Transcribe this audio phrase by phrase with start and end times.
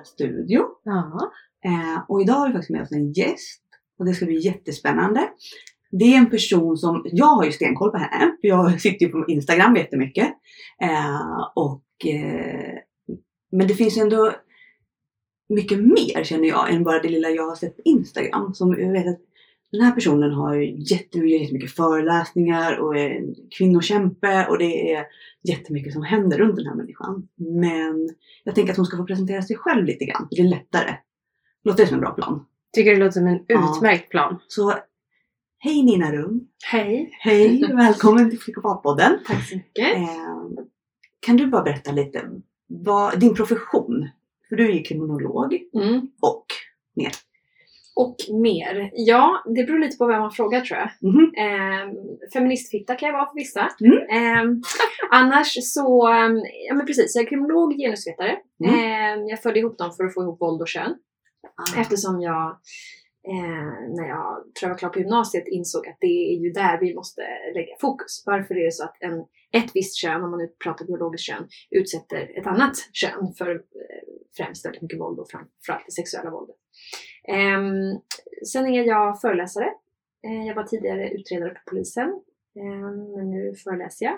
[0.00, 0.62] lilla studio.
[0.84, 1.30] Ja.
[1.64, 3.62] Eh, och idag har vi faktiskt med oss en gäst
[3.98, 5.28] och det ska bli jättespännande.
[5.90, 9.12] Det är en person som, jag har ju stenkoll på henne, för jag sitter ju
[9.12, 10.28] på Instagram jättemycket.
[10.82, 12.74] Eh, och, eh,
[13.52, 14.32] men det finns ändå
[15.48, 18.54] mycket mer känner jag än bara det lilla jag har sett på Instagram.
[18.54, 19.20] Som jag vet att
[19.72, 20.56] den här personen har
[20.92, 25.04] jättemycket, jättemycket föreläsningar och är en kvinnokämpe och det är
[25.42, 27.28] jättemycket som händer runt den här människan.
[27.36, 28.08] Men
[28.44, 30.28] jag tänker att hon ska få presentera sig själv lite grann.
[30.30, 30.96] Det är lättare.
[31.64, 32.46] Låter det som en bra plan?
[32.72, 33.74] Tycker det låter som en Ja.
[33.76, 34.38] utmärkt plan.
[34.48, 34.74] Så
[35.58, 36.40] hej Nina Rum!
[36.72, 37.10] Hej!
[37.20, 37.64] Hej!
[37.76, 39.18] Välkommen till Psykopatpodden!
[39.26, 39.96] Tack så mycket.
[39.96, 40.06] Eh,
[41.20, 42.30] kan du bara berätta lite
[42.66, 44.08] vad din profession?
[44.48, 46.00] För du är ju kriminolog Mm.
[46.20, 46.44] och
[46.96, 47.10] mer.
[48.02, 48.90] Och mer.
[48.92, 50.90] Ja, det beror lite på vem man frågar tror jag.
[51.10, 51.32] Mhm.
[51.44, 51.84] Eh,
[52.32, 53.68] feministfitta kan jag vara för vissa.
[53.80, 53.98] Mm.
[54.18, 54.44] Eh,
[55.10, 56.30] annars så, eh,
[56.68, 58.38] ja men precis, jag är kriminolog, genusvetare.
[58.64, 58.74] Mm.
[58.74, 60.94] Eh, jag följde ihop dem för att få ihop våld och kön.
[61.60, 61.80] Ah.
[61.80, 62.46] Eftersom jag,
[63.32, 66.80] eh, när jag tror jag var klar på gymnasiet, insåg att det är ju där
[66.80, 67.22] vi måste
[67.54, 68.22] lägga fokus.
[68.26, 69.18] Varför är det så att en,
[69.62, 73.60] ett visst kön, om man nu pratar biologiskt kön, utsätter ett annat kön för eh,
[74.36, 76.56] främst väldigt mycket våld och framförallt det sexuella våldet.
[77.28, 78.00] Ehm,
[78.52, 79.68] sen är jag föreläsare.
[80.26, 82.08] Eh, jag var tidigare utredare på polisen.
[82.56, 84.16] Ehm, men nu föreläser jag.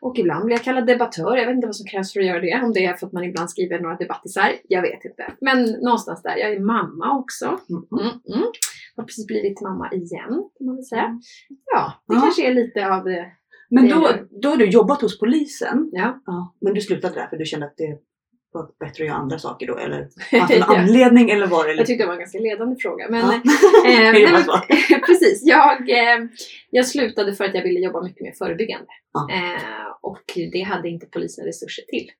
[0.00, 1.36] Och ibland blir jag kallad debattör.
[1.36, 2.60] Jag vet inte vad som krävs för att göra det.
[2.64, 4.52] Om det är för att man ibland skriver några debattisar.
[4.68, 5.32] Jag vet inte.
[5.40, 6.36] Men någonstans där.
[6.36, 7.58] Jag är mamma också.
[7.68, 8.00] Mhm.
[8.00, 8.48] Mm, mm.
[8.96, 11.20] Har precis blivit mamma igen kan man väl säga.
[11.74, 12.20] Ja, det Ja.
[12.20, 13.32] kanske är lite av det.
[13.70, 14.08] Men då,
[14.42, 15.90] då har du jobbat hos polisen.
[15.92, 16.22] Ja.
[16.26, 16.54] Ja.
[16.60, 17.98] Men du slutade där för du kände att det
[18.56, 19.76] var bättre att göra andra saker då?
[19.76, 21.86] Eller fanns det någon anledning eller var det Jag lite...
[21.86, 23.06] tyckte det var en ganska ledande fråga.
[23.10, 23.34] Men, Ja.
[23.90, 25.42] eh, men, precis.
[25.44, 26.26] Jag, eh,
[26.70, 28.86] jag slutade för att jag ville jobba mycket mer förebyggande.
[29.12, 29.28] Ja.
[29.34, 32.10] Eh, och det hade inte polisen resurser till.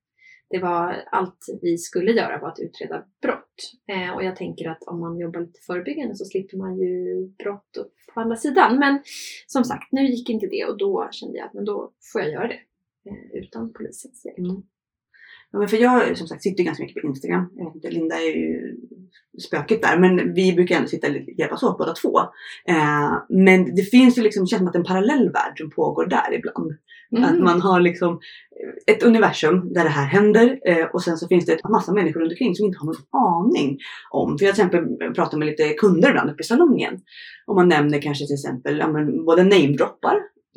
[0.50, 3.72] Det var allt vi skulle göra var att utreda brott.
[3.92, 7.76] Eh, och jag tänker att om man jobbar lite förebyggande så slipper man ju brott
[7.78, 8.78] upp på andra sidan.
[8.78, 9.02] Men
[9.46, 12.30] som sagt, nu gick inte det och då kände jag att men då får jag
[12.30, 12.60] göra det.
[13.10, 14.38] Eh, utan polisens hjälp.
[14.38, 14.62] Mm.
[15.52, 17.50] Ja, men för jag som sagt sitter ganska mycket på Instagram.
[17.56, 18.76] Jag vet inte, Linda är ju
[19.46, 19.98] spöket där.
[19.98, 22.18] Men vi brukar ändå sitta och hjälpas åt båda två.
[22.68, 26.06] Eh, men det finns ju liksom, det känns som att en parallell värld som pågår
[26.06, 26.72] där ibland.
[27.16, 27.24] Mm.
[27.24, 28.20] Att man har liksom
[28.86, 32.20] ett universum där det här händer eh, och sen så finns det en massa människor
[32.20, 33.78] runt omkring som inte har någon aning
[34.10, 34.38] om.
[34.38, 37.00] För jag till exempel pratar med lite kunder ibland uppe i salongen.
[37.46, 40.16] Och man nämner kanske till exempel ja, men både namedroppar,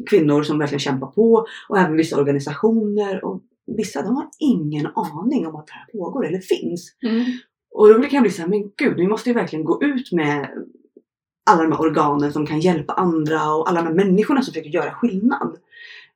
[0.10, 3.26] kvinnor som verkligen kämpar på och även vissa organisationer.
[3.26, 3.42] Och
[3.78, 6.96] vissa de har ingen aning om att det här pågår eller finns.
[7.03, 7.25] Mm.
[7.75, 10.12] Och då kan jag bli så här, men gud, vi måste ju verkligen gå ut
[10.12, 10.50] med
[11.50, 14.69] alla de här organen som kan hjälpa andra och alla de här människorna som försöker
[14.69, 15.58] göra skillnad.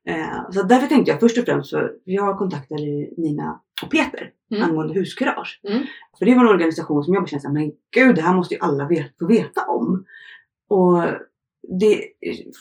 [0.08, 2.82] Eh, så därför tänkte jag först och främst, för jag kontaktade
[3.16, 4.62] Nina och Peter Mm.
[4.62, 5.60] angående huskurage.
[5.68, 5.82] Mm.
[6.18, 8.54] För det var en organisation som jag bara kände såhär, men gud det här måste
[8.54, 8.88] ju alla
[9.18, 10.04] få veta om.
[10.68, 11.02] Och
[11.80, 12.04] det,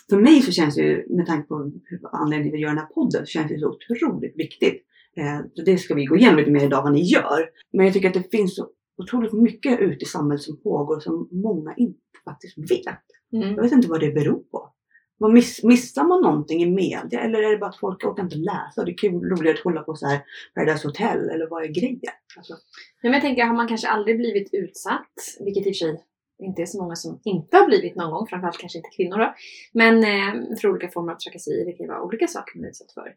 [0.10, 1.56] för mig så känns det ju, med tanke på
[1.86, 4.84] hur- anledningen till att göra den här podden, så känns det så otroligt viktigt.
[5.18, 7.50] Eh, det ska vi gå igenom lite mer idag vad ni gör.
[7.74, 11.30] Men jag tycker att det finns så otroligt mycket ute i samhället som pågår som
[11.32, 12.86] många inte faktiskt vet.
[13.34, 13.56] Mm.
[13.56, 14.70] Jag vet inte vad det beror på.
[15.18, 18.36] Vad miss, missar man någonting i media eller är det bara att folk orkar inte
[18.36, 18.86] läsa?
[18.86, 20.20] Det är kul, roligare att kolla på så här
[20.56, 22.14] Paradise Hotel eller vad är grejen?
[22.38, 22.54] Alltså,
[23.02, 25.14] Ja, men jag tänker, har man kanske aldrig blivit utsatt,
[25.46, 26.04] vilket i och för sig
[26.44, 29.34] inte är så många som inte har blivit någon gång, framförallt kanske inte kvinnor då,
[29.74, 32.70] men eh, för olika former av trakasserier, det kan ju vara olika saker man är
[32.70, 33.08] utsatt för.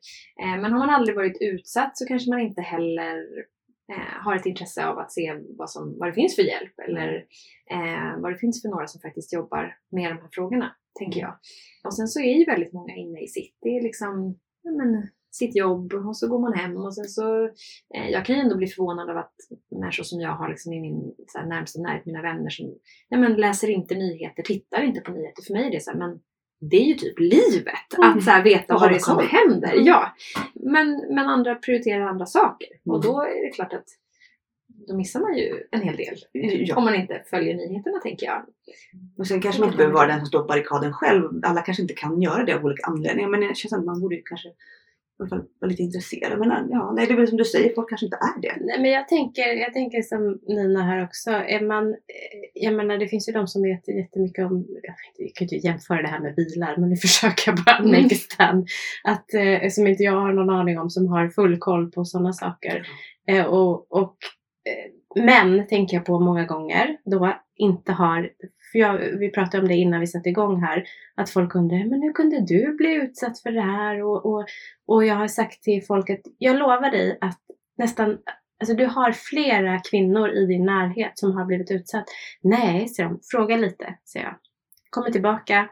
[0.42, 3.16] Eh, men har man aldrig varit utsatt så kanske man inte heller
[3.92, 7.15] eh, har ett intresse av att se vad, som, vad det finns för hjälp eller
[7.70, 11.38] eh, vad det finns för några som faktiskt jobbar med de här frågorna, tänker jag.
[11.84, 15.09] Och sen så är ju väldigt många inne i sitt, det är liksom ja, men,
[15.36, 17.44] sitt jobb och så går man hem och sen så
[17.94, 19.34] eh, jag kan ju ändå bli förvånad av att
[19.80, 22.74] människor som jag har liksom i min så här, närmsta närhet, mina vänner som
[23.08, 25.42] ja, men, läser inte nyheter, tittar inte på nyheter.
[25.42, 26.20] För mig är det så här, men
[26.71, 28.18] det är ju typ livet Mm.
[28.18, 29.72] att så här, veta Och vad det är som händer.
[29.72, 29.84] Mm.
[29.84, 30.15] Ja.
[30.54, 33.06] Men, men andra prioriterar andra saker och Mm.
[33.06, 33.84] då är det klart att
[34.89, 36.16] då missar man ju en hel del.
[36.32, 36.77] Ja.
[36.77, 38.44] Om man inte följer nyheterna tänker jag.
[39.18, 41.22] Och sen kanske man inte behöver vara den som står på barrikaden själv.
[41.42, 43.28] Alla kanske inte kan göra det av olika anledningar.
[43.28, 44.48] Men det känns att man borde kanske
[45.18, 46.39] alla fall vara lite intresserad.
[46.39, 48.57] Men ja, nej, det är väl som du säger, folk kanske inte är det.
[48.60, 51.30] Nej, men jag tänker, jag tänker som Nina här också.
[51.30, 51.97] Är man, eh,
[52.54, 55.66] jag menar, det finns ju de som vet jättemycket om, jag vet kan ju inte
[55.66, 57.91] jämföra det här med bilar, men nu försöker jag bara Mm.
[58.03, 58.66] make a stand.
[59.04, 62.33] Att, eh, som inte jag har någon aning om, som har full koll på sådana
[62.33, 62.86] saker.
[63.30, 64.16] Eh, och, och
[64.68, 68.30] eh, män tänker jag på många gånger då inte har,
[68.77, 70.84] för jag, vi pratade om det innan vi satte igång här,
[71.15, 74.03] att folk undrar, men hur kunde du bli utsatt för det här?
[74.03, 74.47] Och, och,
[74.87, 77.41] och jag har sagt till folk att jag lovar dig att
[77.78, 78.19] nästan
[78.61, 82.05] Alltså du har flera kvinnor i din närhet som har blivit utsatt.
[82.43, 83.21] Nej, säger de.
[83.31, 84.37] Fråga lite, säger jag.
[84.91, 85.69] Kommer tillbaka.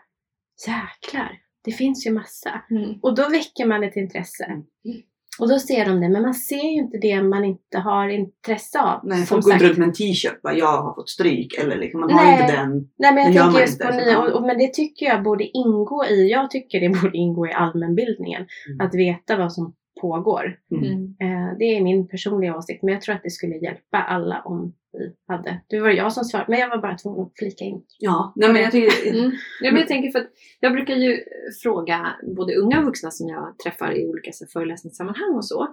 [0.66, 2.62] Jäklar, det finns ju massa.
[2.70, 2.98] Mm.
[3.02, 4.44] Och då väcker man ett intresse.
[4.44, 4.64] Mm.
[5.38, 8.80] Och då ser de det, men man ser ju inte det man inte har intresse
[8.80, 9.00] av.
[9.02, 12.00] Nej, folk går inte runt med en t-shirt bara jag har fått stryk eller liksom,
[12.00, 12.40] man har Nej.
[12.40, 12.88] inte den.
[12.98, 16.04] Nej men jag tänker just på nya, och, och, men det tycker jag borde ingå
[16.04, 18.46] i, jag tycker det borde ingå i allmänbildningen.
[18.68, 18.86] Mm.
[18.86, 20.58] Att veta vad som pågår.
[20.70, 20.84] Mm.
[20.84, 21.14] Mm.
[21.20, 24.74] Eh, det är min personliga åsikt, men jag tror att det skulle hjälpa alla om
[24.92, 25.60] vi hade.
[25.68, 27.82] Det var jag som svarade, men jag var bara tvungen att flika in.
[27.98, 29.14] Ja, nej men jag tycker...
[29.14, 29.30] Mm.
[29.60, 30.30] Ja, men jag tänker för att
[30.60, 31.24] jag brukar ju
[31.62, 35.72] fråga både unga och vuxna som jag träffar i olika så föreläsningssammanhang och så.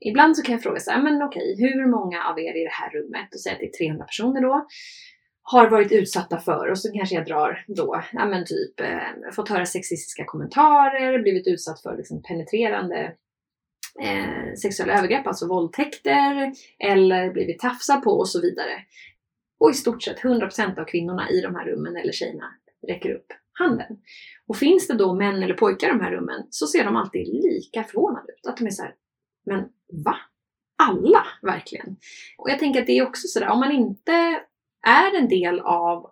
[0.00, 2.72] Ibland så kan jag fråga så här, men okej, hur många av er i det
[2.72, 4.66] här rummet, och säga att det är 300 personer då,
[5.42, 9.48] har varit utsatta för, och så kanske jag drar då, ja men typ, eh, fått
[9.48, 13.12] höra sexistiska kommentarer, blivit utsatt för liksom, penetrerande
[14.02, 18.84] eh, sexuella övergrepp, alltså våldtäkter, eller blivit tafsad på och så vidare.
[19.60, 22.54] Och i stort sett 100% av kvinnorna i de här rummen, eller tjejerna,
[22.88, 23.96] räcker upp handen.
[24.46, 27.28] Och finns det då män eller pojkar i de här rummen så ser de alltid
[27.28, 28.46] lika förvånade ut.
[28.46, 28.94] Att de är så här,
[29.46, 29.68] men
[30.04, 30.16] va?
[30.82, 31.96] Alla verkligen?
[32.38, 34.12] Och jag tänker att det är också sådär, om man inte
[34.86, 36.10] är en del av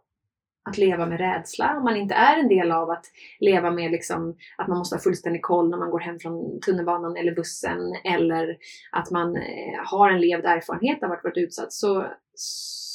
[0.69, 3.05] att leva med rädsla, om man inte är en del av att
[3.41, 7.17] leva med liksom, att man måste ha fullständig koll när man går hem från tunnelbanan
[7.17, 8.57] eller bussen eller
[8.93, 12.07] att man eh, har en levd erfarenhet av att varit utsatt så,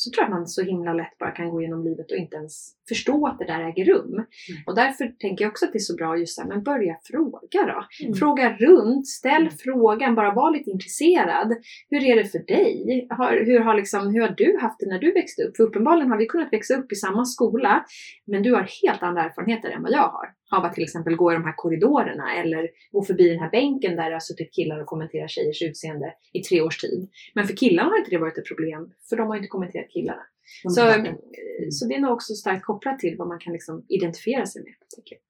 [0.04, 2.72] så tror jag man så himla lätt bara kan gå igenom livet och inte ens
[2.90, 4.26] förstå att det där äger rum.
[4.68, 6.98] Och därför tänker jag också att det är så bra just så här, men börja
[7.04, 8.06] fråga då.
[8.06, 8.14] Mm.
[8.14, 11.56] Fråga runt, ställ frågan, bara var lite intresserad.
[11.90, 13.08] Hur är det för dig?
[13.10, 15.58] Har, hur, har liksom, hur har du haft det när du växte upp?
[15.58, 17.86] För uppenbarligen har vi kunnat växa upp i samma skola,
[18.28, 20.28] men du har helt andra erfarenheter än vad jag har.
[20.58, 23.96] Av att till exempel gå i de här korridorerna eller gå förbi den här bänken
[23.96, 27.10] där det har suttit killar och kommenterat tjejers utseende i tre års tid.
[27.36, 30.24] Men för killarna har inte det varit ett problem, för de har inte kommenterat killarna.
[30.70, 31.14] Så, eh,
[31.72, 34.74] så det är nog också starkt kopplat till vad man kan liksom identifiera sig med.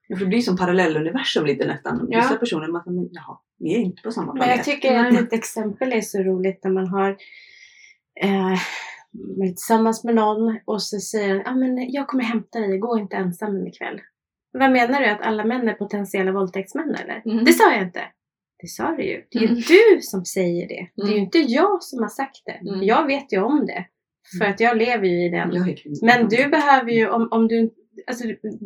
[0.06, 2.06] Ja, för det blir som parallelluniversum lite nästan.
[2.10, 2.18] Ja.
[2.18, 4.56] Vissa personer, man men jaha, vi är inte på samma Men planet.
[4.56, 7.10] jag tycker att ett exempel är så roligt när man har
[8.22, 8.58] eh,
[9.38, 12.98] man är tillsammans med någon och så säger ah, men jag kommer hämta dig, gå
[12.98, 14.00] inte ensam en ikväll.
[14.58, 15.06] Vad menar du?
[15.06, 17.22] Att alla män är potentiella våldtäktsmän eller?
[17.32, 17.44] Mm.
[17.44, 18.00] Det sa jag inte.
[18.62, 19.22] Det sa du ju.
[19.30, 19.60] Det är ju Mm.
[19.68, 20.88] du som säger det.
[20.96, 21.24] Det är ju Mm.
[21.24, 22.68] inte jag som har sagt det.
[22.70, 22.82] Mm.
[22.82, 23.84] Jag vet ju om det.
[24.38, 25.74] För att jag lever ju i den.
[26.02, 27.70] Men du behöver ju, om, om du
[28.06, 28.24] Alltså,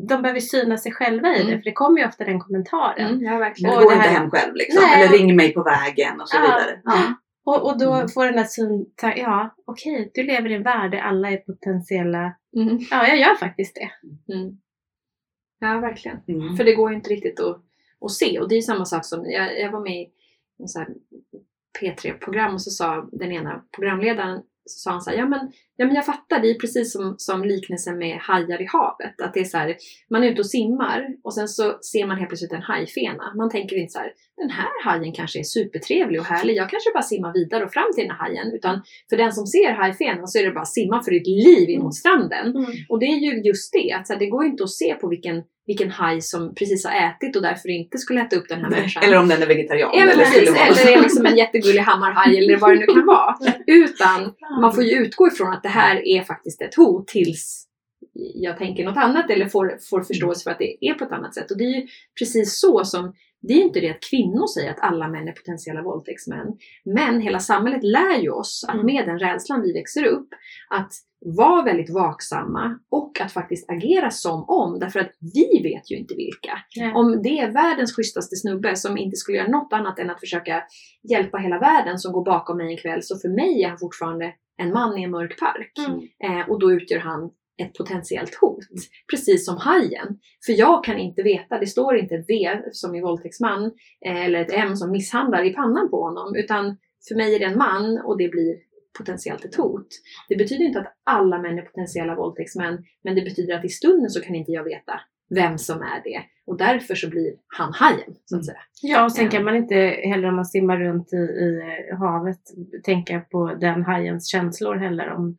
[0.09, 1.59] de behöver syna sig själva i det, Mm.
[1.59, 3.07] för det kommer ju ofta den kommentaren.
[3.13, 3.75] Mm, ja, verkligen.
[3.77, 4.83] Och går det inte hem själv liksom.
[4.87, 5.03] Nej.
[5.05, 6.43] Eller ring mig på vägen och så Ja.
[6.43, 6.81] vidare.
[6.85, 7.15] Ja.
[7.47, 8.09] Och, och då Mm.
[8.09, 8.87] får den här syn,
[9.17, 12.33] ja okej, du lever i en värld där alla är potentiella.
[12.57, 12.79] Mm.
[12.91, 13.91] Ja, jag gör faktiskt det.
[15.59, 16.19] Ja, verkligen.
[16.27, 16.57] Mm.
[16.57, 17.63] För det går ju inte riktigt att,
[18.01, 18.41] att se.
[18.41, 20.13] Och det är samma sak som, jag, jag var med i
[20.59, 20.89] en så här
[21.81, 25.87] P3-program och så sa den ena programledaren, så sa han så här, ja men, ja
[25.87, 29.21] men jag fattar, det är precis som, som liknelsen med hajar i havet.
[29.21, 29.77] Att det är så här,
[30.11, 33.35] man är ute och simmar och sen så ser man helt plötsligt en hajfena.
[33.37, 36.91] Man tänker inte så här, den här hajen kanske är supertrevlig och härlig, jag kanske
[36.95, 38.53] bara simmar vidare och fram till den här hajen.
[38.55, 41.83] Utan för den som ser hajfenan så är det bara simma för ditt liv in
[41.83, 42.47] mot stranden.
[42.89, 44.95] Och det är ju just det, att så här, det går ju inte att se
[44.95, 48.61] på vilken, vilken haj som precis har ätit och därför inte skulle äta upp den
[48.61, 49.03] här människan.
[49.03, 49.91] Eller om den är vegetarian.
[49.95, 50.49] Men eller precis.
[50.49, 53.37] Eller är liksom en jättegullig hammarhaj eller vad det nu kan vara.
[53.67, 57.65] Utan man får ju utgå ifrån att det här är faktiskt ett hot tills
[58.35, 61.35] jag tänker något annat eller får, får förståelse för att det är på ett annat
[61.35, 61.51] sätt.
[61.51, 61.87] Och det är ju
[62.19, 65.33] precis så som det är ju inte det att kvinnor säger att alla män är
[65.33, 66.47] potentiella våldtäktsmän.
[66.85, 68.87] Men hela samhället lär ju oss att Mm.
[68.87, 70.29] med den rädslan vi växer upp,
[70.71, 70.93] att
[71.37, 74.79] vara väldigt vaksamma och att faktiskt agera som om.
[74.79, 76.59] Därför att vi vet ju inte vilka.
[76.75, 76.95] Ja.
[76.95, 80.63] Om det är världens schysstaste snubbe som inte skulle göra något annat än att försöka
[81.11, 84.33] hjälpa hela världen som går bakom mig en kväll, så för mig är han fortfarande
[84.63, 85.73] en man i en mörk park.
[85.89, 86.41] Mm.
[86.41, 88.59] Eh, och då utgör han ett potentiellt hot.
[89.11, 90.19] Precis som hajen.
[90.47, 93.65] För jag kan inte veta, det står inte ett V som i våldtäktsman
[94.07, 96.35] eh, eller ett M som misshandlar i pannan på honom.
[96.37, 96.77] Utan
[97.09, 98.57] för mig är det en man och det blir
[98.99, 99.87] potentiellt ett hot.
[100.29, 104.11] Det betyder inte att alla män är potentiella våldtäktsmän, men det betyder att i stunden
[104.11, 105.01] så kan inte jag veta
[105.31, 106.23] vem som är det.
[106.47, 108.59] Och därför så blir han hajen, så att säga.
[108.83, 109.31] Ja, och sen Ja.
[109.31, 109.75] kan man inte
[110.05, 111.61] heller om man simmar runt i, i
[111.99, 112.41] havet
[112.85, 115.11] tänka på den hajens känslor heller.
[115.13, 115.37] Om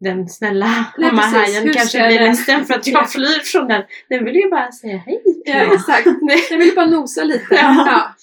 [0.00, 3.82] den snälla hammarhajen kanske blir den- ledsen för att jag flyr från den.
[4.08, 5.22] Den vill ju bara säga hej.
[5.44, 6.06] Ja, exakt.
[6.50, 7.54] Jag vill bara nosa lite.
[7.54, 8.14] Ja.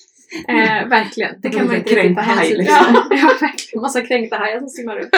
[0.48, 1.41] Eh, verkligen.
[1.41, 2.58] Det kan man inte riktigt ta hänsyn till.
[2.58, 2.86] liksom.
[2.94, 3.82] Ja, ja, verkligen.
[3.82, 5.10] Massa kränkta hajar som simmar ut.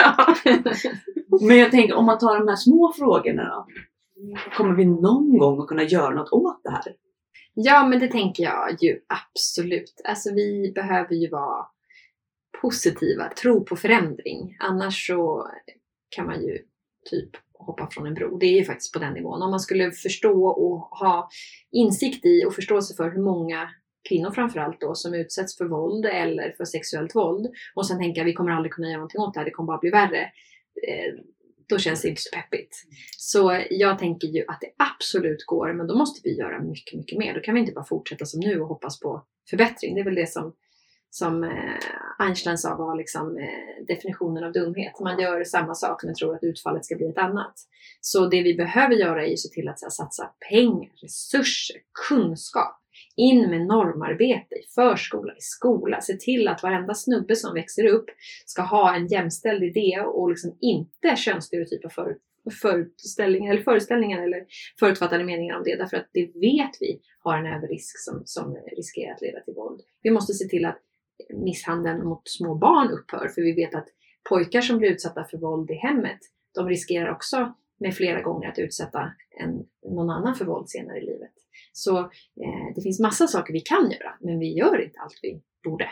[1.40, 3.66] Men jag tänker om man tar de här små frågorna då.
[4.56, 6.82] Kommer vi någon gång att kunna göra något åt det här?
[7.54, 10.00] Ja, men det tänker jag ju absolut.
[10.04, 11.66] Alltså vi behöver ju vara
[12.60, 14.56] positiva, tro på förändring.
[14.60, 15.48] Annars så
[16.08, 16.58] kan man ju
[17.10, 18.38] typ hoppa från en bro.
[18.38, 19.42] Det är ju faktiskt på den nivån.
[19.42, 21.28] Om man skulle förstå och ha
[21.70, 23.68] insikt i och förståelse för hur många
[24.08, 28.32] kvinnor framförallt då som utsätts för våld eller för sexuellt våld och sen tänka vi
[28.32, 30.22] kommer aldrig kunna göra någonting åt det här, det kommer bara bli värre.
[30.88, 31.14] Eh,
[31.68, 32.86] då känns det inte så peppigt.
[33.16, 37.18] Så jag tänker ju att det absolut går, men då måste vi göra mycket, mycket
[37.18, 37.34] mer.
[37.34, 39.94] Då kan vi inte bara fortsätta som nu och hoppas på förbättring.
[39.94, 40.54] Det är väl det som,
[41.10, 41.50] som eh,
[42.18, 45.00] Einstein sa var liksom, eh, definitionen av dumhet.
[45.00, 47.54] Man gör samma sak men tror att utfallet ska bli ett annat.
[48.00, 51.76] Så det vi behöver göra är ju se till att här, satsa pengar, resurser,
[52.08, 52.80] kunskap
[53.16, 56.00] in med normarbete i förskola, i skola.
[56.00, 58.06] Se till att varenda snubbe som växer upp
[58.46, 62.16] ska ha en jämställd idé och liksom inte könsstereotypa för,
[62.62, 64.46] föreställningar, eller föreställningar eller
[64.78, 65.76] förutfattade meningar om det.
[65.76, 69.80] Därför att det vet vi har en överrisk som, som riskerar att leda till våld.
[70.02, 70.78] Vi måste se till att
[71.34, 73.28] misshandeln mot små barn upphör.
[73.28, 73.88] För vi vet att
[74.28, 76.18] pojkar som blir utsatta för våld i hemmet,
[76.54, 81.06] de riskerar också med flera gånger att utsätta en, någon annan för våld senare i
[81.06, 81.32] livet.
[81.72, 85.42] Så eh, det finns massa saker vi kan göra, men vi gör inte allt vi
[85.64, 85.90] borde.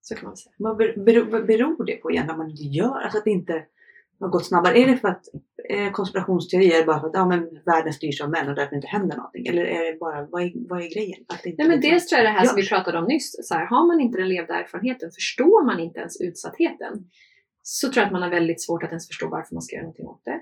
[0.00, 0.54] Så kan man säga.
[0.58, 3.00] Vad beror, beror det på egentligen att man inte gör?
[3.00, 3.64] Alltså att inte
[4.20, 4.78] har gått snabbare?
[4.78, 5.24] Är det för att
[5.68, 9.16] är konspirationsteorier bara för att ja, men världen styrs av män och därför inte händer
[9.16, 9.46] någonting?
[9.46, 11.24] Eller är det bara, vad är, vad är grejen?
[11.44, 13.36] Nej, men liksom dels tror jag det här som vi pratade om nyss.
[13.48, 16.92] Så här, har man inte den levda erfarenheten, förstår man inte ens utsattheten,
[17.62, 19.82] så tror jag att man har väldigt svårt att ens förstå varför man ska göra
[19.82, 20.40] någonting åt det.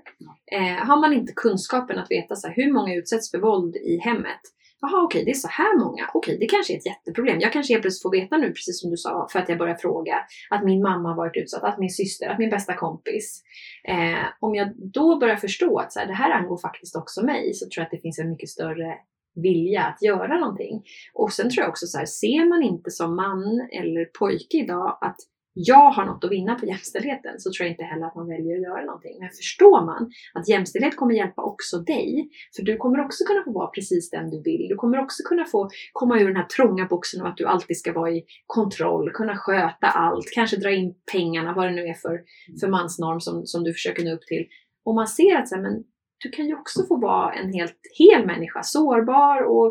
[0.56, 3.98] Eh, har man inte kunskapen att veta så här, hur många utsätts för våld i
[3.98, 4.40] hemmet?
[4.84, 6.10] Jaha, okej, det är så här många.
[6.14, 7.40] Okej, det kanske är ett jätteproblem.
[7.40, 9.74] Jag kanske helt plötsligt får veta nu, precis som du sa, för att jag börjar
[9.74, 10.14] fråga,
[10.50, 13.42] att min mamma har varit utsatt, att min syster, att min bästa kompis.
[13.88, 17.54] Eh, om jag då börjar förstå att så här, det här angår faktiskt också mig,
[17.54, 18.94] så tror jag att det finns en mycket större
[19.34, 20.82] vilja att göra någonting.
[21.14, 24.98] Och sen tror jag också så här, ser man inte som man eller pojke idag
[25.00, 25.16] att
[25.54, 28.56] jag har något att vinna på jämställdheten så tror jag inte heller att man väljer
[28.56, 29.16] att göra någonting.
[29.20, 33.52] Men förstår man att jämställdhet kommer hjälpa också dig, för du kommer också kunna få
[33.52, 34.68] vara precis den du vill.
[34.68, 37.78] Du kommer också kunna få komma ur den här trånga boxen av att du alltid
[37.78, 41.94] ska vara i kontroll, kunna sköta allt, kanske dra in pengarna, vad det nu är
[41.94, 42.20] för,
[42.60, 44.46] för mansnorm som, som du försöker nå upp till.
[44.84, 45.84] Och man ser att så här, men
[46.22, 49.66] du kan ju också få vara en helt hel människa, sårbar och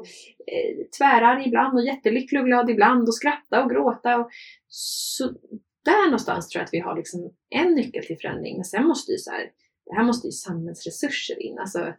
[0.47, 4.17] eh, tvärarg ibland och jättelycklig och glad ibland och skratta och gråta.
[4.17, 4.29] Och,
[4.67, 5.29] så
[5.85, 8.55] där någonstans tror jag att vi har liksom en nyckel till förändring.
[8.55, 9.51] Men sen måste ju så här,
[9.85, 11.59] det här måste ju samhällsresurser in.
[11.59, 11.93] Alltså,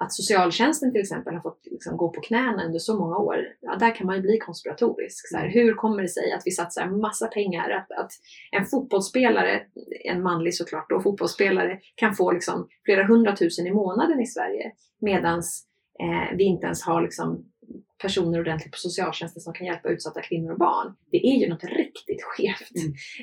[0.00, 3.76] att socialtjänsten till exempel har fått liksom gå på knäna under så många år, ja,
[3.76, 5.28] där kan man ju bli konspiratorisk.
[5.28, 8.12] Så här, hur kommer det sig att vi satsar massa pengar, att, att
[8.52, 9.62] en fotbollsspelare,
[10.04, 15.38] en manlig såklart då, fotbollsspelare kan få liksom flera hundratusen i månaden i Sverige medan
[16.00, 17.44] eh, vi inte ens har liksom
[18.04, 20.94] personer ordentligt på socialtjänsten som kan hjälpa utsatta kvinnor och barn.
[21.10, 22.76] Det är ju något riktigt skevt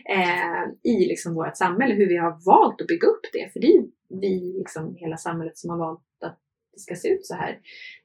[0.10, 3.54] eh, i liksom vårt samhälle, hur vi har valt att bygga upp det.
[3.54, 3.84] För det är
[4.22, 6.40] vi, liksom, hela samhället, som har valt att
[6.74, 7.60] det ska se ut så här.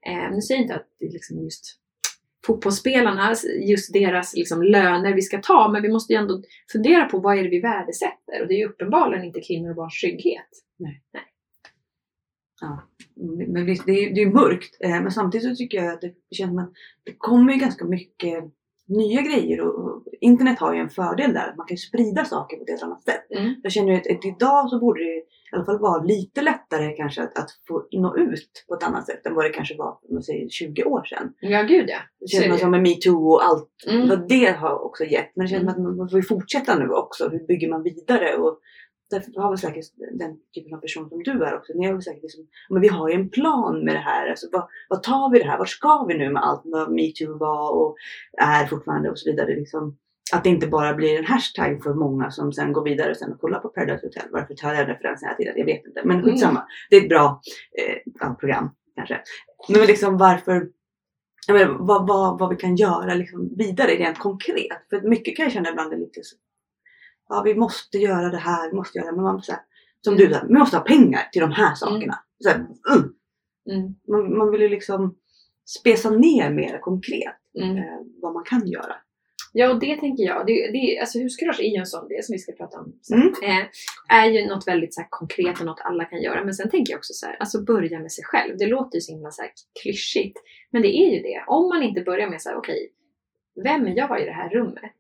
[0.07, 1.65] Eh, nu säger jag inte att det är liksom just
[2.47, 3.35] fotbollsspelarna,
[3.69, 6.43] just deras liksom löner vi ska ta, men vi måste ju ändå
[6.73, 8.43] fundera på vad är det vi värdesätter?
[8.43, 10.51] Och det är ju uppenbarligen inte kvinnor och barns trygghet.
[12.61, 12.83] Ja,
[13.47, 14.77] men visst, det är, det är mörkt.
[14.81, 16.73] Eh, men samtidigt så tycker jag att det känns som att
[17.05, 18.45] det kommer ju ganska mycket
[18.89, 21.49] nya grejer och internet har ju en fördel där.
[21.49, 23.31] att Man kan sprida saker på ett helt annat sätt.
[23.31, 23.55] Mm.
[23.63, 25.17] Jag känner ju att, att idag så borde det
[25.53, 29.07] i alla fall vara lite lättare kanske att, att få nå ut på ett annat
[29.07, 31.33] sätt än vad det kanske var man säger 20 år sedan.
[31.41, 31.99] Ja, gud ja.
[32.21, 32.59] Det känns det.
[32.59, 34.09] som med metoo och allt Mm.
[34.09, 35.37] vad det har också gett.
[35.37, 37.29] Men det känns som att man får ju fortsätta nu också.
[37.29, 38.37] Hur bygger man vidare?
[38.37, 38.59] Och
[39.11, 41.73] därför har väl säkert den typen av person som du är också.
[41.75, 44.31] Ni har väl säkert liksom, men vi har ju en plan med det här.
[44.31, 45.59] Alltså, vad, vad tar vi det här?
[45.59, 47.97] Vart ska vi nu med allt vad metoo var och
[48.39, 49.55] är fortfarande och så vidare.
[49.55, 49.97] Liksom,
[50.33, 53.37] att det inte bara blir en hashtag för många som sen går vidare och sen
[53.41, 54.29] kollar på Paradise Hotel.
[54.33, 55.55] Varför tar jag referensen hela tiden?
[55.57, 56.03] Jag vet inte.
[56.05, 56.67] Men skitsamma.
[56.91, 57.41] Det är ett bra
[58.23, 59.21] eh, program kanske.
[59.69, 60.69] Men liksom varför
[61.47, 64.89] jag menar, vad, vad, vad vi kan göra liksom vidare rent konkret.
[64.91, 66.37] För mycket kan jag känna ibland är lite så.
[67.29, 69.17] Ja, vi måste göra det här, vi måste göra det.
[69.17, 69.61] Men man, så här,
[70.01, 70.29] som Mm.
[70.29, 72.19] du sa, vi måste ha pengar till de här sakerna.
[72.43, 73.13] Så här, mm.
[73.71, 73.95] Mm.
[74.09, 75.17] man, man vill ju liksom
[75.67, 77.77] spesa ner mer konkret Mm.
[77.77, 78.97] eh, vad man kan göra.
[79.53, 80.47] Ja, och det tänker jag.
[80.47, 83.23] Det, det, alltså huskurage är ju en sån del som vi ska prata om sen.
[83.23, 83.33] Mm.
[83.43, 83.67] Eh,
[84.09, 86.45] är ju något väldigt så här, konkret och något alla kan göra.
[86.45, 88.59] Men sen tänker jag också så här, alltså börja med sig själv.
[88.59, 89.51] Det låter ju så himla så här,
[89.83, 90.39] klyschigt.
[90.71, 91.45] Men det är ju det.
[91.47, 92.93] Om man inte börjar med så här, okej,
[93.65, 94.97] vem är jag i det här rummet?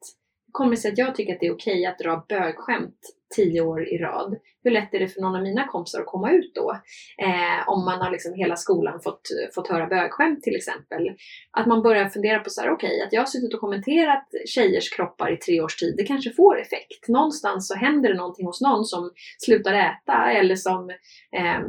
[0.56, 3.00] Hur kommer det sig att jag tycker att det är okej att dra bögskämt
[3.36, 4.36] tio år i rad?
[4.64, 6.72] Hur lätt är det för någon av mina kompisar att komma ut då?
[7.18, 11.10] Eh, om man har liksom hela skolan fått, fått höra bögskämt till exempel.
[11.50, 14.90] Att man börjar fundera på så här, okej, att jag har suttit och kommenterat tjejers
[14.90, 17.08] kroppar i tre års tid, det kanske får effekt.
[17.08, 20.90] Någonstans så händer det någonting hos någon som slutar äta eller som
[21.32, 21.60] eh,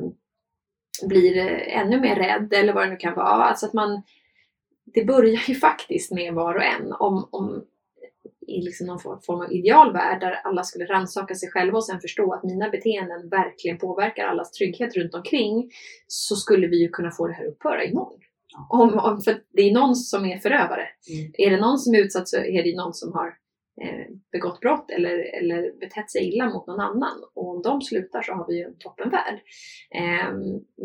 [1.08, 3.44] blir ännu mer rädd eller vad det nu kan vara.
[3.44, 4.02] Alltså att man,
[4.86, 6.94] det börjar ju faktiskt med var och en.
[6.94, 7.64] Om, om
[8.48, 12.34] i liksom någon form av idealvärld där alla skulle rannsaka sig själva och sen förstå
[12.34, 15.70] att mina beteenden verkligen påverkar allas trygghet runt omkring
[16.08, 18.20] så skulle vi ju kunna få det här upphöra imorgon.
[18.70, 20.88] Om, om, för det är någon som är förövare.
[21.10, 21.32] Mm.
[21.38, 23.34] Är det någon som är utsatt så är det någon som har
[24.32, 27.24] begått brott eller, eller betett sig illa mot någon annan.
[27.34, 29.40] Och om de slutar så har vi ju en toppenvärld.
[29.96, 30.32] Eh,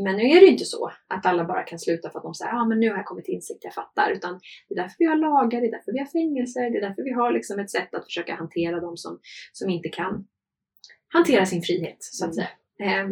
[0.04, 2.34] men nu är det ju inte så att alla bara kan sluta för att de
[2.34, 4.11] säger att ah, men nu har jag kommit till insikt, jag fattar.
[4.11, 6.88] Utan det är därför vi har lagar, det är därför vi har fängelser, det är
[6.88, 9.18] därför vi har liksom ett sätt att försöka hantera de som,
[9.52, 10.26] som inte kan
[11.08, 12.46] hantera sin frihet, så att Mm.
[12.78, 13.00] säga.
[13.02, 13.08] Eh,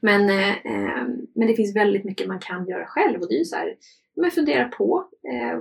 [0.00, 3.38] men, eh, eh, men det finns väldigt mycket man kan göra själv och det är
[3.38, 3.76] ju så här,
[4.16, 5.60] men fundera på eh,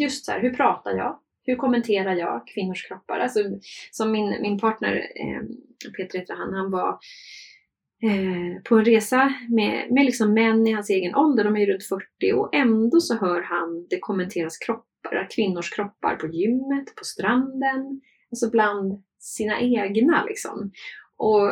[0.00, 1.18] just så här, hur pratar jag?
[1.44, 3.18] Hur kommenterar jag kvinnors kroppar?
[3.18, 3.40] Alltså,
[3.90, 5.42] som min, min partner eh,
[5.96, 6.98] Peter heter han, han var
[8.02, 11.72] eh, på en resa med, med liksom män i hans egen ålder, de är ju
[11.72, 17.04] runt 40 och ändå så hör han det kommenteras kroppar, kvinnors kroppar på gymmet, på
[17.04, 20.72] stranden, alltså bland sina egna liksom.
[21.16, 21.50] Och,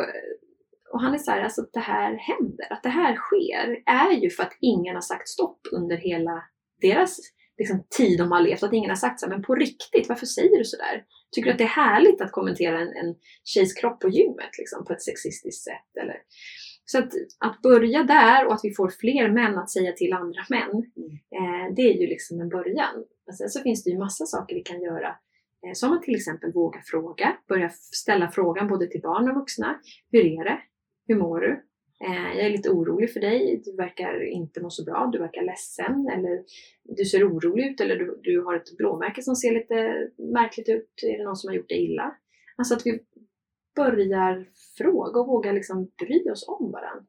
[0.93, 4.11] och han är så här, alltså att det här händer, att det här sker, är
[4.11, 6.43] ju för att ingen har sagt stopp under hela
[6.81, 7.19] deras
[7.61, 8.63] liksom, tid de har levt.
[8.63, 11.03] Att ingen har sagt så här, men på riktigt, varför säger du sådär?
[11.31, 14.85] Tycker du att det är härligt att kommentera en, en tjejs kropp på gymmet liksom,
[14.85, 16.01] på ett sexistiskt sätt?
[16.01, 16.17] Eller?
[16.85, 20.41] Så att, att börja där och att vi får fler män att säga till andra
[20.49, 20.75] män,
[21.37, 22.95] eh, det är ju liksom en början.
[23.25, 25.07] Men sen så finns det ju massa saker vi kan göra.
[25.65, 27.69] Eh, som att till exempel våga fråga, börja
[28.03, 29.79] ställa frågan både till barn och vuxna.
[30.11, 30.59] Hur är det?
[31.07, 31.63] Hur mår du?
[32.03, 33.61] Eh, jag är lite orolig för dig.
[33.65, 35.09] Du verkar inte må så bra.
[35.13, 36.07] Du verkar ledsen.
[36.13, 36.43] Eller
[36.83, 37.81] du ser orolig ut.
[37.81, 40.89] Eller du, du har ett blåmärke som ser lite märkligt ut.
[41.03, 42.15] Är det någon som har gjort dig illa?
[42.55, 42.99] Alltså att vi
[43.75, 44.45] börjar
[44.77, 47.05] fråga och vågar liksom bry oss om varandra.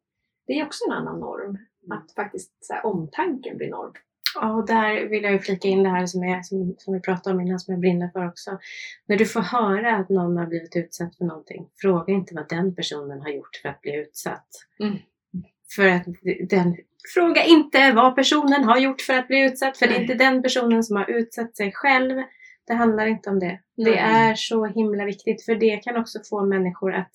[0.46, 1.58] Det är också en annan norm.
[1.90, 3.92] Att faktiskt så här, omtanken blir norm.
[4.34, 7.00] Ja, och där vill jag ju flika in det här som, är, som, som vi
[7.00, 8.58] pratade om innan, som jag brinner för också.
[9.06, 12.74] När du får höra att någon har blivit utsatt för någonting, fråga inte vad den
[12.74, 14.48] personen har gjort för att bli utsatt.
[14.80, 14.98] Mm.
[15.76, 16.04] För att
[16.48, 16.76] den,
[17.14, 20.02] fråga inte vad personen har gjort för att bli utsatt, för det är Nej.
[20.02, 22.22] inte den personen som har utsatt sig själv.
[22.66, 23.60] Det handlar inte om det.
[23.76, 23.98] Det Nej.
[23.98, 27.10] är så himla viktigt, för det kan också få människor att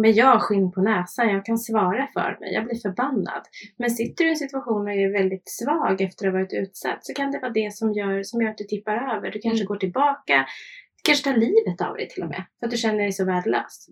[0.00, 3.42] men jag har skinn på näsan, jag kan svara för mig, jag blir förbannad.
[3.78, 6.98] Men sitter du i en situation och är väldigt svag efter att ha varit utsatt
[7.06, 9.30] så kan det vara det som gör, som gör att du tippar över.
[9.30, 9.66] Du kanske Mm.
[9.66, 10.36] går tillbaka,
[10.96, 12.42] du kanske tar livet av dig till och med.
[12.60, 13.86] För att du känner dig så värdelös.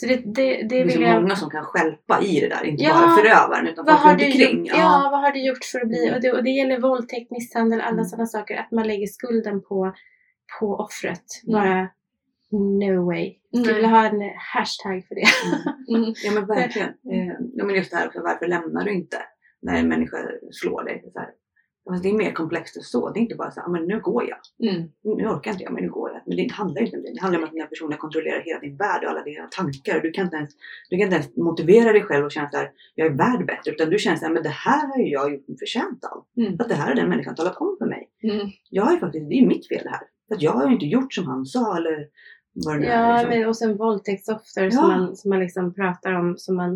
[0.00, 1.22] Så det, det, det Det är så jag...
[1.22, 2.92] många som kan stjälpa i det där, inte Ja.
[2.94, 4.58] bara förövaren utan Vad folk har, du omkring.
[4.66, 5.08] gjort, ja.
[5.12, 6.02] vad har du gjort för att bli...
[6.04, 6.14] Mm.
[6.14, 8.04] Och det, och det gäller våldtäkt, misshandel, alla Mm.
[8.04, 8.56] sådana saker.
[8.56, 9.94] Att man lägger skulden på,
[10.60, 11.24] på offret.
[11.46, 11.52] Mm.
[11.60, 11.88] Bara
[12.58, 13.34] no way.
[13.50, 13.82] Jag skulle Nej.
[13.82, 15.26] vilja ha en hashtag för det.
[15.96, 16.14] Mm.
[16.24, 16.88] Ja men verkligen.
[16.88, 19.16] Eh, ja, men just det här också, varför lämnar du inte
[19.62, 20.18] när en människa
[20.50, 21.10] slår dig?
[21.12, 21.28] Så här.
[21.90, 23.10] Alltså, det är mer komplext än så.
[23.10, 24.70] Det är inte bara så här, "Ah, men nu går jag.
[24.70, 24.88] Mm.
[25.18, 26.20] Nu orkar inte jag, men nu går jag.
[26.26, 27.12] Men det handlar inte om det.
[27.14, 30.00] Det handlar om att den här personen kontrollerar hela din värld och alla dina tankar.
[30.00, 30.50] Du kan inte ens,
[30.90, 33.70] du kan inte ens motivera dig själv och känna så här, jag är värd bättre.
[33.72, 36.24] Utan du känner så här, men det här har ju jag gjort mig förtjänt av.
[36.44, 36.56] Mm.
[36.60, 38.08] Att det här har den människan talat om för mig.
[38.22, 38.46] Mm.
[38.70, 40.02] Jag har ju faktiskt, det är mitt fel det här.
[40.28, 42.06] För att jag har ju inte gjort som han sa eller
[42.56, 42.80] är.
[42.84, 43.28] Ja, Liksom.
[43.38, 44.70] men, och sen våldtäktsoffer Ja.
[44.70, 46.34] som, man, som man liksom pratar om.
[46.38, 46.72] Som man,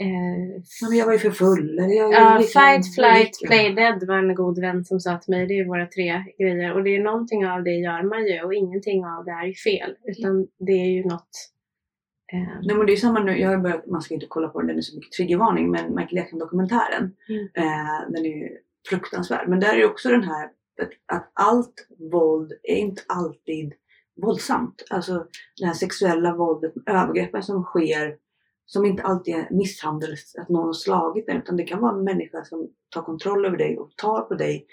[0.00, 1.78] eh, Ja, men jag var ju för full.
[1.78, 5.30] Eller jag, Ja, liksom- fight, flight, play dead var en god vän som sa till
[5.34, 5.46] mig.
[5.46, 6.72] Det är våra tre grejer.
[6.74, 9.94] Och det är någonting av det gör man ju och ingenting av det är fel.
[10.04, 11.28] Utan det är ju något...
[12.32, 14.58] Eh, Nej men det är samma nu, jag har börjat, man ska inte kolla på
[14.60, 17.44] den, den är så mycket triggervarning, men Michael Jackson dokumentären, Mm.
[17.54, 18.48] eh, den är ju
[18.90, 19.48] fruktansvärd.
[19.48, 20.44] Men där är ju också den här
[20.82, 23.72] att, att allt våld är inte alltid
[24.22, 24.84] våldsamt.
[24.90, 25.26] Alltså
[25.60, 28.16] det här sexuella våldet, övergreppen som sker,
[28.66, 32.04] som inte alltid är misshandel, att någon har slagit dig, utan det kan vara en
[32.04, 34.66] människa som tar kontroll över dig och tar på dig,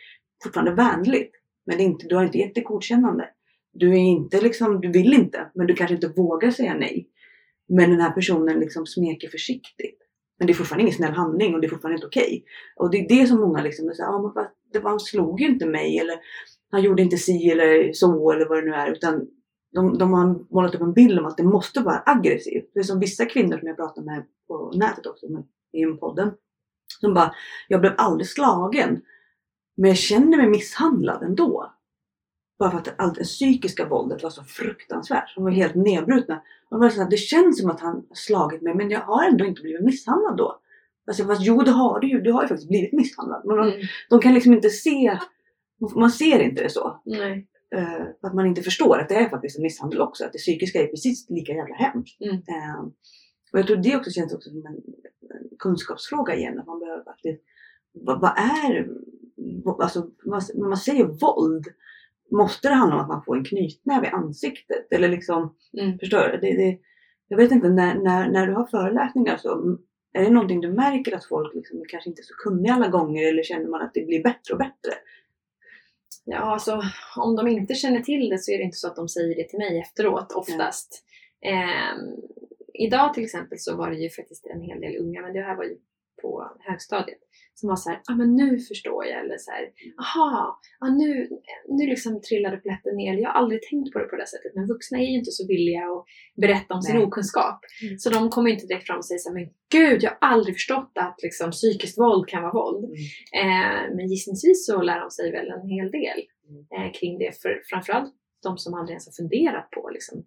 [0.43, 1.31] fortfarande vänligt.
[1.65, 3.29] Men det är inte, du har inte gett det godkännande.
[3.73, 7.09] Du är inte liksom, du vill inte, men du kanske inte vågar säga nej.
[7.67, 9.99] Men den här personen liksom smeker försiktigt.
[10.39, 12.45] Men det är fortfarande ingen snäll handling och det är fortfarande inte okej.
[12.75, 15.41] Och det är det som många liksom är såhär, ja men det var, han slog
[15.41, 16.15] ju inte mig eller
[16.73, 18.91] han gjorde inte si eller så eller vad det nu är.
[18.91, 19.27] Utan
[19.73, 22.71] de, de har målat upp en bild om att det måste vara aggressivt.
[22.73, 26.31] Det är som vissa kvinnor som jag pratar med på nätet också, med, i podden.
[26.99, 27.35] Som bara,
[27.67, 29.01] jag blev aldrig slagen.
[29.77, 31.73] Men jag känner mig misshandlad ändå.
[32.59, 35.35] Bara för att allt det psykiska våldet var så fruktansvärt.
[35.35, 36.41] De var helt nedbrutna.
[36.69, 39.23] Och det, var så här, det känns som att han slagit mig men jag har
[39.25, 40.59] ändå inte blivit misshandlad då.
[41.07, 42.21] Alltså, fast jo det har du ju.
[42.21, 43.41] Du har ju faktiskt blivit misshandlad.
[43.45, 43.81] Men de, Mm.
[44.09, 45.19] de kan liksom inte se.
[45.95, 47.01] Man ser inte det så.
[47.05, 47.47] Nej.
[48.21, 50.25] För att man inte förstår att det är faktiskt en misshandel också.
[50.25, 52.21] Att det psykiska är precis lika jävla hemskt.
[52.21, 52.35] Mm.
[52.35, 52.81] Eh,
[53.53, 56.59] och jag tror det också känns också som en, en kunskapsfråga igen.
[56.59, 57.41] Att man behöver faktiskt,
[57.93, 58.87] vad, vad är,
[59.63, 61.65] vad- alltså vad- när man säger våld.
[62.31, 64.87] Måste det handla om att man får en knytnäve i ansiktet?
[64.91, 65.99] Eller liksom, Mm.
[65.99, 66.37] förstår du?
[66.37, 66.79] Det, det,
[67.27, 69.77] jag vet inte, när, när, när du har föreläsningar så
[70.13, 73.27] är det någonting du märker att folk liksom kanske inte är så kunniga alla gånger
[73.29, 74.91] eller känner man att det blir bättre och bättre?
[76.25, 76.81] Ja, alltså
[77.17, 79.49] om de inte känner till det så är det inte så att de säger det
[79.49, 81.03] till mig efteråt oftast.
[81.41, 82.15] Ehm,
[82.73, 85.55] idag till exempel så var det ju faktiskt en hel del unga, men det här
[85.55, 85.77] var ju
[86.23, 87.21] på högstadiet,
[87.53, 89.63] som var så här, ah, men nu förstår jag, eller så här,
[90.03, 91.29] aha, ja, nu,
[91.77, 94.67] nu liksom trillade plätten ner, jag har aldrig tänkt på det på det sättet, men
[94.67, 96.05] vuxna är ju inte så villiga att
[96.43, 97.05] berätta om sin Nej.
[97.05, 97.59] okunskap.
[97.83, 97.97] Mm.
[97.99, 100.55] Så de kommer inte direkt fram och säger så här, men gud, jag har aldrig
[100.55, 102.83] förstått att liksom, psykiskt våld kan vara våld.
[103.41, 106.19] Eh, men gissningsvis så lär de sig väl en hel del
[106.75, 107.41] eh, kring det.
[107.41, 110.25] För framförallt de som aldrig ens har funderat på liksom,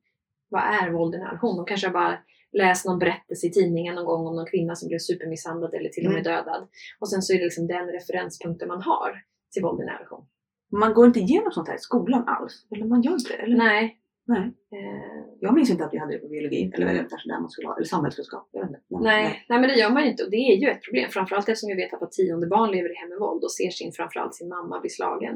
[0.48, 1.56] vad är våld i nära relation.
[1.56, 2.18] De kanske bara
[2.58, 6.06] läst någon berättelse i tidningen någon gång om någon kvinna som blev supermisshandlad eller till
[6.06, 6.68] och med dödad.
[7.00, 9.10] Och sen så är det liksom den referenspunkten man har
[9.52, 10.24] till våld i nära relation.
[10.72, 12.66] Man går inte igenom sånt här i skolan alls?
[12.74, 13.42] Eller man gör inte det?
[13.42, 13.56] Eller?
[13.56, 13.98] Nej.
[14.28, 14.38] Nej.
[14.76, 16.70] Eh, Jag minns inte att vi hade det på biologi.
[16.74, 17.76] Eller kanske där man skulle ha.
[17.76, 18.48] Eller samhällskunskap.
[18.52, 18.80] Jag vet inte.
[18.88, 19.44] Men- nej.
[19.48, 20.24] nej, men det gör man ju inte.
[20.24, 21.10] Och det är ju ett problem.
[21.10, 23.70] Framförallt eftersom vi vet att var tionde barn lever i hem med våld och ser
[23.70, 25.34] sin, framförallt sin mamma bli slagen.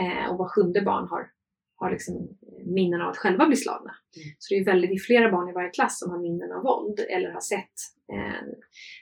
[0.00, 1.22] Eh, och var sjunde barn har,
[1.82, 2.28] har liksom
[2.64, 3.94] minnen av att själva bli slagna.
[4.16, 4.28] Mm.
[4.38, 6.62] Så det är väldigt, det är flera barn i varje klass som har minnen av
[6.62, 7.76] våld eller har sett
[8.12, 8.44] eh,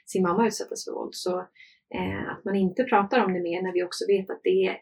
[0.05, 1.15] sin mamma utsättas för våld.
[1.15, 1.39] Så
[1.97, 4.77] eh, att man inte pratar om det mer när vi också vet att det är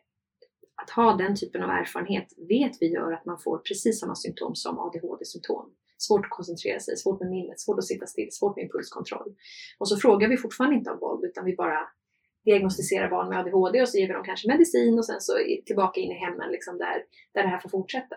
[0.81, 4.55] att ha den typen av erfarenhet vet vi gör att man får precis samma symptom
[4.55, 5.65] som ADHD-symptom.
[5.97, 9.35] Svårt att koncentrera sig, svårt med minnet, svårt att sitta still, svårt med impulskontroll.
[9.79, 11.79] Och så frågar vi fortfarande inte om våld utan vi bara
[12.49, 15.33] diagnostiserar barn med ADHD och så ger vi dem kanske medicin och sen så
[15.65, 16.97] tillbaka in i hemmen liksom där,
[17.33, 18.15] där det här får fortsätta.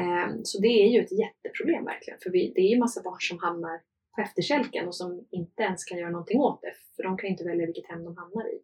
[0.00, 2.18] Ehm, Så det är ju ett jätteproblem verkligen.
[2.22, 3.76] För vi, det är ju massa barn som hamnar
[4.16, 6.72] på efterkälken och som inte ens kan göra någonting åt det.
[6.96, 8.56] För de kan ju inte välja vilket hem de hamnar i.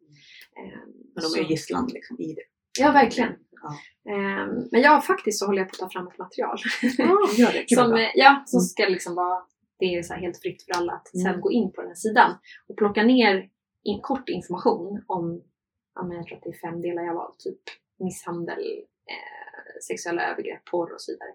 [0.61, 2.43] Ehm, Men de är ju gisslan liksom, i det.
[2.81, 3.33] Ja, verkligen.
[3.63, 3.71] Ja.
[4.13, 6.59] Ehm, Men jag faktiskt så håller jag på att ta fram ett material.
[6.99, 7.29] Vad
[7.69, 8.65] som, eh, ja, som Mm.
[8.65, 9.43] ska liksom vara
[9.81, 11.41] det är så helt fritt för alla att sen Mm.
[11.41, 12.31] gå in på den här sidan
[12.69, 13.49] och plocka ner
[13.89, 15.43] in, kort information om,
[16.07, 17.61] men jag tror att det är fem delar jag valt, typ
[17.99, 18.63] misshandel,
[19.13, 21.29] eh, sexuella övergrepp, porr och så vidare.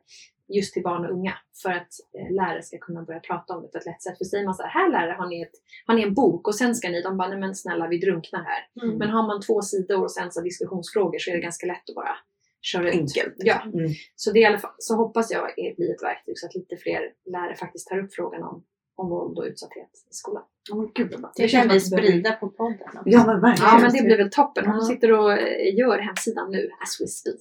[0.47, 3.67] Just till barn och unga för att eh, lärare ska kunna börja prata om det
[3.67, 4.17] på ett lätt sätt.
[4.17, 5.55] För säger man så här, här lärare har ni, ett,
[5.87, 8.43] har ni en bok och sen ska ni, de bara, nej men snälla vi drunknar
[8.43, 8.83] här.
[8.83, 8.97] Mm.
[8.97, 11.95] Men har man två sidor och sen så diskussionsfrågor så är det ganska lätt att
[11.95, 12.15] bara
[12.61, 12.95] köra ut.
[12.95, 13.35] Enkelt.
[13.37, 13.91] Ja, Mm.
[14.15, 17.13] så det i alla fall, så hoppas jag blir ett verktyg så att lite fler
[17.25, 18.63] lärare faktiskt tar upp frågan om,
[18.95, 20.43] om våld och utsatthet i skolan.
[20.71, 21.15] Men gud.
[21.35, 22.77] Det kan vi sprida på podden.
[22.87, 23.01] också.
[23.05, 23.71] Ja men verkligen.
[23.73, 24.65] Ja, men det blir väl toppen.
[24.65, 27.35] Hon sitter och eh, gör hemsidan nu, as we speak.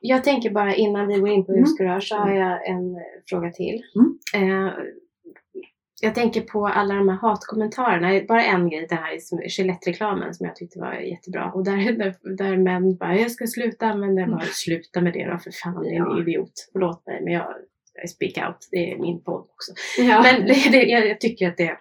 [0.00, 1.64] Jag tänker bara innan vi går in på Mm.
[1.64, 3.82] huskurage så har jag en eh, fråga till.
[3.94, 4.66] Mm.
[4.66, 4.72] Eh,
[6.02, 8.20] jag tänker på alla de här hatkommentarerna.
[8.28, 11.52] Bara en grej, det här är Gillette-reklamen som jag tyckte var jättebra.
[11.54, 14.30] Och där, där, där män bara, jag ska sluta använda det.
[14.32, 16.52] Bara, sluta med det då för fan, jag är en idiot.
[16.72, 17.54] Förlåt mig men jag,
[17.94, 18.68] jag speak out.
[18.70, 19.72] Det är min podd också.
[19.98, 20.22] Ja.
[20.22, 21.76] Men det, det, jag, jag tycker att det,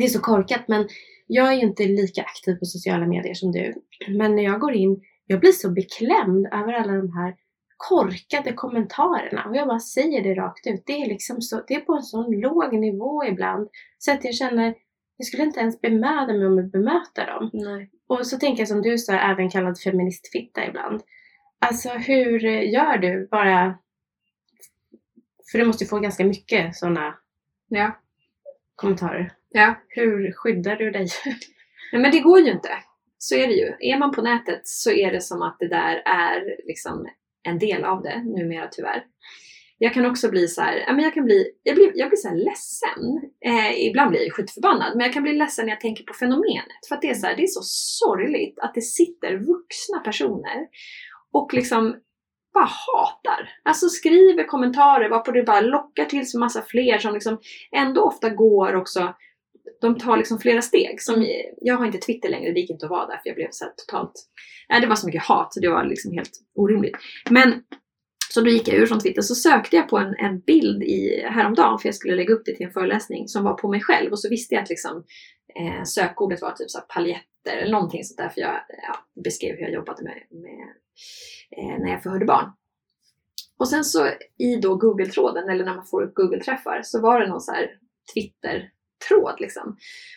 [0.00, 0.68] det är så korkat.
[0.68, 0.88] Men
[1.26, 3.74] jag är ju inte lika aktiv på sociala medier som du.
[4.08, 7.34] Men när jag går in, jag blir så beklämd över alla de här
[7.76, 9.44] korkade kommentarerna.
[9.44, 10.82] Och jag bara säger det rakt ut.
[10.86, 13.68] Det är liksom så, det är på en sån låg nivå ibland.
[13.98, 14.74] Så att jag känner,
[15.16, 17.50] jag skulle inte ens bemöda mig om att bemöta dem.
[17.52, 17.90] Nej.
[18.08, 21.02] Och så tänker jag som du sa, även kallad feministfitta ibland.
[21.58, 23.28] Alltså hur gör du?
[23.30, 23.78] Bara...
[25.52, 27.14] För du måste ju få ganska mycket sådana
[27.68, 27.96] Ja.
[28.74, 29.32] kommentarer.
[29.48, 29.80] Ja.
[29.88, 31.06] Hur skyddar du dig?
[31.92, 32.70] Nej, men det går ju inte.
[33.18, 33.74] Så är det ju.
[33.80, 37.08] Är man på nätet så är det som att det där är liksom
[37.42, 39.04] en del av det numera tyvärr.
[39.78, 43.30] Jag kan också bli så här, jag kan bli, jag blir, jag blir så ledsen.
[43.44, 46.86] Eh, ibland blir jag skitförbannad, men jag kan bli ledsen när jag tänker på fenomenet.
[46.88, 50.66] För att det är så här, det är så sorgligt att det sitter vuxna personer
[51.32, 51.96] och liksom
[52.54, 53.50] bara hatar.
[53.62, 57.38] Alltså skriver kommentarer varpå det bara lockar till sig massa fler som liksom
[57.72, 59.14] ändå ofta går också
[59.80, 61.02] de tar liksom flera steg.
[61.02, 61.26] Som,
[61.60, 63.64] Jag har inte Twitter längre, det gick inte att vara där för jag blev så
[63.64, 64.12] här totalt...
[64.68, 66.96] Nej, det var så mycket hat så det var liksom helt orimligt.
[67.30, 67.62] Men
[68.30, 71.22] så då gick jag ur från Twitter så sökte jag på en, en bild i,
[71.30, 74.12] häromdagen för jag skulle lägga upp det till en föreläsning som var på mig själv
[74.12, 75.04] och så visste jag att liksom,
[75.60, 79.56] eh, sökordet var typ så här paljetter eller någonting sånt där för jag ja, beskrev
[79.56, 80.68] hur jag jobbade med, med
[81.58, 82.52] eh, när jag förhörde barn.
[83.58, 87.28] och sen så i då Google-tråden, eller när man får upp Google-träffar, så var det
[87.28, 87.70] någon så här
[88.14, 88.70] Twitter
[89.08, 89.76] tråd liksom.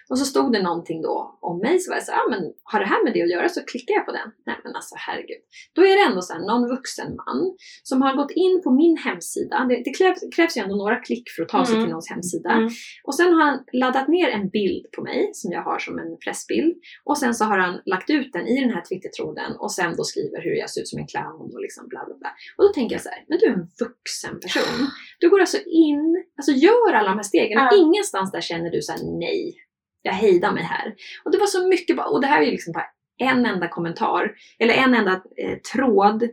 [0.10, 2.42] Och så stod det någonting då om mig så var jag så ja ah, men
[2.64, 4.30] har det här med det att göra så klickar jag på den.
[4.46, 5.42] Nej men alltså herregud.
[5.76, 8.98] Då är det ändå så här, någon vuxen man som har gått in på min
[8.98, 9.66] hemsida.
[9.70, 11.86] Det, det krävs, krävs ju ändå några klick för att ta sig Mm.
[11.86, 12.52] till någons hemsida.
[12.52, 12.70] Mm.
[13.04, 16.18] Och sen har han laddat ner en bild på mig som jag har som en
[16.24, 16.74] pressbild.
[17.04, 20.04] Och sen så har han lagt ut den i den här Twittertråden och sen då
[20.04, 22.32] skriver hur jag ser ut som en clown och liksom bla bla bla.
[22.58, 24.88] Och då tänker jag så här, men du är en vuxen person.
[25.20, 28.82] Du går alltså in, alltså gör alla de här stegen och ingenstans där känner du
[28.82, 29.56] så här, nej,
[30.02, 30.96] jag hejdar mig här.
[31.24, 32.86] Och det var så mycket, och det här är ju liksom bara
[33.18, 36.30] en enda kommentar, eller en enda eh, tråd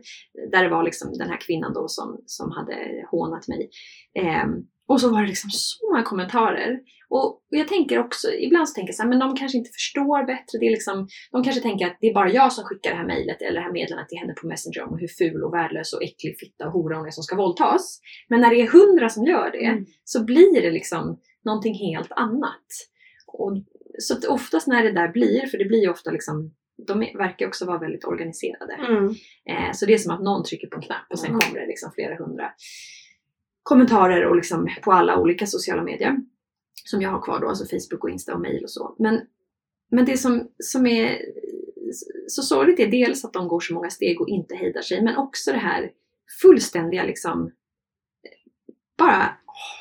[0.51, 3.69] där det var liksom den här kvinnan då som, som hade hånat mig.
[4.19, 4.51] Ehm,
[4.87, 6.79] och så var det liksom så många kommentarer.
[7.09, 9.69] Och och jag tänker också, ibland så tänker jag så här, men de kanske inte
[9.73, 10.57] förstår bättre.
[10.59, 13.05] Det är liksom, de kanske tänker att det är bara jag som skickar det här
[13.05, 16.03] mejlet eller det här meddelandet till henne på Messenger om hur ful och värdelös och
[16.03, 17.99] äcklig fitta och hora hon är som ska våldtas.
[18.29, 19.85] Men när det är hundra som gör det Mm.
[20.03, 22.67] så blir det liksom någonting helt annat.
[23.27, 23.51] Och,
[23.99, 26.53] så att oftast när det där blir, för det blir ju ofta liksom,
[26.87, 28.73] de verkar också vara väldigt organiserade.
[28.73, 29.05] Mm.
[29.49, 31.39] Eh, så det är som att någon trycker på en knapp och sen Mm.
[31.39, 32.51] kommer det liksom flera hundra
[33.67, 36.15] kommentarer och liksom på alla olika sociala medier.
[36.83, 38.95] Som jag har kvar då, alltså Facebook och Insta och mail och så.
[38.99, 39.21] Men,
[39.91, 41.17] men det som, som är
[42.27, 45.17] så sorgligt är dels att de går så många steg och inte hejdar sig, men
[45.17, 45.91] också det här
[46.41, 47.51] fullständiga liksom
[48.97, 49.29] bara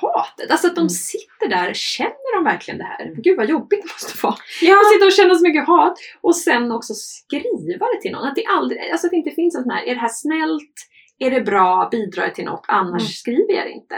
[0.00, 0.50] hatet.
[0.50, 0.88] Alltså att de Mm.
[0.88, 3.14] sitter där, känner de verkligen det här?
[3.16, 4.36] Gud vad jobbigt det måste vara.
[4.62, 8.26] Ja, Att sitta och känna så mycket hat och sen också skriva det till någon.
[8.28, 10.74] Att det, aldrig, alltså att det inte finns en sån här, är det här snällt?
[11.18, 11.88] Är det bra?
[11.90, 12.64] Bidrar det till något?
[12.68, 13.08] Annars Mm.
[13.08, 13.94] skriver jag det inte.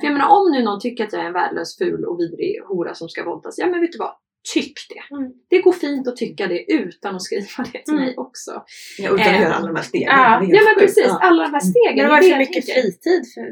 [0.00, 2.60] För jag menar om nu någon tycker att jag är en värdelös, ful och vidrig
[2.68, 3.58] hora som ska våldtas.
[3.58, 4.12] Ja men vet du vad?
[4.54, 5.14] Tyck det.
[5.16, 5.32] Mm.
[5.50, 8.04] Det går fint att tycka det utan att skriva det till Mm.
[8.04, 8.50] mig också.
[8.98, 10.08] Ja, utan att Eh, göra alla de här stegen.
[10.08, 10.42] ja.
[10.42, 11.18] Ja men precis, Ja.
[11.22, 11.96] alla de här stegen.
[11.96, 12.82] det är har varit så jag mycket tänker.
[12.82, 13.22] fritid.
[13.34, 13.44] För,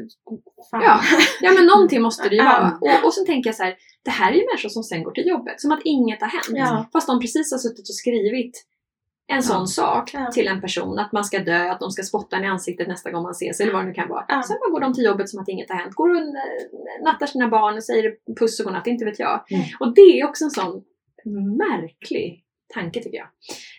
[0.71, 0.81] fan.
[0.83, 0.99] Ja,
[1.41, 2.77] ja men någonting måste det ju vara.
[2.81, 5.11] Och, och sen tänker jag så här, det här är ju människor som sen går
[5.11, 6.45] till jobbet, som att inget har hänt.
[6.49, 6.85] Ja.
[6.93, 8.63] Fast de precis har suttit och skrivit
[9.27, 12.43] en sån sak till en person, att man ska dö, att de ska spotta en
[12.43, 14.25] i ansiktet nästa gång man ses eller vad det nu kan vara.
[14.27, 14.43] Ja.
[14.47, 15.95] Sen bara går de till jobbet som att inget har hänt.
[15.95, 19.43] Går och eh, nattar sina barn och säger puss och godnatt, inte vet jag.
[19.51, 19.63] Mm.
[19.79, 20.83] Och det är också en sån
[21.57, 23.27] märklig tanke tycker jag.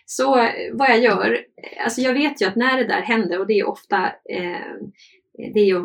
[0.05, 3.39] Så eh, vad jag gör, eh, alltså jag vet ju att när det där händer
[3.39, 4.75] och det är ofta, eh,
[5.53, 5.81] det är ju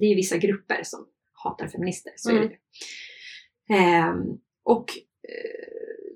[0.00, 2.50] det är vissa grupper som hatar feminister, så är det
[3.70, 3.84] Mm.
[3.84, 4.84] Ehm, och
[5.28, 5.68] eh,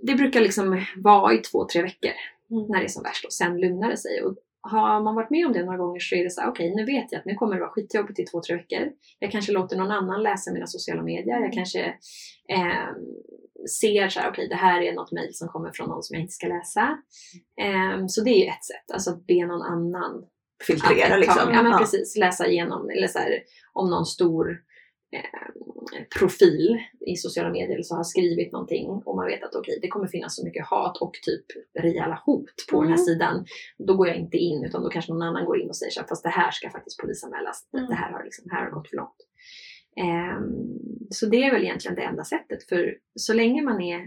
[0.02, 2.12] det brukar liksom vara i två, tre veckor
[2.54, 2.66] Mm.
[2.70, 4.22] när det är som värst och sen lugnar det sig.
[4.22, 6.74] Och har man varit med om det några gånger så är det så här, okej
[6.74, 8.92] nu vet jag att nu kommer det vara skitjobbigt i två, tre veckor.
[9.18, 11.40] Jag kanske låter någon annan läsa mina sociala medier.
[11.40, 11.84] Jag kanske
[12.48, 12.90] eh,
[13.80, 16.22] ser så här, okej det här är något mejl som kommer från någon som jag
[16.22, 16.98] inte ska läsa.
[17.60, 20.24] Eh, så det är ju ett sätt, alltså att be någon annan
[20.66, 21.52] Filtrera liksom.
[21.52, 21.78] Ja men Ja.
[21.78, 24.58] precis, läsa igenom eller så här, om någon stor
[26.18, 30.06] profil i sociala medier så har skrivit någonting och man vet att okej det kommer
[30.06, 31.44] finnas så mycket hat och typ
[31.78, 33.04] rejäla hot på den här Mm.
[33.04, 33.46] sidan.
[33.78, 36.00] Då går jag inte in utan då kanske någon annan går in och säger så
[36.00, 37.68] här, fast det här ska faktiskt polisanmälas.
[37.74, 37.86] Mm.
[37.86, 39.16] Det här har, liksom, här har gått för långt.
[39.96, 40.78] Ehm,
[41.10, 44.00] så det är väl egentligen det enda sättet för så länge man är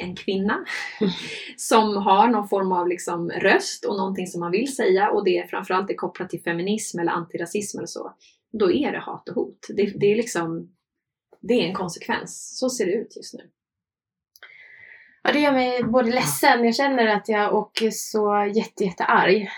[0.00, 0.64] en kvinna
[1.56, 5.50] som har någon form av liksom röst och någonting som man vill säga och det
[5.50, 8.14] framförallt är kopplat till feminism eller antirasism eller så.
[8.52, 9.66] Då är det hat och hot.
[9.76, 10.74] Det, det är liksom
[11.40, 12.58] det är en konsekvens.
[12.58, 13.40] Så ser det ut just nu.
[15.22, 18.94] Ja, det gör mig både ledsen, jag känner att jag och så jätte.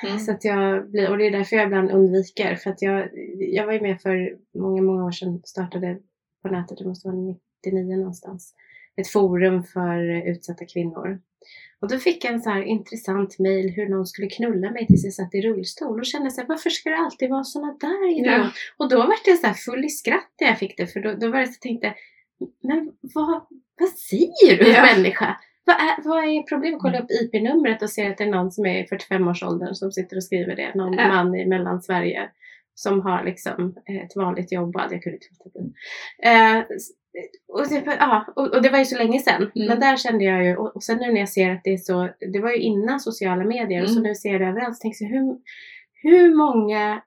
[0.03, 0.19] Mm.
[0.19, 2.57] Så att jag blir, och det är därför jag ibland undviker.
[2.57, 5.99] För att jag, jag var ju med för många, många år sedan, startade
[6.43, 7.19] på nätet, det måste vara
[7.65, 8.55] 99 någonstans,
[8.97, 11.21] ett forum för utsatta kvinnor.
[11.81, 15.13] Och då fick jag en så intressant mail hur någon skulle knulla mig tills jag
[15.15, 18.39] satt i rullstol och kände så här, varför ska det alltid vara sådana där idioter?
[18.39, 18.51] Ja.
[18.77, 21.15] Och då var jag så här full i skratt när jag fick det, för då,
[21.15, 21.95] då var det så jag tänkte,
[22.63, 23.47] men vad,
[23.81, 24.83] vad säger du Ja.
[24.83, 25.37] människa?
[25.65, 26.81] Vad är, vad är problemet?
[26.81, 30.17] Kolla upp IP-numret och se att det är någon som är i 45-årsåldern som sitter
[30.17, 30.75] och skriver det.
[30.75, 31.09] Någon Ja.
[31.09, 32.31] man i Mellansverige
[32.75, 34.77] som har liksom ett vanligt jobb.
[34.77, 35.73] och inte låta bli.
[36.23, 36.59] Eh,
[37.53, 39.51] och, det, ja, och, och det var ju så länge sedan.
[39.55, 39.69] Mm.
[39.69, 41.77] Men där kände jag ju, och, och sen nu när jag ser att det är
[41.77, 44.09] så, det var ju innan sociala medier och så Mm.
[44.09, 45.37] nu ser jag det överallt så tänker jag hur,
[46.03, 47.03] hur många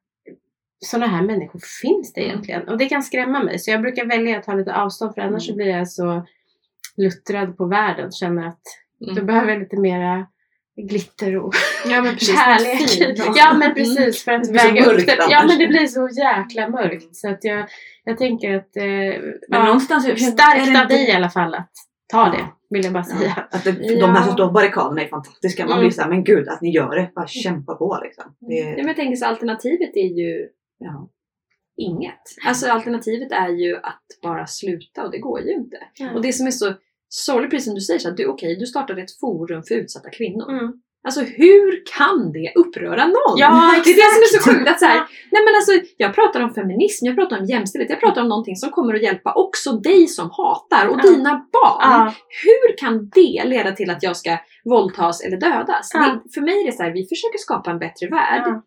[0.85, 2.31] sådana här människor finns det Mm.
[2.31, 2.67] egentligen?
[2.67, 3.59] Och det kan skrämma mig.
[3.59, 5.57] Så jag brukar välja att ta lite avstånd för annars så Mm.
[5.57, 6.25] blir jag så
[6.97, 8.11] luttrad på världen.
[8.11, 8.61] Känner att
[9.03, 9.15] Mm.
[9.15, 10.27] då behöver jag lite mera
[10.75, 11.53] glitter och
[11.87, 12.89] Ja men kärlek.
[12.89, 13.19] Fint.
[13.35, 15.17] Ja men precis för att Det väga upp det.
[15.29, 17.15] Ja men det blir så jäkla mörkt.
[17.15, 17.67] Så att jag,
[18.03, 21.53] jag tänker att eh, Men ja, någonstans är starkt det av dig i alla fall
[21.55, 21.71] att
[22.11, 22.31] ta Ja.
[22.37, 22.75] det.
[22.75, 23.33] Vill jag bara säga.
[23.51, 23.99] Ja, att det, Ja.
[24.07, 25.63] De här som står på barrikaderna är fantastiska.
[25.63, 25.83] Man Mm.
[25.83, 27.11] blir såhär, men gud att ni gör det.
[27.15, 28.35] Bara kämpa på liksom.
[28.39, 31.09] Det, Ja, men jag tänker så alternativet är ju Ja.
[31.77, 32.21] Inget.
[32.47, 35.77] Alltså alternativet är ju att bara sluta och det går ju inte.
[35.99, 36.15] Mm.
[36.15, 36.73] Och det som är så
[37.13, 40.09] sorgligt, precis som du säger, så att du, okej, du startade ett forum för utsatta
[40.09, 40.49] kvinnor.
[40.51, 40.73] Mm.
[41.05, 43.37] Alltså hur kan det uppröra någon?
[43.37, 44.69] Ja, det är det som är så sjukt.
[44.69, 44.97] Att så här,
[45.31, 48.55] nej men alltså, jag pratar om feminism, jag pratar om jämställdhet, jag pratar om någonting
[48.55, 51.09] som kommer att hjälpa också dig som hatar och Ja.
[51.09, 51.81] dina barn.
[51.81, 52.13] Ja.
[52.43, 55.91] Hur kan det leda till att jag ska våldtas eller dödas?
[55.93, 55.99] Ja.
[55.99, 58.61] Det, för mig är det så här, vi försöker skapa en bättre värld.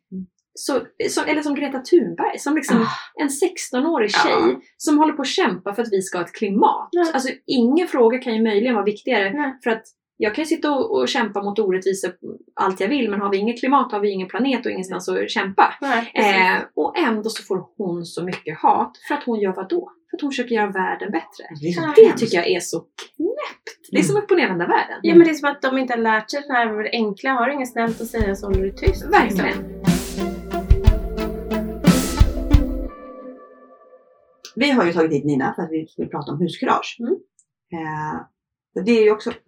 [0.69, 0.81] Ja.
[1.09, 3.23] Så, som, eller som Greta Thunberg, som liksom Ah.
[3.23, 4.19] en 16-årig Ja.
[4.25, 6.89] tjej som håller på att kämpa för att vi ska ha ett klimat.
[6.91, 7.07] Ja.
[7.15, 9.59] Alltså ingen fråga kan ju möjligen vara viktigare Nej.
[9.65, 9.83] för att
[10.19, 12.13] jag kan ju sitta och, och kämpa mot orättvisor
[12.55, 15.31] allt jag vill men har vi inget klimat har vi ingen planet och ingenstans att
[15.31, 15.75] kämpa.
[15.81, 16.11] Nej.
[16.15, 19.93] Eh, och ändå så får hon så mycket hat för att hon gör vad då?
[20.11, 21.45] För att hon försöker göra världen bättre.
[21.61, 21.93] Ja.
[21.97, 22.19] Det hemskt.
[22.19, 23.91] tycker jag är så knäppt.
[23.91, 24.99] Det är som upp och nervända världen.
[25.03, 27.31] Ja men det är som att de inte har lärt sig det här enkla.
[27.31, 28.83] Har du inget snällt att säga så håller du tyst.
[28.87, 29.11] liksom.
[29.11, 30.46] Verkligen.
[34.57, 36.97] Vi har ju tagit hit Nina för att vi vill prata om huskurage.
[37.01, 37.13] Mm.
[37.73, 38.21] Eh,
[38.85, 39.33] det är ju också...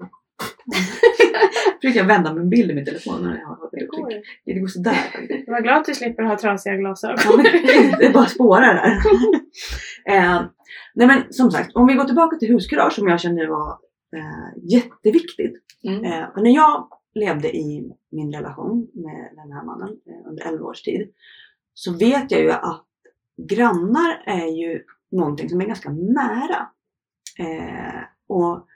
[1.81, 4.12] Försöker jag vända min bild i min telefon när jag har Det går.
[4.44, 5.49] Det går sådär faktiskt.
[5.49, 7.16] Var glad att du slipper ha trasiga glasögon.
[7.25, 8.90] Ja, det bara spårar där.
[10.14, 10.42] eh,
[10.94, 13.71] nej men som sagt, om vi går tillbaka till huskurage som jag känner var
[14.16, 15.57] eh, jätteviktigt.
[15.85, 16.05] Mm.
[16.05, 20.83] Eh, när jag levde i min relation med den här mannen eh, under 11 års
[20.83, 21.09] tid
[21.75, 22.85] så vet jag ju att
[23.49, 26.68] grannar är ju någonting som är ganska nära.
[27.38, 28.66] Eh, och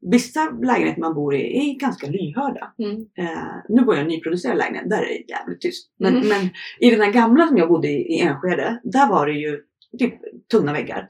[0.00, 2.74] vissa lägenheter man bor i är ganska lyhörda.
[2.78, 3.06] Mm.
[3.18, 5.92] Eh, nu bor jag i en nyproducerad lägenhet, där är det jävligt tyst.
[5.98, 6.28] Men, Mm.
[6.28, 6.48] men
[6.80, 9.62] i den här gamla som jag bodde i, i Enskede, där var det ju
[9.98, 10.14] typ
[10.50, 11.08] tunna väggar.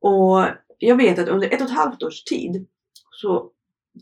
[0.00, 0.44] Och
[0.78, 2.66] jag vet att under ett och ett halvt års tid,
[3.10, 3.50] så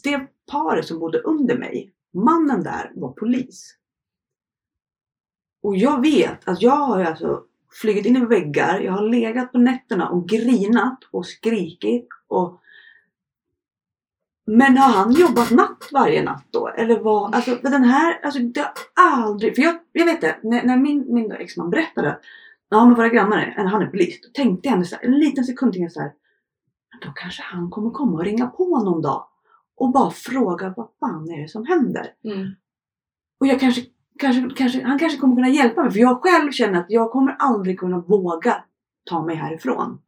[0.05, 3.77] det paret som bodde under mig, mannen där var polis.
[5.63, 9.59] Och jag vet att jag har alltså flugit in i väggar, jag har legat på
[9.59, 12.59] nätterna och grinat och skrikit och
[14.47, 16.69] men har han jobbat natt varje natt då?
[16.69, 17.35] Eller vad?
[17.35, 21.15] Alltså den här, alltså det har aldrig, för jag, jag vet det, när, när min,
[21.15, 22.19] min exman berättade
[22.73, 24.21] ja men våra grannar han är polis.
[24.21, 26.13] Då tänkte jag så här, en liten sekund tänkte jag så här,
[27.03, 29.27] då kanske han kommer komma och ringa på någon dag
[29.77, 32.15] och bara fråga vad fan är det som händer?
[32.25, 32.51] Mm.
[33.41, 33.83] Och jag kanske,
[34.19, 37.37] kanske, kanske, han kanske kommer kunna hjälpa mig för jag själv känner att jag kommer
[37.39, 38.65] aldrig kunna våga
[39.11, 39.99] ta mig härifrån.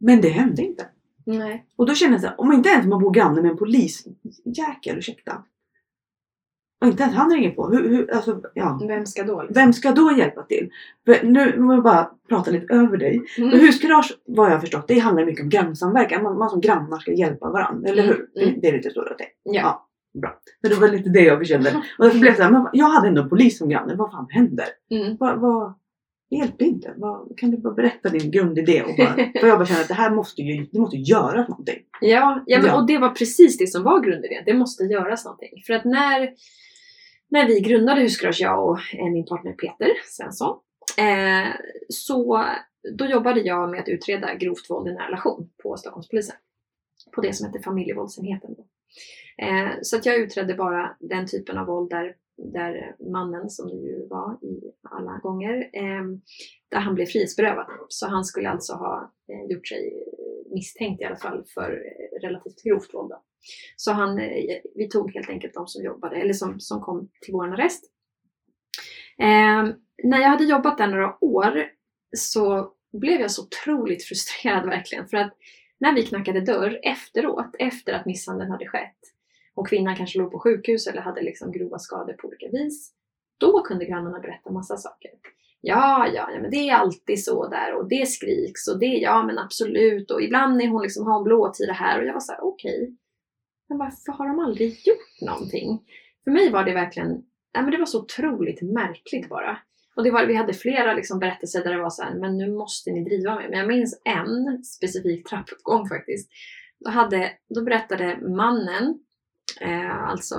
[0.00, 0.86] Men det hände inte.
[1.24, 1.66] Nej.
[1.76, 4.98] Och då känner jag så här, om inte ens man bor granne med en polisjäkel,
[4.98, 5.42] ursäkta.
[6.80, 7.68] Och inte ens han ringer på.
[7.68, 8.80] Hur, hur, alltså, ja.
[8.88, 9.42] Vem ska då?
[9.42, 9.62] Liksom?
[9.62, 10.70] Vem ska då hjälpa till?
[11.04, 13.22] För nu må jag bara prata lite över dig.
[13.38, 13.50] Mm.
[13.50, 16.22] huskurage, vad jag har förstått, det handlar mycket om grannsamverkan.
[16.22, 18.42] Man, man som grannar ska hjälpa varandra, eller Mm, hur?
[18.42, 18.54] mm.
[18.54, 19.32] Det, det är lite det är tänkt.
[19.42, 19.85] Ja.
[20.20, 20.40] Bra.
[20.60, 21.70] Så det var lite det jag kände.
[21.98, 23.94] Och därför blev jag så här, men jag hade ändå en polis som granne.
[23.94, 24.66] Vad fan händer?
[24.90, 25.16] Mm.
[25.20, 25.74] Vad, vad,
[26.30, 26.94] det hjälpte inte.
[26.96, 28.82] Vad, kan du bara berätta din grundidé?
[28.82, 31.82] Och bara, för jag bara känner att det här måste ju, det måste göras någonting.
[32.00, 32.80] Ja, ja, men, Ja.
[32.80, 34.42] och det var precis det som var grundidén.
[34.46, 35.62] Det måste göras någonting.
[35.66, 36.30] För att när,
[37.30, 40.58] när vi grundade Huskurage, jag och eh, min partner Peter Svensson,
[40.98, 41.54] eh,
[41.88, 42.44] så
[42.98, 46.36] då jobbade jag med att utreda grovt våld i nära relation på Stockholmspolisen.
[47.14, 48.54] På det som heter familjevåldsenheten.
[48.54, 48.64] Då.
[49.42, 52.16] Eh, så att jag utredde bara den typen av våld där,
[52.52, 56.04] där mannen, som det ju var i alla gånger, eh,
[56.70, 57.66] där han blev frihetsberövad.
[57.88, 60.04] Så han skulle alltså ha eh, gjort sig
[60.54, 63.10] misstänkt i alla fall för eh, relativt grovt våld.
[63.10, 63.22] Då.
[63.76, 67.32] Så han, eh, vi tog helt enkelt de som jobbade, eller som, som kom till
[67.32, 67.84] vår arrest.
[69.18, 71.70] Eh, när jag hade jobbat där några år
[72.16, 75.08] så blev jag så otroligt frustrerad verkligen.
[75.08, 75.32] För att
[75.78, 78.98] när vi knackade dörr efteråt, efter att misshandeln hade skett
[79.56, 82.92] och kvinnan kanske låg på sjukhus eller hade liksom grova skador på olika vis.
[83.38, 85.10] Då kunde grannarna berätta massa saker.
[85.60, 89.22] Ja, ja, ja, men det är alltid så där och det skriks och det, ja
[89.26, 92.32] men absolut och ibland är hon liksom, har hon blåtira här och jag var så
[92.32, 92.96] här: okej.
[93.68, 95.82] Men varför har de aldrig gjort någonting?
[96.24, 97.08] För mig var det verkligen,
[97.54, 99.58] nej men det var så otroligt märkligt bara.
[99.96, 102.52] Och det var, vi hade flera liksom berättelser där det var så här, men nu
[102.52, 103.48] måste ni driva mig.
[103.50, 106.30] Men jag minns en specifik trappuppgång faktiskt.
[106.84, 108.98] Då, hade, då berättade mannen,
[109.60, 110.36] eh, alltså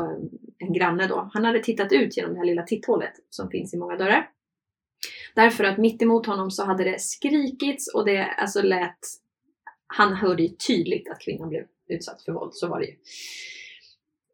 [0.57, 3.77] en granne då, han hade tittat ut genom det här lilla titthålet som finns i
[3.77, 4.29] många dörrar.
[5.35, 8.99] Därför att mitt emot honom så hade det skrikits och det alltså lät,
[9.87, 12.95] han hörde ju tydligt att kvinnan blev utsatt för våld, så var det ju.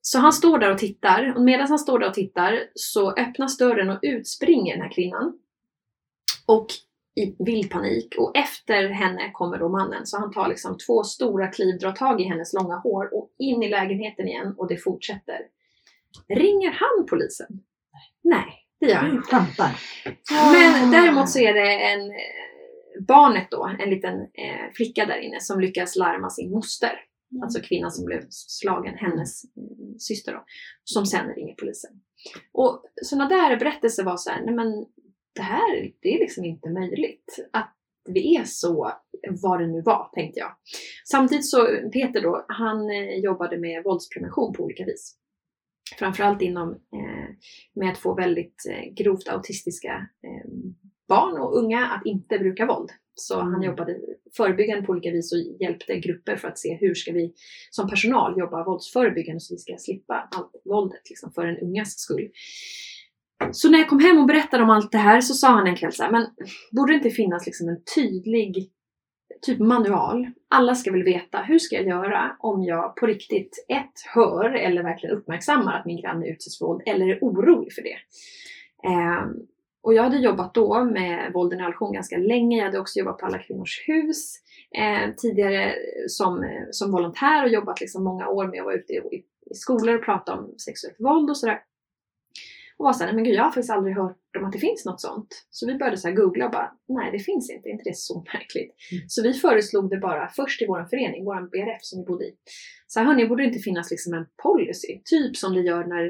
[0.01, 3.57] Så han står där och tittar och medan han står där och tittar så öppnas
[3.57, 5.39] dörren och ut springer den här kvinnan.
[6.45, 6.67] Och
[7.15, 11.47] i vild panik och efter henne kommer då mannen så han tar liksom två stora
[11.47, 15.39] kliv, drar tag i hennes långa hår och in i lägenheten igen och det fortsätter.
[16.27, 17.47] Ringer han polisen?
[18.23, 18.45] Nej,
[18.79, 19.21] Det gör han.
[19.21, 19.71] Skämtar.
[20.53, 25.39] Men däremot så är det en, eh, barnet då, en liten eh, flicka där inne
[25.39, 26.99] som lyckas larma sin moster.
[27.43, 30.43] Alltså kvinnan som blev slagen, hennes eh, syster då.
[30.83, 31.91] Som sen ringer polisen.
[32.53, 34.85] Och sådana där berättelser var så här, nej men
[35.35, 37.49] det här, det är liksom inte möjligt.
[37.53, 37.75] Att
[38.09, 38.91] vi är så,
[39.41, 40.51] vad det nu var, tänkte jag.
[41.11, 45.17] Samtidigt så, Peter då, han eh, jobbade med våldsprevention på olika vis.
[45.99, 47.29] Framförallt inom, eh,
[47.73, 50.49] med att få väldigt eh, grovt autistiska eh,
[51.07, 52.89] barn och unga att inte bruka våld.
[53.15, 53.63] Så han Mm.
[53.63, 53.99] jobbade
[54.37, 57.33] förebyggande på olika vis och hjälpte grupper för att se hur ska vi
[57.71, 62.29] som personal jobba våldsförebyggande så vi ska slippa allt våldet liksom, för en ungas skull.
[63.51, 65.75] Så när jag kom hem och berättade om allt det här så sa han en
[65.75, 66.27] kväll så här, men
[66.71, 68.69] borde det inte finnas liksom en tydlig
[69.45, 70.27] typ manual?
[70.49, 74.83] Alla ska väl veta, hur ska jag göra om jag på riktigt ett, hör eller
[74.83, 77.97] verkligen uppmärksammar att min granne utsätts för våld eller är orolig för det.
[78.89, 79.25] Eh,
[79.83, 82.57] och jag hade jobbat då med våld i nära relation ganska länge.
[82.57, 84.35] Jag hade också jobbat på Alla Kvinnors Hus
[84.77, 85.73] eh, tidigare
[86.07, 88.97] som, som volontär och jobbat liksom många år med att vara ute i,
[89.51, 91.59] i skolor och prata om sexuellt våld och sådär.
[92.77, 94.85] Och var såhär, nej men gud jag har faktiskt aldrig hört om att det finns
[94.85, 95.27] något sånt.
[95.49, 97.97] Så vi började så här googla och bara, nej det finns inte, är inte det
[97.97, 98.75] så märkligt?
[98.91, 99.03] Mm.
[99.07, 102.33] Så vi föreslog det bara först i vår förening, vår BRF som vi bodde i.
[102.87, 105.01] Så här, hörni, borde det inte finnas liksom en policy?
[105.05, 106.03] Typ som det gör när,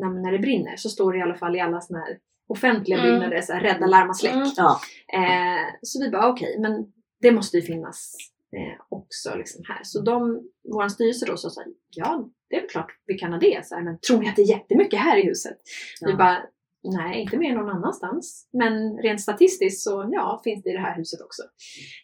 [0.00, 2.98] när, när det brinner, så står det i alla fall i alla såna här offentliga
[2.98, 3.10] Mm.
[3.10, 4.34] byggnader, så här, rädda, larma, släck.
[4.34, 4.48] Mm.
[4.56, 4.80] Ja.
[5.12, 8.14] Eh, så vi bara okej, men det måste ju finnas
[8.56, 9.80] eh, också liksom här.
[9.82, 10.42] Så de,
[10.72, 13.66] vår styrelse då sa så här, ja det är väl klart vi kan ha det.
[13.66, 15.56] Så här, men tror ni att det är jättemycket här i huset?
[16.00, 16.16] Vi Ja.
[16.16, 16.38] bara,
[16.82, 18.48] nej inte mer än någon annanstans.
[18.52, 21.42] Men rent statistiskt så ja, finns det i det här huset också.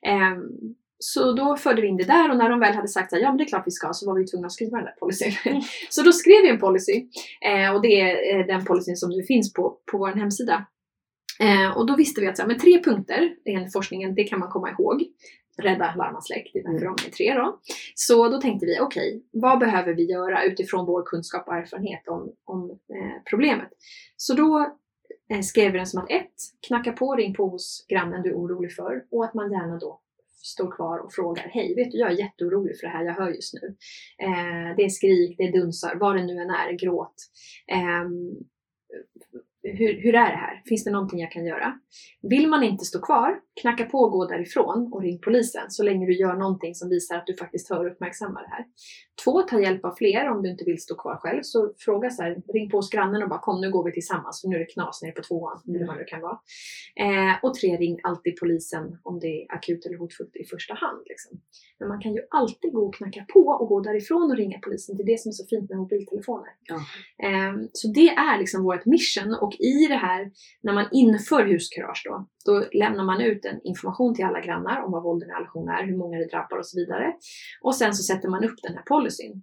[0.07, 0.43] Ehm,
[0.99, 3.29] så då förde vi in det där och när de väl hade sagt att ja
[3.29, 5.33] men det är klart vi ska så var vi tvungna att skriva den där policyn.
[5.91, 7.07] så då skrev vi en policy
[7.41, 10.67] eh, och det är eh, den policyn som nu finns på, på vår hemsida.
[11.41, 14.39] Eh, och då visste vi att så här, med tre punkter enligt forskningen, det kan
[14.39, 15.03] man komma ihåg.
[15.59, 17.59] Rädda, larma, släck, det är därför de är tre då.
[17.95, 22.33] Så då tänkte vi, okej, vad behöver vi göra utifrån vår kunskap och erfarenhet om,
[22.45, 23.69] om eh, problemet?
[24.17, 24.77] Så då
[25.31, 26.35] eh, skrev vi den som att ett,
[26.67, 30.01] knacka på, ring på hos grannen du är orolig för och att man gärna då
[30.45, 33.31] står kvar och frågar, hej, vet du, jag är jätteorolig för det här jag hör
[33.31, 33.77] just nu.
[34.19, 37.15] Eh, det är skrik, det är dunsar, vad det nu än är, gråt.
[37.67, 38.35] Ehm,
[39.63, 40.63] hur, hur är det här?
[40.67, 41.79] Finns det någonting jag kan göra?
[42.23, 46.07] Vill man inte stå kvar, knacka på och gå därifrån och ring polisen så länge
[46.07, 48.65] du gör någonting som visar att du faktiskt hör och uppmärksammar det här.
[49.25, 51.41] Två, ta hjälp av fler om du inte vill stå kvar själv.
[51.43, 54.41] Så fråga så här, ring på hos grannen och bara kom nu går vi tillsammans
[54.41, 55.61] för nu är det knas nere på tvåan.
[55.67, 55.77] Mm.
[55.77, 56.39] Eller vad det kan vara.
[56.97, 61.03] Eh, och tre, ring alltid polisen om det är akut eller hotfullt i första hand.
[61.07, 61.41] Liksom.
[61.79, 64.97] Men man kan ju alltid gå och knacka på och gå därifrån och ringa polisen.
[64.97, 66.51] Det är det som är så fint med mobiltelefoner.
[66.63, 66.79] Ja.
[67.29, 70.31] Ehm, Så det är liksom vårt mission och i det här,
[70.63, 74.93] när man inför huskurage då, då lämnar man ut en information till alla grannar om
[74.93, 77.15] vad våld i relation är, hur många det drabbar och så vidare.
[77.61, 79.43] Och sen så sätter man upp den här policyn.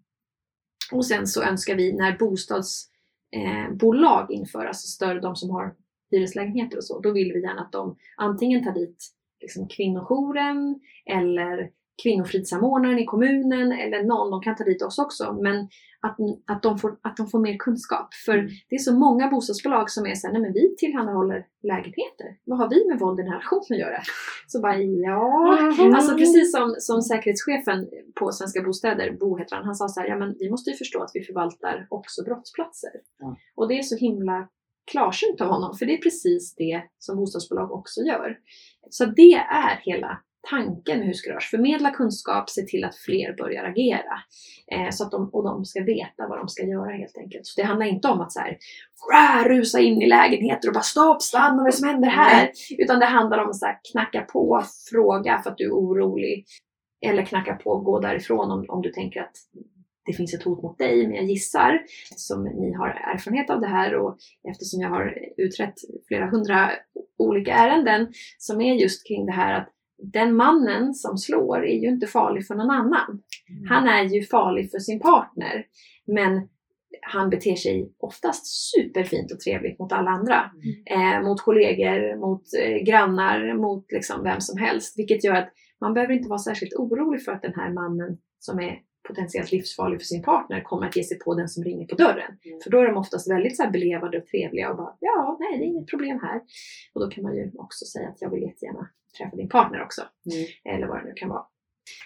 [0.91, 5.75] Och sen så önskar vi när bostadsbolag eh, inför, alltså större, de som har
[6.11, 11.69] hyreslägenheter och så, då vill vi gärna att de antingen tar dit liksom kvinnojouren eller
[12.03, 15.69] kvinnofridssamordnaren i kommunen eller någon, de kan ta dit oss också, men
[16.01, 18.13] att, att, de, får, att de får mer kunskap.
[18.25, 18.51] För Mm.
[18.69, 22.37] det är så många bostadsbolag som är såhär, nej men vi tillhandahåller lägenheter.
[22.43, 24.01] Vad har vi med våld i nära relation att göra?
[24.47, 25.57] Så bara, ja.
[25.79, 25.95] Mm.
[25.95, 27.89] Alltså precis som, som säkerhetschefen
[28.19, 30.75] på Svenska Bostäder, Bo heter han, han sa så här, ja men vi måste ju
[30.75, 32.91] förstå att vi förvaltar också brottsplatser.
[33.19, 33.37] Ja.
[33.55, 34.47] Och det är så himla
[34.91, 38.37] klarsynt av honom, för det är precis det som bostadsbolag också gör.
[38.89, 41.49] Så det är hela tanken med Husgarage.
[41.51, 44.19] Förmedla kunskap, se till att fler börjar agera.
[44.71, 47.45] Eh, så att de, och de ska veta vad de ska göra helt enkelt.
[47.45, 48.57] Så det handlar inte om att så här,
[49.13, 52.51] "Rah, rusa in i lägenheter och bara stopp, stanna, vad är det som händer här?
[52.77, 56.45] Utan det handlar om att så här, knacka på, fråga för att du är orolig.
[57.05, 59.35] Eller knacka på gå därifrån om, om du tänker att
[60.05, 61.07] det finns ett hot mot dig.
[61.07, 61.81] Men jag gissar,
[62.11, 64.17] eftersom ni har erfarenhet av det här och
[64.49, 65.73] eftersom jag har utrett
[66.07, 66.71] flera hundra
[67.17, 69.69] olika ärenden som är just kring det här att
[70.01, 73.21] den mannen som slår är ju inte farlig för någon annan.
[73.69, 75.65] Han är ju farlig för sin partner.
[76.07, 76.47] Men
[77.01, 80.51] han beter sig oftast superfint och trevligt mot alla andra.
[80.85, 84.99] Eh, mot kollegor, mot eh, grannar, mot liksom vem som helst.
[84.99, 85.49] Vilket gör att
[85.81, 89.99] man behöver inte vara särskilt orolig för att den här mannen som är potentiellt livsfarlig
[89.99, 92.31] för sin partner kommer att ge sig på den som ringer på dörren.
[92.45, 92.59] Mm.
[92.63, 95.59] För då är de oftast väldigt så här belevade och trevliga och bara ja, nej
[95.59, 96.41] det är inget problem här.
[96.93, 100.01] Och då kan man ju också säga att jag vill jättegärna träffa din partner också.
[100.32, 100.76] Mm.
[100.76, 101.45] Eller vad det nu kan vara.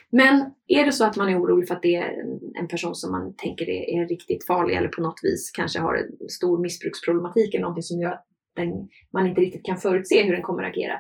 [0.10, 2.26] Men är det så att man är orolig för att det är
[2.56, 5.95] en, person som man tänker är, är riktigt farlig eller på något vis kanske har
[5.95, 8.26] en stor missbruksproblematik eller någonting som gör att
[8.56, 10.99] den, man inte riktigt kan förutse hur den kommer att agera,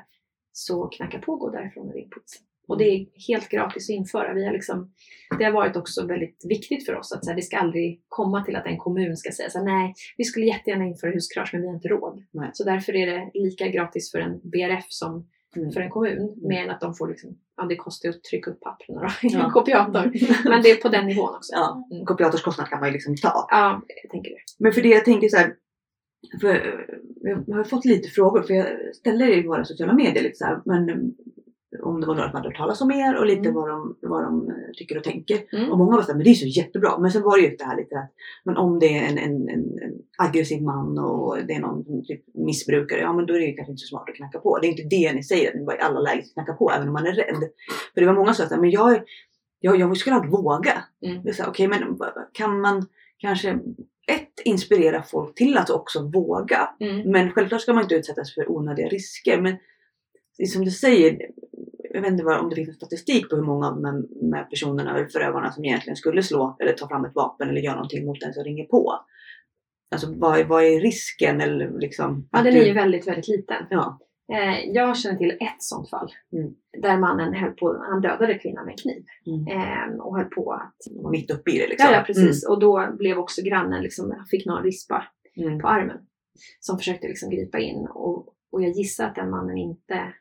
[0.51, 2.45] så knacka på och gå därifrån och ring polisen.
[2.67, 4.33] Och det är helt gratis att införa.
[4.33, 4.93] Vi har liksom,
[5.39, 8.43] det har varit också väldigt viktigt för oss att så här, det ska aldrig komma
[8.43, 11.61] till att en kommun ska säga så här, nej, vi skulle jättegärna införa huskurage men
[11.61, 12.23] vi har inte råd.
[12.31, 12.49] Nej.
[12.53, 15.71] Så därför är det lika gratis för en BRF som Mm.
[15.71, 16.35] för en kommun.
[16.41, 19.07] Mer än att de får liksom, ja det kostar ju att trycka upp papperna då,
[19.27, 19.45] i Ja.
[19.45, 20.11] en kopiator.
[20.49, 21.53] Men det är på den nivån också.
[21.53, 23.47] Ja, kopiatorskostnad kan man ju liksom ta.
[23.51, 24.37] Ja, jag tänker det.
[24.59, 25.53] Men för det jag tänker så här,
[26.41, 26.85] för
[27.21, 30.45] jag har fått lite frågor, för jag ställer det i våra sociala medier lite så
[30.45, 31.13] här, men
[31.81, 33.53] om det var några som hade hört talas om er och lite Mm.
[33.53, 35.37] vad, de, vad de eh, tycker och tänker.
[35.51, 35.71] Mm.
[35.71, 36.97] Och många var såhär, men det är så jättebra.
[36.99, 38.11] Men sen var det ju det här lite att,
[38.43, 42.03] men om det är en, en, en, en aggressiv man och det är någon som
[42.05, 44.59] typ missbrukare, ja men då är det ju kanske inte så smart att knacka på.
[44.59, 46.71] Det är inte det ni säger, att ni bara i alla lägen ska knacka på,
[46.71, 47.49] även om man är rädd.
[47.93, 49.01] För det var många som sa, men jag,
[49.59, 50.83] jag, jag skulle aldrig våga.
[51.05, 51.21] Mm.
[51.47, 51.97] Okej, men
[52.33, 52.85] kan man
[53.17, 53.59] kanske
[54.07, 56.69] ett, inspirera folk till att också våga.
[56.79, 57.11] Mm.
[57.11, 59.41] Men självklart ska man inte utsättas för onödiga risker.
[59.41, 59.57] Men
[60.47, 61.17] som du säger,
[61.95, 64.95] jag vet inte om det finns någon statistik på hur många av de här, personerna
[64.97, 68.19] eller förövarna som egentligen skulle slå eller ta fram ett vapen eller göra någonting mot
[68.19, 68.99] den som ringer på.
[69.91, 72.27] Alltså vad, är- vad är risken eller liksom?
[72.31, 73.63] Ja, den är ju väldigt, väldigt liten.
[73.69, 73.99] Ja.
[74.33, 76.11] Eh, jag känner till ett sånt fall.
[76.33, 76.53] Mm.
[76.81, 79.03] Där mannen höll på, han dödade kvinnan med kniv.
[79.25, 79.47] Mm.
[79.47, 80.75] Eh, och höll på att...
[81.03, 81.89] Var mitt uppe i det liksom.
[81.91, 82.47] Ja, ja precis.
[82.47, 85.03] Och då blev också grannen, liksom, fick någon rispa
[85.37, 85.47] Mm.
[85.49, 85.61] Mm.
[85.61, 85.97] på armen.
[86.59, 87.87] Som försökte liksom gripa in.
[87.89, 90.13] Och, och jag gissar att den mannen inte,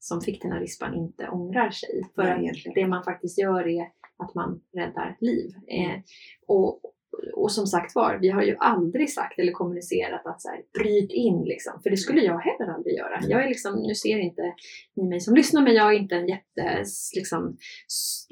[0.00, 2.02] som fick den här rispan, inte ångrar sig.
[2.14, 3.82] För Nej, att det man faktiskt gör är
[4.18, 5.50] att man räddar liv.
[5.68, 5.90] Mm.
[5.90, 6.00] Eh,
[6.46, 6.80] och,
[7.34, 11.10] och som sagt var, vi har ju aldrig sagt eller kommunicerat att så här, bryt
[11.10, 11.82] in liksom.
[11.82, 13.20] För det skulle jag heller aldrig göra.
[13.28, 14.42] Jag är liksom, nu ser inte
[14.96, 16.84] ni mig som lyssnar, men jag är inte en jätte,
[17.16, 17.56] liksom,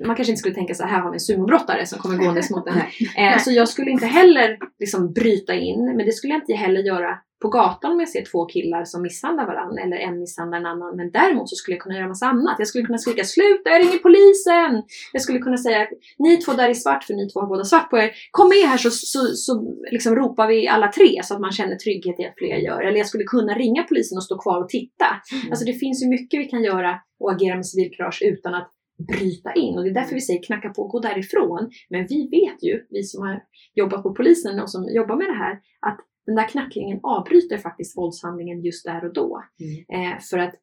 [0.06, 2.50] man kanske inte skulle tänka så här, här har vi en sumobrottare som kommer gåendes
[2.50, 2.74] mot en.
[3.16, 3.32] Nej.
[3.34, 6.80] Eh, så jag skulle inte heller liksom bryta in, men det skulle jag inte heller
[6.80, 10.66] göra på gatan om jag ser två killar som misshandlar varandra eller en misshandlar en
[10.66, 10.96] annan.
[10.96, 12.56] Men däremot så skulle jag kunna göra massa annat.
[12.58, 14.82] Jag skulle kunna skrika sluta, jag ringer polisen!
[15.12, 15.86] Jag skulle kunna säga
[16.18, 18.10] ni två där i svart, för ni två har båda svart på er.
[18.30, 21.76] Kom med här så, så, så liksom ropar vi alla tre så att man känner
[21.76, 22.80] trygghet i att fler gör.
[22.82, 25.06] Eller jag skulle kunna ringa polisen och stå kvar och titta.
[25.32, 25.50] Mm.
[25.50, 29.52] Alltså det finns ju mycket vi kan göra och agera med civilkurage utan att bryta
[29.52, 29.78] in.
[29.78, 31.70] Och det är därför vi säger knacka på, gå därifrån.
[31.90, 33.42] Men vi vet ju, vi som har
[33.74, 35.98] jobbat på polisen och som jobbar med det här, att
[36.28, 39.44] den där knackningen avbryter faktiskt våldshandlingen just där och då.
[39.60, 40.12] Mm.
[40.12, 40.54] Eh, för att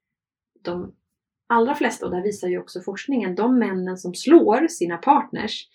[0.63, 0.95] de
[1.49, 5.67] allra flesta, och där visar ju också forskningen, de männen som slår sina partners,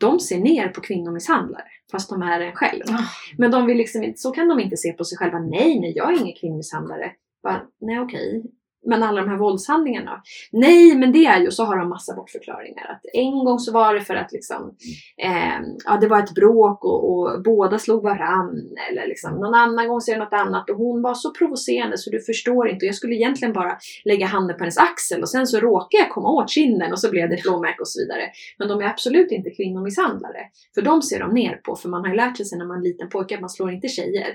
[0.00, 2.82] de ser ner på kvinnomisshandlare fast de är en själv.
[2.88, 3.04] Ah.
[3.38, 5.38] Men de vill liksom så kan de inte se på sig själva.
[5.38, 7.12] Nej, nej, jag är ingen kvinnomisshandlare.
[7.42, 8.44] Bara, nej, okej.
[8.86, 10.22] Men alla de här våldshandlingarna.
[10.52, 12.90] Nej, men det är ju, så har de massa bortförklaringar.
[12.90, 14.74] Att en gång så var det för att liksom,
[15.22, 18.76] eh, ja, det var ett bråk och, och båda slog varann.
[18.90, 20.70] Eller liksom, någon annan gång så är det något annat.
[20.70, 22.84] Och hon var så provocerande så du förstår inte.
[22.84, 26.10] Och jag skulle egentligen bara lägga handen på hennes axel och sen så råkade jag
[26.10, 28.22] komma åt kinden och så blev det ett blåmärke och så vidare.
[28.58, 30.40] Men de är absolut inte kvinnomisshandlare.
[30.74, 32.78] För de ser de ner på, för man har ju lärt sig sen när man
[32.78, 34.28] är liten pojke att man slår inte tjejer.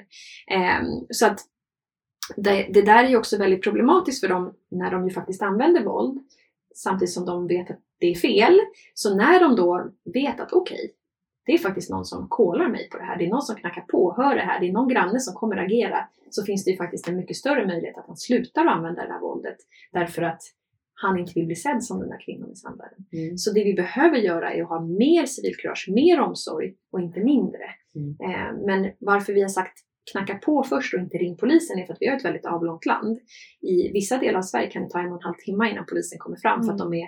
[0.51, 1.39] Eh, så att
[2.35, 5.83] det, det där är ju också väldigt problematiskt för dem när de ju faktiskt använder
[5.83, 6.19] våld.
[6.75, 8.59] Samtidigt som de vet att det är fel.
[8.93, 10.93] Så när de då vet att okej,
[11.45, 13.17] det är faktiskt någon som kollar mig på det här.
[13.17, 14.59] Det är någon som knackar på hör det här.
[14.59, 16.07] Det är någon granne som kommer agera.
[16.29, 19.19] Så finns det ju faktiskt en mycket större möjlighet att han slutar använda det här
[19.19, 19.57] våldet.
[19.91, 20.41] Därför att
[20.93, 23.05] han inte vill bli sedd som den där kvinnomisshandlaren.
[23.13, 23.37] Mm.
[23.37, 27.63] Så det vi behöver göra är att ha mer civilkurage, mer omsorg och inte mindre.
[27.95, 28.17] Mm.
[28.21, 29.79] Eh, men varför vi har sagt
[30.11, 32.85] knacka på först och inte ring polisen är för att vi har ett väldigt avlångt
[32.85, 33.17] land.
[33.61, 36.19] I vissa delar av Sverige kan det ta en och en halv timme innan polisen
[36.19, 37.07] kommer fram för att de är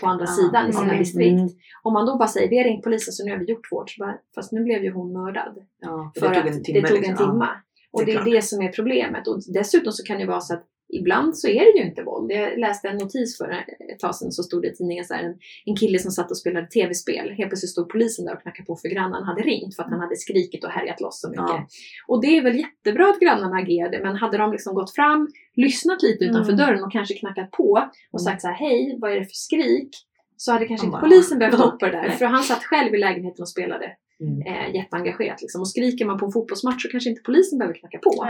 [0.00, 0.98] på andra Ah, sidan i sina mm.
[0.98, 1.40] distrikt.
[1.40, 1.48] Mm.
[1.82, 3.96] Om man då bara säger vi har ringt polisen så nu har vi gjort vårt.
[3.98, 5.54] Bara, Fast nu blev ju hon mördad.
[5.80, 6.80] Ja, för För det tog att en timme.
[6.80, 7.30] det tog en liksom.
[7.30, 7.48] timme.
[7.92, 9.28] Och det det är är det som är problemet.
[9.28, 12.32] Och dessutom så kan det vara så att ibland så är det ju inte våld.
[12.32, 13.50] Jag läste en notis för
[13.92, 15.34] ett tag sedan så stod det i tidningen så här, en,
[15.64, 17.30] en kille som satt och spelade tv-spel.
[17.30, 20.00] Helt plötsligt stod polisen där och knackade på för grannen hade ringt för att han
[20.00, 21.44] hade skrikit och härjat loss så mycket.
[21.48, 21.66] Ja.
[22.08, 26.02] Och det är väl jättebra att grannarna agerade men hade de liksom gått fram, lyssnat
[26.02, 26.66] lite utanför Mm.
[26.66, 29.90] dörren och kanske knackat på och sagt så här hej, vad är det för skrik?
[30.36, 32.10] Så hade kanske inte polisen behövt på det där.
[32.10, 34.42] För han satt själv i lägenheten och spelade Mm.
[34.46, 35.40] eh, jätteengagerat.
[35.42, 35.60] Liksom.
[35.60, 38.24] Och skriker man på en fotbollsmatch så kanske inte polisen behöver knacka på.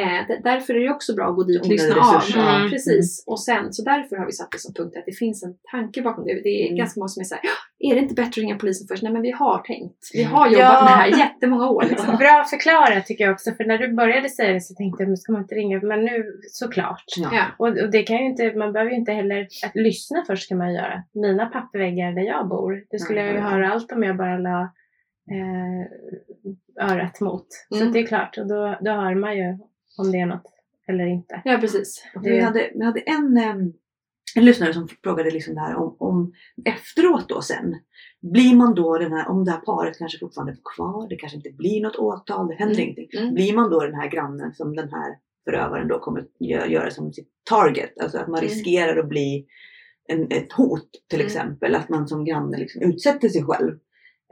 [0.00, 2.22] Eh, d- därför är det också bra att gå dit och lyssna av.
[2.36, 2.70] Mm.
[2.70, 3.24] Precis.
[3.26, 6.02] Och sen, så därför har vi satt det som punkt att det finns en tanke
[6.02, 6.40] bakom det.
[6.42, 6.78] Det är Mm.
[6.78, 7.42] ganska många som är såhär,
[7.78, 9.02] är det inte bättre att ringa polisen först?
[9.02, 9.98] Nej men vi har tänkt.
[10.12, 10.32] Vi Mm.
[10.34, 10.84] har jobbat Ja.
[10.84, 11.82] med det här jättemånga år.
[11.90, 12.16] Liksom.
[12.16, 13.50] Bra förklarat tycker jag också.
[13.52, 15.80] För när du började säga det så tänkte jag, men ska man inte ringa?
[15.82, 17.04] Men nu såklart.
[17.16, 17.28] Ja.
[17.32, 17.44] Ja.
[17.58, 20.58] Och, och det kan ju inte, man behöver ju inte heller, att lyssna först kan
[20.58, 21.02] man göra.
[21.14, 23.50] Mina pappväggar där jag bor, det skulle jag ju Mm.
[23.52, 24.72] höra allt om jag bara la
[25.30, 27.46] eh, örat mot.
[27.68, 27.86] Så Mm.
[27.88, 29.58] att det är klart, och då, då hör man ju
[29.98, 30.52] om det är något
[30.88, 31.42] eller inte.
[31.44, 32.04] Ja, precis.
[32.22, 33.72] Vi hade, vi hade en, em,
[34.36, 36.32] en lyssnare som frågade liksom det här om, om
[36.64, 37.74] efteråt då sen.
[38.20, 41.36] Blir man då den här, om det här paret kanske fortfarande är kvar, det kanske
[41.36, 42.84] inte blir något åtal, det händer Mm.
[42.84, 43.20] ingenting.
[43.20, 43.34] Mm.
[43.34, 47.12] Blir man då den här grannen som den här förövaren då kommer gö- göra som
[47.12, 48.00] sitt target?
[48.00, 48.48] Alltså att man Mm.
[48.50, 49.46] riskerar att bli
[50.08, 51.26] en, ett hot till Mm.
[51.26, 51.74] exempel.
[51.74, 53.78] Att man som granne liksom utsätter sig själv.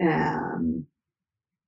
[0.01, 0.87] Ehm,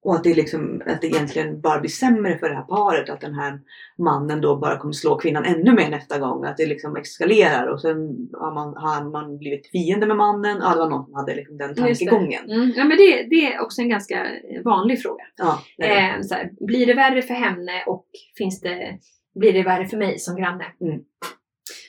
[0.05, 3.11] och att det, liksom, att det egentligen bara blir sämre för det här paret.
[3.11, 3.61] Att den här
[3.99, 6.45] mannen då bara kommer slå kvinnan ännu mer nästa gång.
[6.45, 7.97] Att det liksom eskalerar och sen
[8.33, 10.59] har man, har man blivit fiende med mannen.
[10.61, 12.51] Ja, det var någon som hade liksom den tankegången.
[12.51, 12.73] Mm.
[12.77, 14.27] Ja, men det, det är också en ganska
[14.65, 15.25] vanlig fråga.
[15.37, 16.01] Ja, det det.
[16.01, 18.07] Eh, så här, blir det värre för henne och
[18.39, 18.99] finns det,
[19.35, 20.65] blir det värre för mig som granne?
[20.81, 21.01] Mm.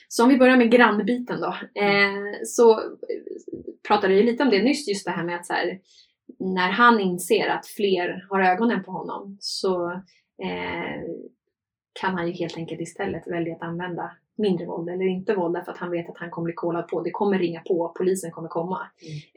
[0.08, 1.54] Så om vi börjar med grannbiten då.
[1.80, 2.80] Eh, så
[3.88, 5.78] pratade ju lite om det nyss, just det här med att så här,
[6.38, 9.90] när han inser att fler har ögonen på honom så
[10.42, 11.02] eh,
[12.00, 15.72] kan han ju helt enkelt istället välja att använda mindre våld eller inte våld därför
[15.72, 17.02] att han vet att han kommer bli kollad på.
[17.02, 18.80] Det kommer ringa på, polisen kommer komma.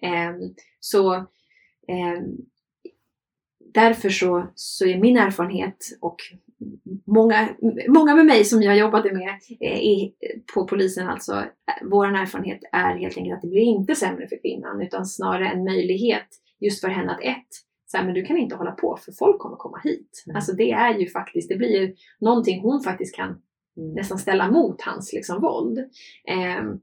[0.01, 0.31] Eh,
[0.79, 1.13] så
[1.87, 2.21] eh,
[3.73, 6.17] därför så, så är min erfarenhet och
[7.05, 7.49] många,
[7.87, 10.13] många med mig som jag jobbade med eh, i,
[10.53, 14.41] på polisen alltså, eh, vår erfarenhet är helt enkelt att det blir inte sämre för
[14.41, 16.27] kvinnan utan snarare en möjlighet
[16.59, 17.47] just för henne att ett,
[17.85, 20.23] så här, men du kan inte hålla på för folk kommer komma hit.
[20.27, 20.35] Mm.
[20.35, 23.41] Alltså det är ju faktiskt, det blir ju någonting hon faktiskt kan
[23.77, 23.93] Mm.
[23.93, 25.79] nästan ställa mot hans liksom, våld.
[26.27, 26.79] Ehm,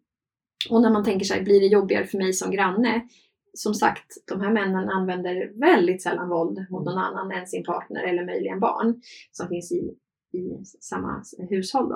[0.70, 3.08] och när man tänker sig, blir det jobbigare för mig som granne?
[3.54, 8.02] Som sagt, de här männen använder väldigt sällan våld mot någon annan än sin partner
[8.02, 9.00] eller möjligen barn
[9.32, 9.94] som finns i,
[10.38, 11.92] i samma hushåll.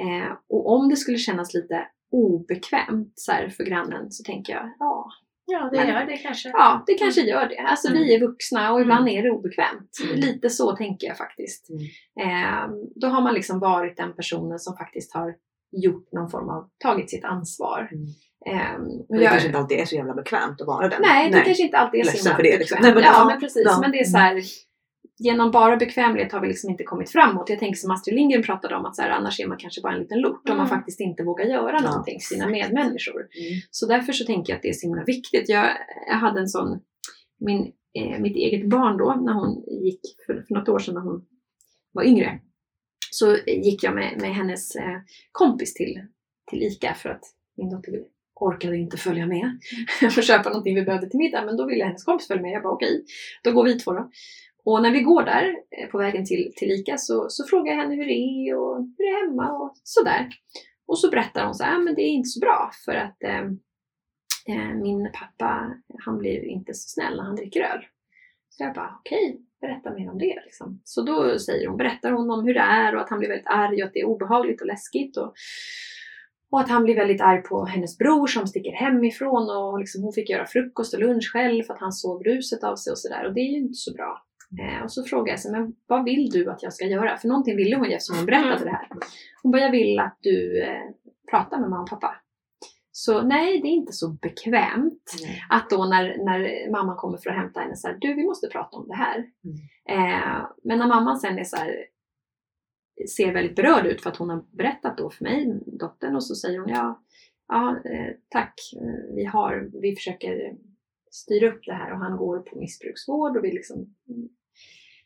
[0.00, 4.72] Eh, och om det skulle kännas lite obekvämt så här, för grannen så tänker jag,
[4.78, 5.10] ja,
[5.46, 6.48] Ja, det gör det kanske.
[6.48, 7.58] ja det kanske gör det.
[7.58, 9.90] Alltså vi är vuxna och ibland är det obekvämt.
[10.04, 10.16] Mm.
[10.16, 11.68] Lite så tänker jag faktiskt.
[11.70, 11.82] Mm.
[12.44, 12.68] Eh,
[13.00, 15.34] då har man liksom varit den personen som faktiskt har
[15.76, 17.90] gjort någon form av, tagit sitt ansvar.
[17.92, 18.06] Mm.
[18.46, 18.78] Eh,
[19.08, 21.02] Men det jag- kanske inte alltid är så jävla bekvämt att vara den.
[21.02, 22.76] Nej, det kanske inte alltid är så himla för det, liksom.
[22.76, 22.82] bekvämt.
[22.82, 23.62] Nej, men- ja, ja, men precis.
[23.66, 23.78] ja.
[23.80, 24.42] Men det är så här,
[25.22, 27.48] genom bara bekvämlighet har vi liksom inte kommit framåt.
[27.48, 29.92] Jag tänker som Astrid Lindgren pratade om att så här, annars är man kanske bara
[29.94, 30.78] en liten lort om man Mm.
[30.78, 33.20] faktiskt inte vågar göra Ja, någonting för sina medmänniskor.
[33.20, 33.60] Mm.
[33.70, 35.48] Så därför så tänker jag att det är så himla viktigt.
[35.48, 35.66] Jag,
[36.08, 36.80] jag hade en sån,
[37.40, 41.00] min, eh, mitt eget barn då, när hon gick, för, för något år sedan när
[41.00, 41.24] hon
[41.92, 42.40] var yngre,
[43.10, 44.98] så gick jag med, med hennes eh,
[45.32, 46.00] kompis till,
[46.50, 47.24] till ICA för att
[47.56, 47.92] min dotter
[48.34, 49.58] orkade inte följa med
[50.16, 51.44] och köpa någonting vi behövde till middag.
[51.46, 52.52] Men då ville hennes kompis följa med.
[52.52, 53.04] Jag bara okej,
[53.44, 54.10] då går vi två då.
[54.64, 57.82] Och när vi går där eh, på vägen till, till ICA så, så frågar jag
[57.82, 60.28] henne hur det är och hur det är hemma och sådär.
[60.86, 63.44] Och så berättar hon så här, men det är inte så bra för att eh,
[64.48, 67.84] eh min pappa, han blir inte så snäll när han dricker öl.
[68.48, 70.40] Så jag bara, okej, berätta mer om det.
[70.44, 70.80] Liksom.
[70.84, 73.46] Så då säger hon, berättar hon om hur det är och att han blir väldigt
[73.46, 75.16] arg och att det är obehagligt och läskigt.
[75.16, 75.34] Och,
[76.50, 80.12] och att han blir väldigt arg på hennes bror som sticker hemifrån och liksom hon
[80.12, 83.26] fick göra frukost och lunch själv för att han såg ruset av sig och sådär.
[83.26, 84.22] Och det är ju inte så bra.
[84.60, 87.16] Eh, och så frågar jag sig, men vad vill du att jag ska göra?
[87.16, 88.88] För någonting ville hon ju eftersom hon berättade det här.
[89.42, 90.90] Hon bara, jag vill att du eh,
[91.30, 92.14] pratar med mamma och pappa.
[92.94, 95.42] Så nej, det är inte så bekvämt Nej.
[95.48, 98.48] att då när, när mamman kommer för att hämta henne så här, du vi måste
[98.48, 99.18] prata om det här.
[99.88, 101.86] Eh, men när mamman sen är så här,
[103.16, 106.34] ser väldigt berörd ut för att hon har berättat då för mig, dottern, och så
[106.34, 107.02] säger hon ja,
[107.48, 108.54] ja eh, tack,
[109.14, 110.56] vi, har, vi försöker
[111.10, 113.94] styra upp det här och han går på missbruksvård och vi liksom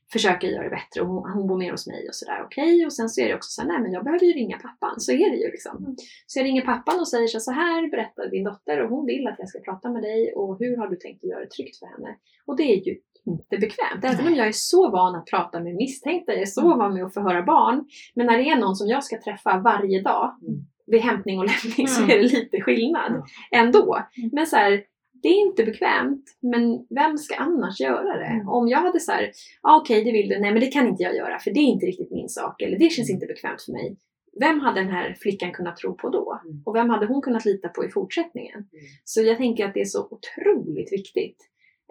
[0.06, 2.86] mm, försöker göra det bättre och hon, hon bor med hos mig och sådär, okej.
[2.86, 5.00] Och sen så är det också så här, nej men jag behöver ju ringa pappan,
[5.00, 5.96] så är det ju liksom.
[6.26, 9.38] Så jag ringer pappan och säger så här, berättar din dotter och hon vill att
[9.38, 11.86] jag ska prata med dig och hur har du tänkt att göra det tryggt för
[11.86, 12.16] henne?
[12.46, 12.96] Och det är ju
[13.26, 14.04] inte bekvämt.
[14.04, 16.78] Även om jag är så van att prata med misstänkta, jag är så Mm.
[16.78, 17.84] van med att förhöra barn.
[18.14, 20.60] Men när det är någon som jag ska träffa varje dag Mm.
[20.86, 22.10] vid hämtning och lämning så Mm.
[22.10, 23.22] är det lite skillnad Mm.
[23.52, 23.98] ändå.
[24.32, 24.82] Men så här,
[25.26, 28.24] det är inte bekvämt, men vem ska annars göra det?
[28.26, 28.48] Mm.
[28.48, 29.30] Om jag hade så här,
[29.62, 31.68] ah, okej det vill du, nej men det kan inte jag göra för det är
[31.74, 33.96] inte riktigt min sak eller det känns inte bekvämt för mig.
[34.40, 36.40] Vem hade den här flickan kunnat tro på då?
[36.44, 36.62] Mm.
[36.66, 38.54] Och vem hade hon kunnat lita på i fortsättningen?
[38.54, 38.84] Mm.
[39.04, 41.36] Så jag tänker att det är så otroligt viktigt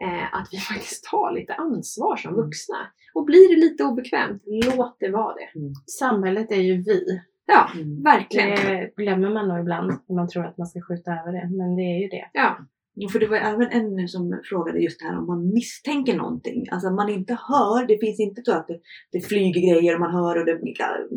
[0.02, 2.46] eh, att vi faktiskt tar lite ansvar som Mm.
[2.46, 2.78] vuxna.
[3.14, 5.50] Och blir det lite obekvämt, låt det vara det.
[6.00, 7.22] Samhället är ju vi.
[7.48, 8.04] Ja, Mm.
[8.04, 8.50] verkligen.
[8.50, 11.50] Det glömmer man nog ibland när man tror att man ska skjuta över det.
[11.58, 12.30] Men det är ju det.
[12.34, 12.58] Ja,
[13.12, 16.66] för det var även en som frågade just det här om man misstänker någonting.
[16.72, 18.80] Alltså man inte hör, det finns inte så att det,
[19.12, 20.60] det flyger grejer och man hör och det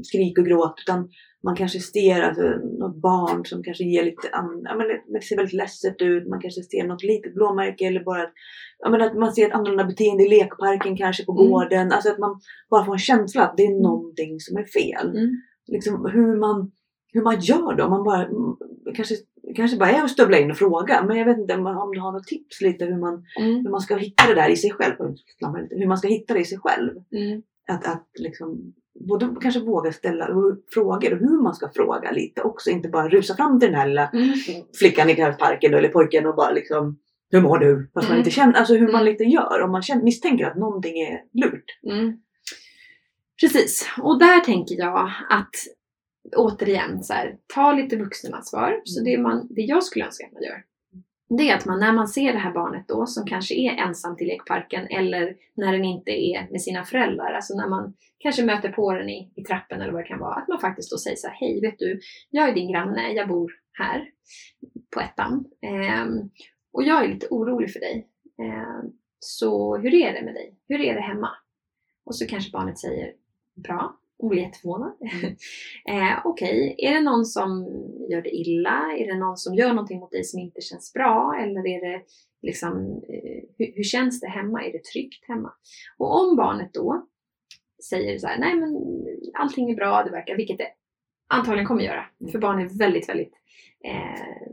[0.03, 0.75] skrik och gråt.
[0.87, 1.09] Utan
[1.45, 2.43] man kanske ser alltså,
[2.79, 4.43] något barn som kanske ger lite, ja,
[4.77, 6.29] men det, ser väldigt ledset ut.
[6.29, 8.33] Man kanske ser något litet blåmärke eller bara att,
[8.79, 11.51] ja, men att man ser ett annorlunda beteende i lekparken kanske på Mm.
[11.51, 11.93] gården.
[11.93, 15.09] Alltså att man bara får en känsla att det är någonting som är fel.
[15.17, 15.43] Mm.
[15.67, 16.71] liksom, hur, man,
[17.13, 17.89] hur man gör då.
[17.89, 18.57] Man bara, mm,
[18.95, 19.15] kanske,
[19.57, 21.05] kanske bara är att stövla in och fråga.
[21.05, 23.55] Men jag vet inte om, du har något tips lite hur man, Mm.
[23.65, 24.95] hur man ska hitta det där i sig själv.
[25.71, 26.91] Hur man ska hitta det i sig själv.
[27.13, 27.43] Mm.
[27.69, 28.75] Att, att liksom,
[29.09, 30.27] både kanske våga ställa
[30.75, 32.71] frågor och hur man ska fråga lite också.
[32.71, 34.35] Inte bara rusa fram till den här lilla Mm.
[34.79, 36.99] flickan i parken eller pojken och bara liksom
[37.31, 37.91] Hur mår du?
[37.95, 38.19] Fast man Mm.
[38.19, 39.05] inte känner, alltså hur man Mm.
[39.05, 39.61] lite gör.
[39.65, 41.65] Om man känner, misstänker att någonting är lurt.
[41.91, 42.17] Mm.
[43.41, 45.55] Precis, och där tänker jag att
[46.37, 48.81] återigen så här, ta lite vuxenansvar.
[48.85, 50.63] Så det, man, det jag skulle önska att man gör
[51.29, 54.21] det är att man när man ser det här barnet då som kanske är ensamt
[54.21, 58.69] i lekparken eller när den inte är med sina föräldrar, alltså när man kanske möter
[58.69, 61.17] på den i, i trappen eller vad det kan vara, att man faktiskt då säger
[61.17, 62.01] så här, hej vet du,
[62.31, 64.11] jag är din granne, jag bor här
[64.95, 66.31] på ettan ehm,
[66.73, 68.09] och jag är lite orolig för dig.
[68.43, 70.55] Ehm, så hur är det med dig?
[70.69, 71.31] Hur är det hemma?
[72.05, 73.13] Och så kanske barnet säger
[73.55, 73.97] bra
[74.27, 74.93] blir jätteförvånad.
[75.89, 77.65] eh, Okej, är det någon som
[78.11, 78.97] gör det illa?
[78.99, 81.35] Är det någon som gör någonting mot dig som inte känns bra?
[81.43, 82.03] Eller är det
[82.43, 82.77] liksom,
[83.09, 84.65] eh, hur, hur känns det hemma?
[84.65, 85.53] Är det tryggt hemma?
[85.99, 87.07] Och om barnet då
[87.91, 88.77] säger så här, nej men
[89.35, 90.69] allting är bra, det verkar, vilket det
[91.29, 92.05] antagligen kommer göra.
[92.33, 93.33] För barn är väldigt, väldigt,
[93.85, 94.49] eh,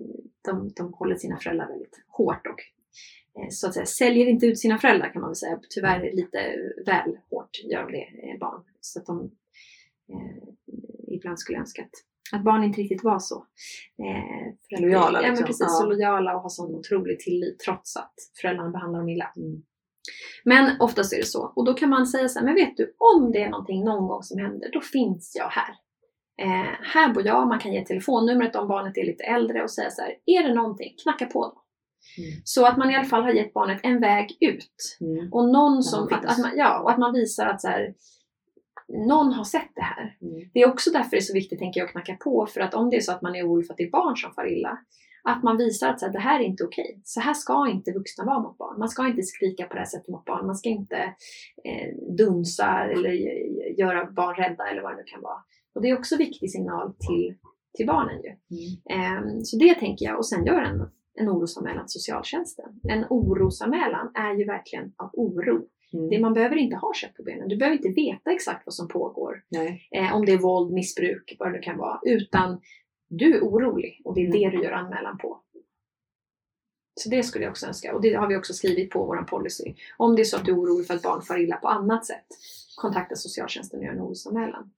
[0.46, 2.60] de, de håller sina föräldrar väldigt hårt och
[3.42, 5.60] eh, så att säga säljer inte ut sina föräldrar kan man väl säga.
[5.70, 6.56] Tyvärr lite
[6.86, 8.64] väl hårt gör de det, eh, barn.
[8.82, 9.32] Så att de
[11.12, 13.36] ibland skulle önska att, att barn inte riktigt var så.
[14.04, 15.46] Eh, för att- Lojala, Ja, men liksom.
[15.46, 15.78] precis.
[15.78, 15.90] Så Ja.
[15.90, 19.32] lojala och har sån otrolig tillit trots att föräldrarna behandlar dem illa.
[19.36, 19.64] Mm.
[20.44, 21.54] Men oftast är det så.
[21.56, 24.08] Och då kan man säga så här, men vet du, om det är någonting någon
[24.08, 25.76] gång som händer, då finns jag här.
[26.42, 29.90] Eh, här bor jag, man kan ge telefonnumret om barnet är lite äldre och säga
[29.90, 31.62] så här, är det någonting, knacka på då.
[32.24, 32.42] Mm.
[32.44, 34.98] Så att man i alla fall har gett barnet en väg ut.
[35.02, 35.34] Mm.
[35.34, 37.94] Och någon som, att, att man, ja, och att man visar att så här,
[38.88, 40.18] någon har sett det här.
[40.22, 40.50] Mm.
[40.54, 42.46] Det är också därför det är så viktigt tänker jag att knacka på.
[42.46, 44.18] För att om det är så att man är orolig för att det är barn
[44.18, 44.80] som far illa.
[45.24, 47.02] Att man visar att så här, det här är inte okej.
[47.04, 48.80] Så här ska inte vuxna vara mot barn.
[48.80, 50.46] Man ska inte skrika på det här sättet mot barn.
[50.46, 50.96] Man ska inte
[51.64, 55.38] eh, dunsa eller eh, göra barn rädda eller vad det nu kan vara.
[55.76, 57.36] Och det är också en viktig signal till,
[57.78, 58.32] till barnen ju.
[58.96, 60.18] Ehm, så det tänker jag.
[60.18, 62.80] Och sen gör en, en orosanmälan till socialtjänsten.
[62.90, 65.68] En orosanmälan är ju verkligen av oro.
[65.96, 66.10] Mm.
[66.10, 67.48] Det, man behöver inte ha kött på benen.
[67.48, 69.44] Du behöver inte veta exakt vad som pågår.
[69.92, 72.00] Eh, om det är våld, missbruk, vad det kan vara.
[72.04, 72.62] Utan
[73.10, 74.40] du är orolig och det är Mm.
[74.40, 75.42] det du gör anmälan på.
[77.00, 77.96] Så det skulle jag också önska.
[77.96, 79.74] Och det har vi också skrivit på vår policy.
[79.98, 82.06] Om det är så att du är orolig för att barn far illa på annat
[82.06, 82.26] sätt,
[82.76, 84.72] kontakta socialtjänsten och gör en orosanmälan.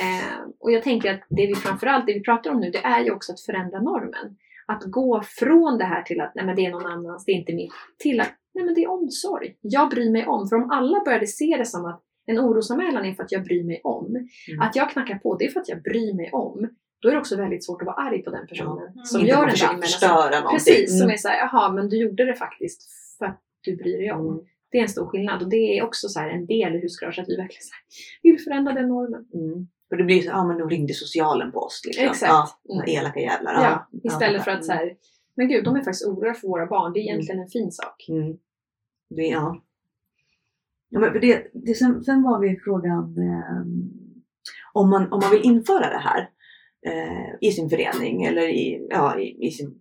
[0.00, 3.04] Eh, och jag tänker att det vi framförallt, det vi pratar om nu, det är
[3.04, 4.36] ju också att förändra normen.
[4.66, 7.36] Att gå från det här till att nej men det är någon annans, det är
[7.36, 9.56] inte mitt, till att nej men det är omsorg.
[9.60, 10.48] Jag bryr mig om.
[10.48, 13.64] För om alla började se det som att en orosanmälan är för att jag bryr
[13.64, 14.06] mig om.
[14.16, 14.60] Mm.
[14.60, 16.68] Att jag knackar på, det är för att jag bryr mig om.
[17.02, 19.04] Då är det också väldigt svårt att vara arg på den personen Mm.
[19.04, 19.82] som Inte gör en anmälan.
[19.82, 20.50] förstöra någonting.
[20.74, 21.14] Precis, som Mm.
[21.14, 22.82] är såhär, jaha men du gjorde det faktiskt
[23.18, 24.26] för att du bryr dig om.
[24.28, 24.44] Mm.
[24.70, 27.28] Det är en stor skillnad och det är också så en del i huskurage att
[27.28, 27.74] vi verkligen så
[28.22, 29.24] vill förändra den normen.
[29.34, 29.66] Mm.
[29.88, 31.82] För det blir så, ja men då ringde socialen på oss.
[31.86, 32.04] Liksom.
[32.04, 32.32] Exakt.
[32.32, 32.88] Ja, Mm.
[32.98, 33.52] elaka jävlar.
[33.52, 34.92] Ja, istället för att så här,
[35.36, 38.06] men gud de är faktiskt oroliga för våra barn, det är egentligen en fin sak.
[38.08, 38.36] Mm.
[39.10, 39.62] Det, ja.
[40.88, 43.66] ja men det, det, sen, sen var vi frågan eh,
[44.72, 46.30] om, man, om man vill införa det här
[46.86, 49.78] eh, i sin förening eller i, ja, i, i sin...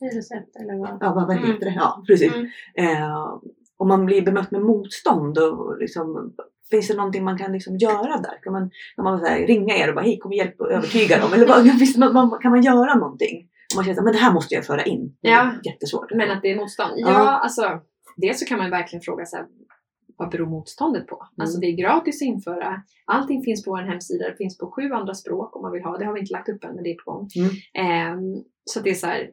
[0.00, 0.98] Hyresrätt eller vad?
[1.00, 1.50] Ja, vad, vad Mm.
[1.52, 1.74] heter det?
[1.76, 2.32] Ja, precis.
[2.34, 2.46] Mm.
[2.74, 3.38] Eh,
[3.76, 6.34] om man blir bemött med motstånd och liksom,
[6.70, 8.42] Finns det någonting man kan liksom göra där?
[8.42, 11.32] Kan man, kan man ringa er och bara hej kom och hjälp och övertyga dem?
[11.32, 13.48] Eller vad, finns det något, kan man göra någonting?
[13.76, 15.16] Man känner att men det här måste jag föra in.
[15.22, 15.52] Det är Ja.
[15.64, 16.10] Jättesvårt.
[16.14, 16.92] Men att det är motstånd?
[16.96, 17.30] Ja, Ja.
[17.30, 17.80] alltså
[18.16, 19.40] dels så kan man verkligen fråga sig
[20.16, 21.14] vad beror motståndet på?
[21.16, 21.28] Mm.
[21.42, 22.82] Alltså det är gratis att införa.
[23.06, 24.28] Allting finns på vår hemsida.
[24.30, 25.98] Det finns på sju andra språk om man vill ha.
[25.98, 27.28] Det har vi inte lagt upp än men det är på gång.
[27.36, 27.50] Mm.
[27.74, 29.30] Ehm, så det är så här.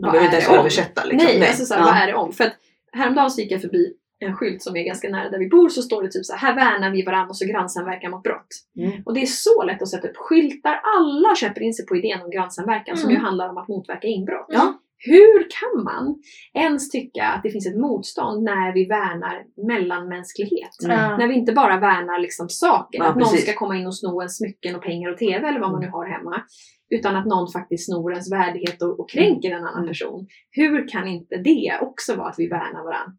[0.00, 1.04] man behöver inte ens översätta.
[1.04, 1.26] Liksom.
[1.38, 1.86] Nej, alltså så här, Ja.
[1.86, 2.32] vad är det om?
[2.32, 2.52] För att
[2.92, 5.82] häromdagen så gick jag förbi en skylt som är ganska nära där vi bor så
[5.82, 8.46] står det typ så här, här värnar vi varandra och så grannsamverkan mot brott.
[8.78, 9.02] Mm.
[9.04, 10.80] Och det är så lätt att sätta upp skyltar.
[10.96, 13.20] Alla köper in sig på idén om grannsamverkan som Mm.
[13.20, 14.46] ju handlar om att motverka inbrott.
[14.48, 14.80] Ja.
[14.98, 16.14] Hur kan man
[16.54, 20.70] ens tycka att det finns ett motstånd när vi värnar mellanmänsklighet?
[20.84, 21.18] Mm.
[21.18, 23.42] När vi inte bara värnar liksom saker, Ja, att någon precis.
[23.42, 25.88] ska komma in och sno en smycken och pengar och TV eller vad man nu
[25.88, 26.42] har hemma.
[26.90, 29.88] Utan att någon faktiskt snor ens värdighet och, och kränker en annan Mm.
[29.88, 30.26] person.
[30.50, 33.12] Hur kan inte det också vara att vi värnar varandra?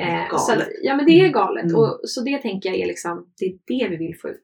[0.00, 1.32] Eh, så ja men det är Mm.
[1.32, 1.64] galet.
[1.64, 1.76] Mm.
[1.76, 4.40] Och, så det tänker jag är liksom, det är det vi vill få ut.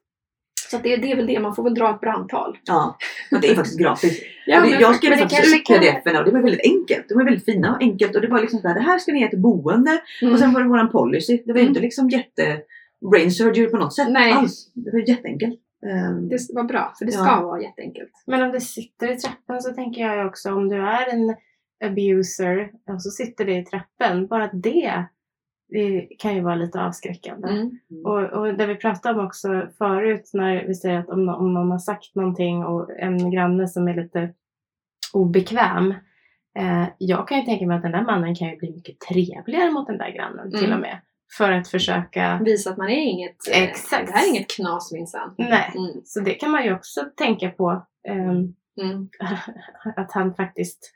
[0.69, 2.57] Så att det, det är väl det, man får väl dra ett brandtal.
[2.65, 2.97] Ja,
[3.31, 4.21] men det är faktiskt gratis.
[4.45, 7.09] Ja, Och det, men- jag skrev faktiskt ut pdf-erna och det var väldigt enkelt.
[7.09, 9.19] De var väldigt fina och enkelt och det var liksom såhär, det här ska ni
[9.21, 10.33] ge till boende Mm.
[10.33, 11.43] och sen var det våran policy.
[11.45, 11.69] Det var ju Mm.
[11.71, 12.61] inte liksom jätte
[13.11, 14.31] brain surgery på något sätt Nej.
[14.31, 14.71] alls.
[14.73, 15.59] Det var jätteenkelt.
[15.85, 17.41] Ehm, Det var bra, för det ska Ja.
[17.41, 18.11] vara jätteenkelt.
[18.27, 21.35] Men om det sitter i trappen så tänker jag också om du är en
[21.91, 25.03] abuser och så sitter det i trappen, bara det,
[25.71, 27.47] det kan ju vara lite avskräckande.
[27.47, 27.79] Mm.
[28.05, 31.71] Och, och det vi pratade om också förut när vi säger att om, om någon
[31.71, 34.33] har sagt någonting och en granne som är lite
[35.13, 35.93] obekväm.
[36.59, 39.71] Eh, jag kan ju tänka mig att den där mannen kan ju bli mycket trevligare
[39.71, 40.73] mot den där grannen till Mm.
[40.73, 40.97] och med.
[41.37, 42.39] För att försöka...
[42.45, 44.07] Visa att man är inget, eh, Exakt.
[44.07, 45.35] det här är inget knas minsann.
[45.37, 46.01] Nej, Mm.
[46.05, 47.85] så det kan man ju också tänka på.
[48.07, 48.53] Mm.
[49.95, 50.93] att han faktiskt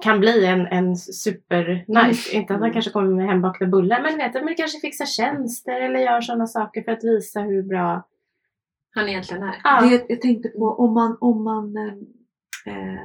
[0.00, 2.36] kan bli en, en super nice.
[2.36, 2.72] Inte att han Mm.
[2.72, 6.82] kanske kommer med hembakta bullar men vet men kanske fixar tjänster eller gör sådana saker
[6.82, 8.08] för att visa hur bra...
[8.94, 9.60] Han egentligen är.
[9.64, 11.92] Ja, Det jag tänkte på om man, om man, eh,
[12.74, 13.00] eh,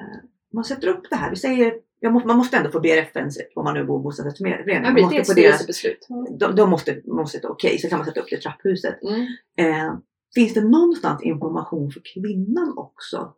[0.53, 1.29] man sätter upp det här.
[1.29, 4.81] Vi säger, jag må, man måste ändå få BRFN, om man nu bor i bostadsrättsförening.
[4.81, 6.07] Man precis, det är måste ett få deras, styrelsebeslut.
[6.39, 8.99] de, de måste, måste okej, så kan man sätta upp det i trapphuset.
[9.03, 9.21] Mm.
[9.57, 9.93] Eh,
[10.35, 13.33] finns det någonstans information för kvinnan också?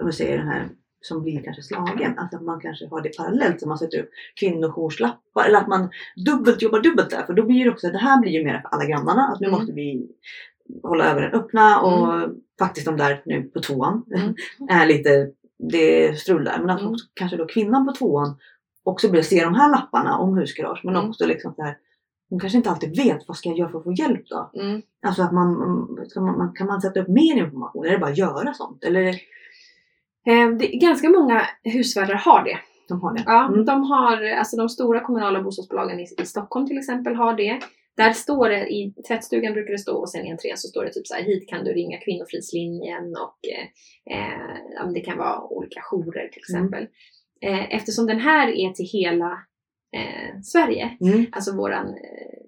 [0.00, 0.68] Om vi säger den här
[1.00, 2.18] som blir kanske slagen.
[2.18, 5.44] Alltså att man kanske har det parallellt som man sätter upp kvinnojourslappar.
[5.48, 5.90] Eller att man
[6.26, 7.22] dubbelt jobbar dubbelt där.
[7.22, 9.26] För då blir det också, det här blir ju mer för alla grannarna.
[9.28, 9.58] Att nu Mm.
[9.60, 10.08] måste vi
[10.82, 14.34] hålla ögonen öppna och faktiskt de där nu på tvåan Mm.
[14.70, 15.30] är lite,
[15.72, 16.58] det strular.
[16.58, 16.92] Men att Mm.
[16.92, 18.36] också, kanske då kvinnan på tvåan
[18.82, 20.80] också börjar se de här lapparna om husgarage.
[20.84, 21.10] Men Mm.
[21.10, 21.76] också liksom så här,
[22.30, 24.50] hon kanske inte alltid vet vad ska jag göra för att få hjälp då.
[24.54, 24.82] Mm.
[25.06, 25.48] Alltså att man,
[26.16, 27.86] man, kan man sätta upp mer information?
[27.86, 28.84] Är det bara att göra sånt?
[28.84, 29.16] Eller
[30.58, 32.58] det, ganska många husvärdar har det.
[32.88, 33.22] de har det?
[33.26, 33.64] Ja, Mm.
[33.64, 37.60] de har, alltså de stora kommunala bostadsbolagen i, i Stockholm till exempel har det.
[37.96, 40.92] Där står det, i tvättstugan brukar det stå och sen i entrén så står det
[40.92, 45.80] typ så här, hit kan du ringa Kvinnofridslinjen och eh, eh, det kan vara olika
[45.80, 46.86] jourer till exempel.
[47.42, 49.32] Eh, eftersom den här är till hela
[49.96, 51.26] eh, Sverige, Mm.
[51.32, 52.40] alltså våran eh,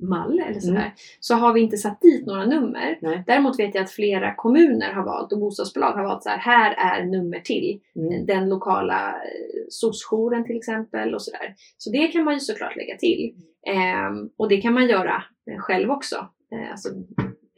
[0.00, 2.98] mall eller sådär, så har vi inte satt dit några nummer.
[3.02, 3.24] Nej.
[3.26, 6.74] Däremot vet jag att flera kommuner har valt och bostadsbolag har valt så här, här
[6.74, 8.26] är nummer till Mm.
[8.26, 11.54] den lokala eh, SOS-jouren till exempel och sådär.
[11.78, 13.34] Så det kan man ju såklart lägga till.
[13.66, 16.16] Ehm, och det kan man göra eh, själv också.
[16.52, 16.88] Eh, alltså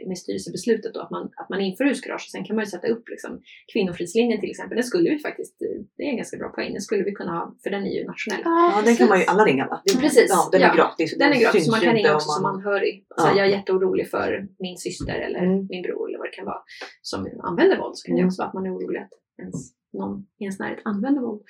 [0.06, 2.24] med styrelsebeslutet då, att man, att man inför husgarage.
[2.26, 3.40] Och sen kan man ju sätta upp liksom,
[3.72, 4.76] Kvinnofridslinjen till exempel.
[4.76, 7.32] Den skulle vi faktiskt, eh, det är en ganska bra poäng, den skulle vi kunna
[7.38, 8.40] ha, för den är ju nationell.
[8.44, 9.82] Ja, den kan man ju alla ringa va?
[9.84, 10.70] Det- Precis, Ja, den ja.
[10.72, 11.18] är gratis.
[11.18, 13.04] Den är gratis, så man kan ringa också som man- anhörig.
[13.16, 13.36] Så Ja.
[13.36, 15.66] Jag är jätteorolig för min syster eller Mm.
[15.70, 16.60] min bror eller vad det kan vara
[17.02, 17.96] som använder våld.
[17.96, 18.28] Så kan det Mm.
[18.28, 21.42] också vara att man är orolig att ens, någon i ens närhet använder våld.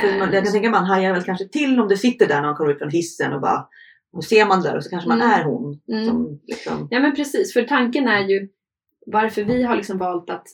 [0.00, 2.34] För man, Eh, jag kan tänka man hajar väl kanske till om det sitter där
[2.40, 3.68] när man kommer ut från hissen och bara
[4.16, 5.30] och ser man där och så kanske man Mm.
[5.32, 5.80] är hon.
[5.88, 6.06] Mm.
[6.06, 8.48] Som liksom, Ja men precis, för tanken är ju
[9.06, 10.46] varför vi har liksom valt att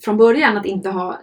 [0.00, 1.18] från början att inte ha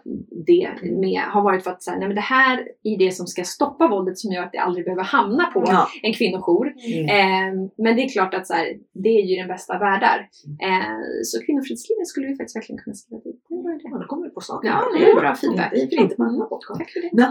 [0.45, 3.43] det med har varit för att säga, nej men det här är det som ska
[3.43, 5.87] stoppa våldet som gör att det aldrig behöver hamna på ja.
[6.01, 6.73] en kvinnojour.
[6.87, 7.05] Mm.
[7.05, 10.29] Eh, men det är klart att så här, det är ju den bästa av världar.
[10.61, 13.45] Eh, så Kvinnofridslinjen skulle vi faktiskt verkligen kunna skriva dit.
[13.49, 13.79] Det var det.
[13.83, 14.67] Ja, då kommer vi på saker.
[14.67, 15.71] Ja, det är bra feedback.
[15.71, 16.79] Det är inte på podcast.
[16.79, 17.09] Tack för det.
[17.11, 17.27] Ja.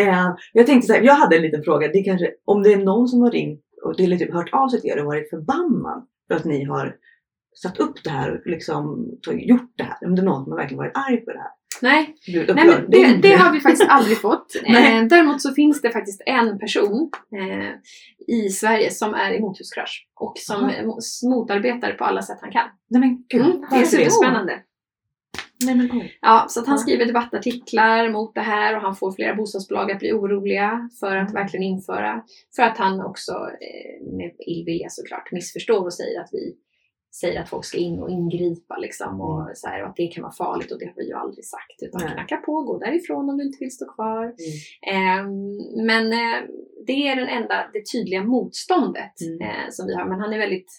[0.00, 1.88] eh, jag tänkte så här, jag hade en liten fråga.
[1.88, 4.68] Det är kanske, om det är någon som har ringt och eller typ hört av
[4.68, 6.96] sig till er och varit förbannad för att ni har
[7.54, 9.96] satt upp det här och liksom gjort det här.
[10.06, 11.50] Om det är någon som har verkligen varit arg på det här.
[11.82, 14.56] Nej, Nej, men det, det har vi faktiskt aldrig fått.
[14.66, 20.08] Eh, däremot så finns det faktiskt en person eh, i Sverige som är emot huskrasch
[20.20, 20.72] och som Aha.
[20.72, 20.86] eh,
[21.30, 22.68] motarbetar på alla sätt han kan.
[22.90, 23.40] Nej men gud.
[23.40, 24.60] Mm, det är superspännande.
[25.64, 26.02] Nej men.
[26.20, 29.98] Ja, så att han skriver debattartiklar mot det här och han får flera bostadsbolag att
[29.98, 32.22] bli oroliga för att verkligen införa.
[32.56, 36.56] För att han också eh, med illvilja såklart missförstår och säger att vi
[37.20, 40.22] säger att folk ska in och ingripa liksom och, så här, och att det kan
[40.22, 41.82] vara farligt och det har vi ju aldrig sagt.
[41.82, 42.12] Utan Nej.
[42.12, 44.24] knacka på, gå därifrån om du inte vill stå kvar.
[44.92, 45.24] Eh,
[45.84, 46.48] men eh,
[46.86, 49.40] det är den enda, det tydliga motståndet Mm.
[49.40, 50.04] eh, som vi har.
[50.08, 50.72] Men han är väldigt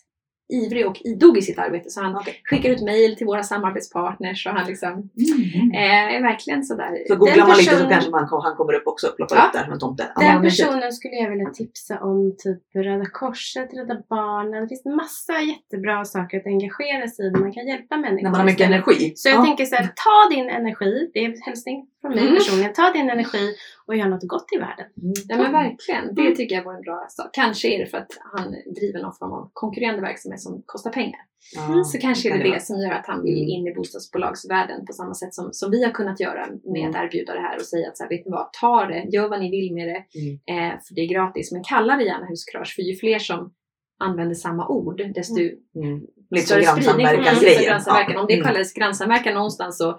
[0.54, 2.42] ivrig och idog i sitt arbete så han Okej.
[2.44, 5.72] skickar ut mejl till våra samarbetspartners och han liksom Mm.
[5.72, 7.04] Eh, är verkligen sådär.
[7.08, 9.46] Så googlar Den man lite så kanske man, han kommer upp också och ploppar Ja.
[9.48, 10.08] upp där som en tomte.
[10.16, 10.66] Ja, Den shit.
[10.66, 14.62] personen skulle jag vilja tipsa om typ Röda Korset, Rädda Barnen.
[14.62, 18.24] Det finns massa jättebra saker att engagera sig i där man kan hjälpa människor.
[18.24, 19.14] När man har mycket energi.
[19.16, 19.46] Så jag ja.
[19.46, 22.36] tänker så här, ta din energi, det är en hälsning från mig Mm.
[22.36, 22.74] personligen.
[22.74, 23.56] Ta din energi
[23.88, 24.86] och gör något gott i världen.
[25.02, 25.14] Mm.
[25.30, 26.16] Ja men verkligen.
[26.16, 26.36] Det Mm.
[26.36, 27.30] tycker jag vore en bra sak.
[27.34, 31.20] Kanske är det för att han driver någon form av konkurrerande verksamhet som kostar pengar.
[31.56, 33.50] Ja, Så kanske är det det som gör att han vill Mm.
[33.50, 36.90] in i bostadsbolagsvärlden på samma sätt som, som vi har kunnat göra med Mm.
[36.90, 39.30] att erbjuda det här och säga att så här, vet ni vad, ta det, gör
[39.30, 40.72] vad ni vill med det, Mm.
[40.74, 41.52] eh, för det är gratis.
[41.52, 43.54] Men kalla det gärna huskurage, för ju fler som
[44.00, 45.40] använder samma ord, desto
[45.76, 46.02] Mm.
[46.36, 47.64] Lite som större spridning för grannsamverkan polisen för grejen.
[47.70, 48.14] grannsamverkan.
[48.16, 48.20] Ja.
[48.22, 48.46] Om det Mm.
[48.46, 49.96] kallades grannsamverkan någonstans och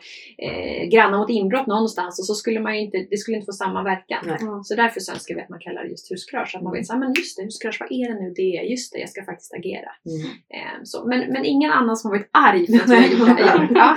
[0.46, 3.52] eh, grannar mot inbrott någonstans och så skulle man ju inte, det skulle inte få
[3.52, 4.18] samma verkan.
[4.26, 4.38] Nej.
[4.64, 6.50] Så därför så önskar vi att man kallar det just huskurage.
[6.50, 8.62] Så att man vet, så men just det, huskurage, vad är det nu det är?
[8.62, 9.90] Just det, jag ska faktiskt agera.
[10.10, 10.20] Mm.
[10.54, 11.06] Eh, så.
[11.06, 13.68] Men, men ingen annan som har varit arg för att vi har gjort det.
[13.74, 13.96] Ja,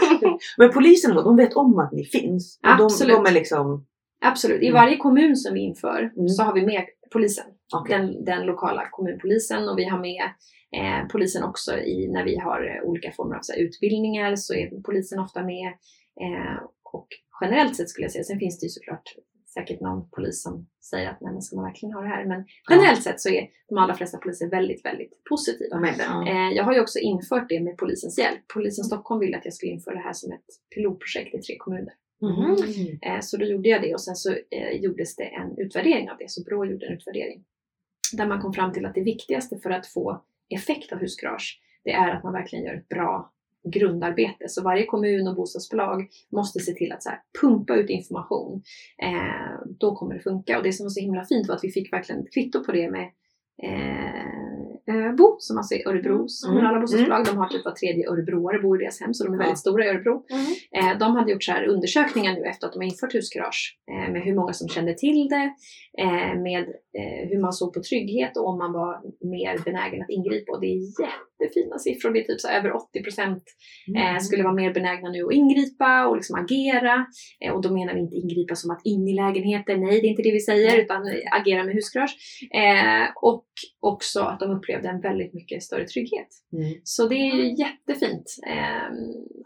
[0.57, 2.59] Men polisen då, de vet om att ni finns?
[2.71, 3.15] Och de, Absolut.
[3.15, 3.85] de är liksom...
[4.25, 4.61] absolut.
[4.61, 4.81] I Mm.
[4.81, 6.27] varje kommun som vi inför Mm.
[6.29, 7.45] så har vi med polisen.
[7.75, 7.97] Okej.
[7.97, 10.23] den, den lokala kommunpolisen och vi har med
[10.77, 14.53] eh, polisen också i när vi har eh, olika former av så här, utbildningar så
[14.53, 15.67] är polisen ofta med.
[16.21, 16.57] Eh,
[16.93, 17.07] och
[17.41, 19.15] generellt sett skulle jag säga, sen finns det ju såklart
[19.53, 22.25] säkert någon polis som säger att nej men ska man verkligen ha det här?
[22.25, 25.75] Men generellt sett så är de allra flesta poliser väldigt, väldigt positiva.
[25.75, 26.31] Är det.
[26.31, 28.39] Eh, jag har ju också infört det med polisens hjälp.
[28.53, 31.93] Polisen Stockholm ville att jag skulle införa det här som ett pilotprojekt i tre kommuner.
[32.21, 32.99] Mm.
[33.01, 36.17] Eh, så då gjorde jag det och sen så eh, gjordes det en utvärdering av
[36.17, 36.31] det.
[36.31, 37.43] Så Brå gjorde en utvärdering.
[38.17, 41.91] Där man kom fram till att det viktigaste för att få effekt av huskurage, det
[41.91, 43.33] är att man verkligen gör ett bra
[43.73, 44.49] grundarbete.
[44.49, 48.63] Så varje kommun och bostadsbolag måste se till att så här, pumpa ut information.
[49.03, 50.57] Eh, då kommer det funka.
[50.57, 52.71] Och det som var så himla fint var att vi fick verkligen ett kvitto på
[52.71, 53.11] det med
[53.63, 54.46] eh,
[54.91, 56.55] Öbo, som alltså är Örebros Mm.
[56.55, 57.25] kommunala bostadsbolag.
[57.25, 59.85] De har typ var tredje örebroare bor i deras hem, så de är väldigt stora
[59.85, 60.23] i Örebro.
[60.77, 64.11] Eh, de hade gjort så här undersökningar nu efter att de har infört huskurage eh,
[64.13, 65.53] med hur många som kände till det,
[66.03, 66.63] eh, med
[66.99, 69.01] eh, hur man såg på trygghet och om man var
[69.35, 70.51] mer benägen att ingripa.
[70.51, 70.79] Och det är
[71.39, 72.11] jättefina siffror.
[72.13, 73.43] Det är typ så över 80 procent
[73.87, 74.15] Mm.
[74.15, 77.05] eh, skulle vara mer benägna nu att ingripa och liksom agera.
[77.45, 80.09] Eh, och då menar vi inte ingripa som att in i lägenheter, nej det är
[80.09, 82.17] inte det vi säger, utan agera med huskurage.
[82.53, 83.45] Eh, och
[83.79, 86.27] också att de upplevde en väldigt mycket större trygghet.
[86.53, 86.73] Mm.
[86.83, 88.87] Så det är jättefint eh,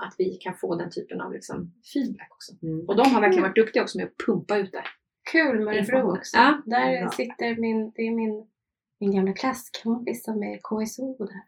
[0.06, 2.66] att vi kan få den typen av liksom, feedback också.
[2.66, 2.86] Mm.
[2.88, 4.84] Och de har verkligen varit duktiga också med att pumpa ut det.
[5.32, 6.38] Kul med Örebro också.
[6.38, 6.62] Ja.
[6.66, 7.10] Där Ja.
[7.10, 8.46] sitter min, det är min,
[9.00, 11.42] min gamla klasskompis som är KSO där.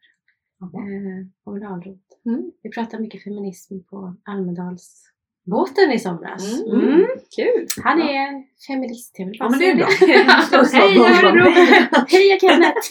[0.63, 1.99] Eh, kommunalråd.
[2.25, 2.51] Mm.
[2.63, 6.61] Vi pratar mycket feminism på Almedalsbåten i somras.
[6.61, 6.79] Mm.
[6.79, 7.07] Mm.
[7.35, 7.67] Kul!
[7.83, 9.85] Han är feminist, jag vill bara Ja men det är bra.
[10.73, 11.49] Hej Örebro!
[12.07, 12.89] Heja Kenneth!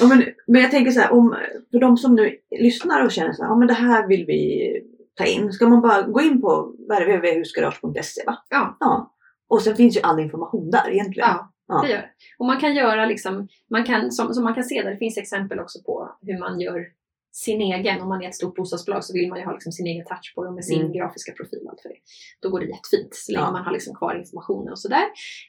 [0.00, 1.36] Ja, men, men jag tänker så här, om,
[1.70, 4.72] för de som nu lyssnar och känner så här, ja men det här vill vi
[5.14, 5.52] ta in.
[5.52, 8.38] Ska man bara gå in på www.husgarage.se va?
[8.50, 8.76] Ja.
[8.80, 9.14] ja.
[9.48, 11.28] Och sen finns ju all information där egentligen.
[11.28, 11.82] Ja, Ja.
[11.82, 12.10] det gör.
[12.38, 15.18] Och man kan göra liksom, man kan, som, som man kan se där, det finns
[15.18, 16.86] exempel också på hur man gör
[17.32, 18.00] sin egen.
[18.02, 20.32] Om man är ett stort bostadsbolag så vill man ju ha liksom sin egen touch
[20.34, 20.92] på det med sin Mm.
[20.92, 21.94] grafiska profil och allt för det.
[22.40, 23.52] Då går det jättefint så länge Ja.
[23.52, 25.04] man har liksom kvar informationen och sådär.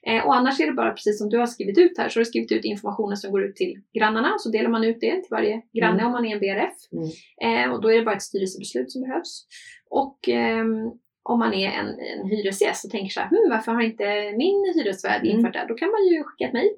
[0.07, 2.22] Eh, och annars är det bara precis som du har skrivit ut här så har
[2.22, 5.11] du skrivit ut informationen som går ut till grannarna och så delar man ut det
[5.11, 6.05] till varje granne Mm.
[6.05, 6.74] om man är en BRF.
[6.91, 7.66] Mm.
[7.66, 9.45] Eh, och då är det bara ett styrelsebeslut som behövs.
[9.89, 10.91] Och ehm,
[11.30, 14.05] om man är en, en hyresgäst och tänker så här, hm, varför har inte
[14.38, 15.38] min hyresvärd Mm.
[15.38, 15.67] infört det här?
[15.67, 16.71] Då kan man ju skicka ett mejl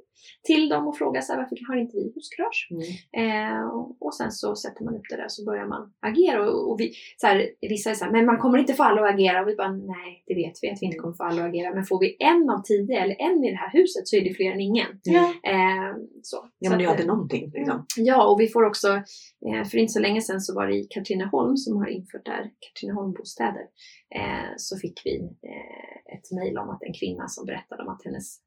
[0.43, 2.67] till dem och fråga så här, varför har inte vi huskurage?
[2.71, 2.87] Mm.
[3.21, 6.49] Eh, och, och sen så sätter man upp det där så börjar man agera.
[6.49, 9.01] Och, och vi, så här, vissa är så här, men man kommer inte få alla
[9.01, 9.41] att agera.
[9.41, 11.73] Och vi bara, nej det vet vi att vi inte kommer få alla att agera.
[11.73, 14.33] Men får vi en av tio eller en i det här huset så är det
[14.33, 14.91] fler än ingen.
[15.03, 15.23] Ja.
[15.43, 16.49] Eh, så.
[16.59, 17.85] Ja Så men det alltid eh, någonting liksom.
[17.97, 18.87] Ja, och vi får också,
[19.47, 22.51] eh, för inte så länge sedan så var det i Katrineholm som har infört där,
[22.59, 23.65] Katrineholm bostäder,
[24.15, 28.01] eh, så fick vi eh, ett mejl om att en kvinna som berättade om att
[28.05, 28.46] hennes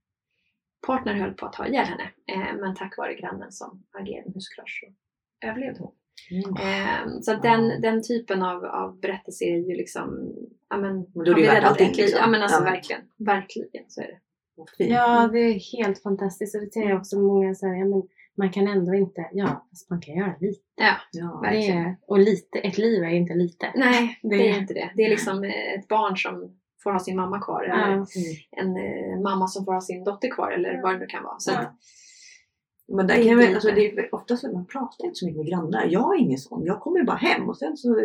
[0.87, 2.11] partner höll på att ha ihjäl henne.
[2.33, 5.93] Eh, men tack vare grannen som agerade med huskurage så överlevde hon.
[6.31, 6.57] Mm.
[6.57, 10.33] Eh, så den, den typen av, av berättelser är ju liksom,
[10.71, 12.19] ja men, då är har det värt allting, liksom.
[12.23, 12.71] Ja men alltså Ja.
[12.71, 14.19] verkligen, verkligen så är det.
[14.79, 14.91] Fint.
[14.91, 16.55] Ja, det är helt fantastiskt.
[16.55, 18.03] Och det säger också många så här, ja, men
[18.37, 20.61] man kan ändå inte, ja, fast man kan göra lite.
[20.77, 21.41] Ja, Ja.
[21.43, 21.79] Det verkligen.
[21.79, 23.73] är, och lite, ett liv är inte lite.
[23.75, 24.91] Nej, det, Det- är inte det.
[24.97, 27.63] Det är liksom ett barn som får ha sin mamma kvar.
[27.63, 27.93] Eller.
[27.93, 28.07] Mm.
[28.51, 31.39] en eh, mamma som får ha sin dotter kvar eller vad det nu kan vara.
[31.39, 31.73] Så att,
[32.97, 35.39] Men där kan inte alltså, det är ofta så att man pratar inte så mycket
[35.39, 35.87] med grannar.
[35.91, 36.65] Jag är ingen sån.
[36.65, 38.05] Jag kommer bara hem och sen så eh,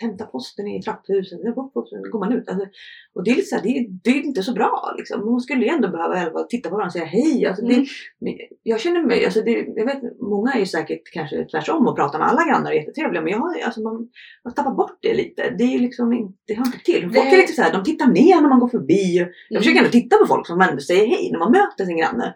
[0.00, 1.38] hämtar posten i trapphuset.
[1.42, 2.48] Jag går upp och sen går man ut.
[2.48, 2.66] Alltså,
[3.14, 5.30] och det är så här, det, är, det är inte så bra liksom.
[5.30, 7.46] Man skulle ju ändå behöva titta på varandra och säga hej.
[7.46, 7.84] Alltså, Mm.
[8.20, 11.96] det, jag känner mig, alltså det, jag vet, många är ju säkert kanske tvärtom och
[11.96, 13.22] pratar med alla grannar och är jättetrevliga.
[13.22, 14.08] Men jag alltså man,
[14.44, 15.54] man tappar bort det lite.
[15.58, 17.02] Det är ju liksom inte, det hör inte till.
[17.14, 19.16] Folk är lite så här, de tittar ner när man går förbi.
[19.16, 19.60] Jag Mm.
[19.62, 22.34] försöker ändå titta på folk som ändå säger hej när man möter sin granne.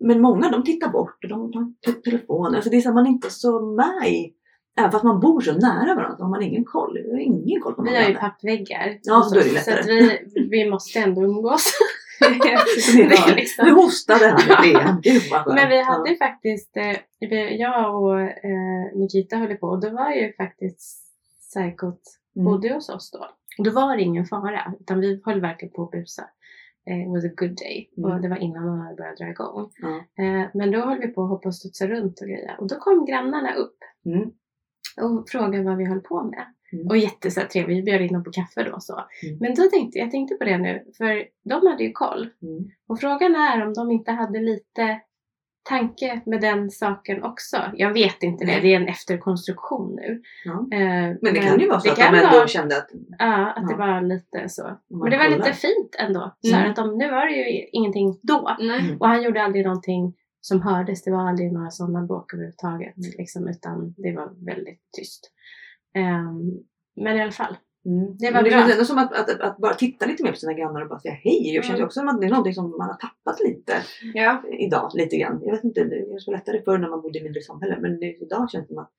[0.00, 2.54] Men många de tittar bort och de tar upp telefonen.
[2.54, 4.34] Alltså det är så att man inte är så med i
[4.78, 6.98] Även fast man bor så nära varandra så har man ingen koll.
[7.04, 8.98] Jag har ingen koll på Vi har ju pappväggar.
[9.02, 9.82] Ja, så så lättare.
[10.34, 11.64] vi, vi måste ändå umgås.
[12.20, 12.24] Så
[12.96, 14.72] det är liksom- Nu hostade han i.
[15.54, 16.16] Men vi hade Ja.
[16.18, 21.04] faktiskt, eh, jag och eh, Nikita höll på och då var ju faktiskt
[21.40, 22.00] Psykot
[22.36, 22.44] Mm.
[22.44, 23.18] bodde hos oss då.
[23.58, 26.22] Och då var det ingen fara utan vi höll verkligen på att busa.
[26.88, 27.90] Eh, It was a good day.
[27.96, 28.10] Mm.
[28.10, 29.70] Och det var innan han hade börjat dra igång.
[29.82, 30.24] Ja.
[30.24, 32.56] Eh, men då höll vi på att hoppa och studsa runt och grejer.
[32.60, 33.76] Och då kom grannarna upp.
[34.06, 34.30] Mm.
[35.02, 36.44] och frågade vad vi höll på med.
[36.72, 36.86] Mm.
[36.86, 38.76] Och jättetrevlig, vi bjöd in dem på kaffe då.
[38.80, 38.94] Så.
[38.94, 39.38] Mm.
[39.40, 42.30] Men då tänkte jag tänkte på det nu, för de hade ju koll.
[42.42, 42.64] Mm.
[42.88, 45.00] Och frågan är om de inte hade lite
[45.68, 47.56] tanke med den saken också.
[47.74, 50.22] Jag vet inte det, det är en efterkonstruktion nu.
[50.44, 50.52] Ja.
[50.76, 52.88] Eh, Men det kan ju vara så det att de ändå vara- kände att
[53.18, 53.78] Ja, att det Ja.
[53.78, 54.78] var lite så.
[54.90, 56.36] Men det var lite fint ändå.
[56.40, 56.70] Så Mm.
[56.70, 58.56] att de, nu var det ju ingenting då.
[58.60, 58.96] Mm.
[59.00, 61.02] Och han gjorde aldrig någonting som hördes.
[61.04, 62.96] Det var aldrig några sådana bråk överhuvudtaget.
[62.96, 63.10] Mm.
[63.18, 65.32] Liksom, utan det var väldigt tyst.
[65.94, 66.52] Ehm,
[66.96, 67.56] men i alla fall.
[67.86, 68.16] Mm.
[68.18, 68.58] Det var det bra.
[68.58, 70.98] känns ändå som att, att, att, bara titta lite mer på sina grannar och bara
[71.00, 71.54] säga hej.
[71.54, 71.86] Jag känner Mm.
[71.86, 73.72] också att det är någonting som man har tappat lite
[74.14, 74.42] Ja.
[74.58, 74.90] idag.
[74.94, 75.40] Lite grann.
[75.44, 77.76] Jag vet inte, det var lättare förr när man bodde i mindre samhälle.
[77.80, 78.90] Men idag känns det som att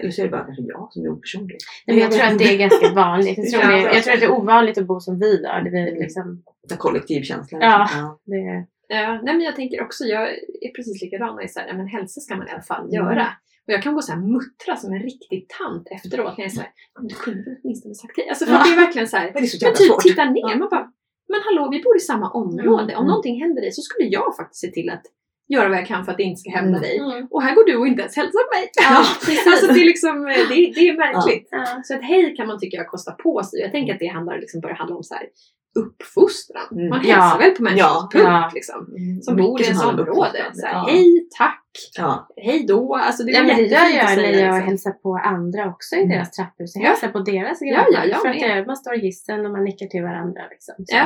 [0.00, 1.56] eller så är det bara kanske jag som är opersonlig.
[1.86, 3.38] Nej, men jag tror att det är ganska vanligt.
[3.38, 5.60] Jag tror, det, jag tror att det är ovanligt att bo som vi gör.
[5.60, 5.94] Det Mm.
[5.94, 7.60] liksom, Den kollektivkänslan.
[7.60, 7.88] Ja.
[7.96, 8.18] ja.
[8.24, 10.22] det, Ja, nej men jag tänker också, jag
[10.60, 12.92] är precis likadan och är såhär, men hälsa ska man i alla fall Mm.
[12.94, 13.26] göra.
[13.66, 16.52] Och jag kan gå så här muttra som en riktig tant efteråt när jag
[16.98, 18.28] "Men du kunde åtminstone sagt hej.
[18.28, 18.62] Alltså för Ja.
[18.66, 20.56] det är verkligen så här, Men det är så jävla typ titta ner, Ja.
[20.56, 20.92] man bara,
[21.28, 22.82] men hallå vi bor i samma område.
[22.82, 23.06] Om Mm.
[23.06, 25.02] någonting händer dig så skulle jag faktiskt se till att
[25.48, 26.80] göra vad jag kan för att det inte ska hända Mm.
[26.82, 26.98] dig.
[26.98, 27.26] mm.
[27.30, 28.70] Och här går du och inte ens hälsar på mig.
[28.82, 28.98] Ja,
[29.52, 31.48] alltså det är liksom, eh, det, det är märkligt.
[31.50, 31.80] Ja.
[31.84, 33.60] Så ett hej kan man tycka jag kostar på sig.
[33.60, 35.26] Jag tänker att det handlar, liksom, börjar handla om så här,
[35.74, 36.68] uppfostran.
[36.72, 36.88] Mm.
[36.88, 37.14] Man Ja.
[37.14, 38.08] hälsar väl på människor, Ja.
[38.12, 38.24] punkt.
[38.26, 38.50] Ja.
[38.54, 39.22] Liksom Mm.
[39.22, 40.50] som bor i ens område.
[40.54, 40.86] Så här, ja.
[40.90, 41.64] Hej, tack,
[41.98, 42.28] Ja.
[42.36, 42.94] hej då.
[42.96, 44.60] Alltså det Ja, men det gör jag när jag liksom.
[44.68, 46.10] hälsar på andra också i Mm.
[46.10, 46.74] deras trapphus.
[46.76, 46.88] Jag Ja.
[46.88, 47.88] hälsar på deras Ja, grannar.
[47.92, 50.42] ja, jag för att det, man står i hissen och man nickar till varandra.
[50.50, 50.74] Liksom.
[50.78, 51.02] Så, Ja.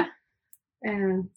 [0.90, 0.96] eh,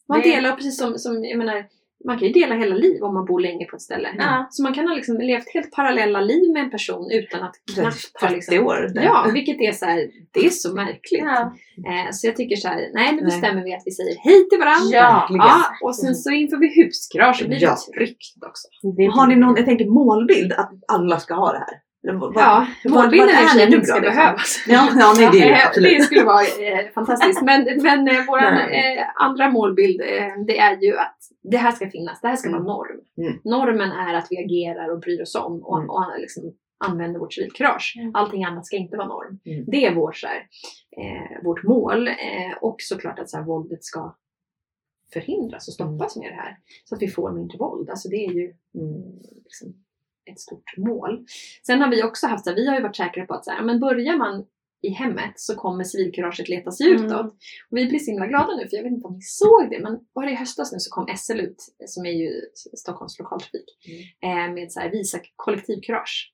[0.09, 1.65] Man det- delar precis som, som, jag menar,
[2.05, 4.09] man kan ju dela hela liv om man bor länge på ett ställe.
[4.17, 4.47] Ja.
[4.49, 8.21] Så man kan ha liksom levt helt parallella liv med en person utan att knappt
[8.21, 8.65] ha 30 liksom...
[8.65, 8.91] år.
[8.95, 11.23] Ja, vilket är så här, det är så märkligt.
[11.23, 11.53] Ja.
[11.87, 13.37] Eh, så jag tycker så här, nej men då Nej.
[13.37, 14.97] stämmer vi att vi säger hej till varandra.
[14.97, 15.27] Ja.
[15.29, 17.69] Ja, och sen så inför vi huskurage blir Ja.
[17.87, 18.67] det tryggt också.
[19.17, 21.88] Har ni någon, jag tänker målbild, att alla ska ha det här?
[22.01, 24.15] Vad- Ja, vad- målbilden vad är i och för sig att ni det ska liksom?
[24.15, 24.63] behövas.
[24.67, 25.97] Ja, ja nej, det är absolut.
[25.97, 27.41] Det skulle vara eh, fantastiskt.
[27.41, 31.89] Men, men eh, vår eh, andra målbild eh, det är ju att det här ska
[31.89, 32.21] finnas.
[32.21, 32.63] Det här ska Mm.
[32.63, 32.99] vara norm.
[33.17, 33.39] Mm.
[33.43, 35.89] Normen är att vi agerar och bryr oss om och, Mm.
[35.89, 36.43] och liksom
[36.85, 37.93] använder vårt civilkurage.
[37.99, 38.11] Mm.
[38.15, 39.39] Allting annat ska inte vara norm.
[39.45, 39.65] Mm.
[39.67, 40.37] Det är vår, så här,
[40.97, 42.07] eh, vårt mål.
[42.07, 44.15] Eh, och såklart att så här, våldet ska
[45.13, 46.57] förhindras och stoppas med det här.
[46.85, 47.89] Så att vi får mindre våld.
[47.89, 48.43] Alltså det är ju
[48.75, 49.01] Mm.
[49.45, 49.73] liksom
[50.31, 51.25] ett stort mål.
[51.65, 53.51] Sen har vi också haft så här, vi har ju varit säkra på att så
[53.51, 54.45] här, men börjar man
[54.81, 57.05] i hemmet så kommer civilkuraget leta sig Mm.
[57.05, 57.25] utåt.
[57.71, 59.79] Och vi blir så himla glada nu, för jag vet inte om ni såg det,
[59.79, 62.31] men var det i höstas nu så kom SL ut, som är ju
[62.77, 63.65] Stockholms lokaltrafik,
[64.21, 64.49] Mm.
[64.49, 66.33] eh, med så här, visa kollektivkurage.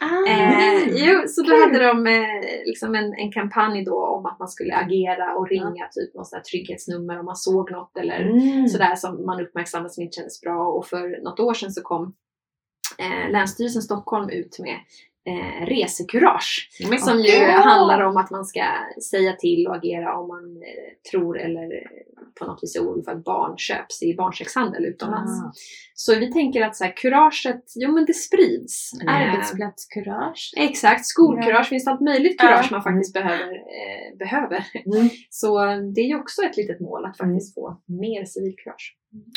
[0.00, 0.94] Ah, Eh, Mm.
[0.96, 4.74] jo, så då hade de eh, liksom en, en kampanj då om att man skulle
[4.74, 8.68] agera och ringa typ något trygghetsnummer om man såg något eller Mm.
[8.68, 10.66] sådär som man uppmärksammade som inte kändes bra.
[10.68, 12.14] Och för något år sedan så kom
[12.98, 14.80] eh, Länsstyrelsen Stockholm ut med
[15.26, 16.68] eh, resekurage.
[16.90, 17.60] Men- Som ju Ja.
[17.60, 18.64] handlar om att man ska
[19.10, 21.68] säga till och agera om man eh, tror eller
[22.38, 25.32] på något vis är orolig för att barn köps i barnsexhandel utomlands.
[25.42, 25.52] Ah.
[25.94, 28.92] Så vi tänker att så här, kuraget, jo men det sprids.
[29.02, 29.14] Mm.
[29.14, 30.52] Arbetsplatskurage.
[30.56, 32.76] Exakt, skolkurage, finns det allt möjligt kurage Ja.
[32.76, 33.54] man faktiskt behöver.
[33.54, 34.64] Eh, behöver.
[34.96, 35.08] Mm.
[35.30, 35.58] Så
[35.94, 38.94] det är ju också ett litet mål att faktiskt få mer civilkurage.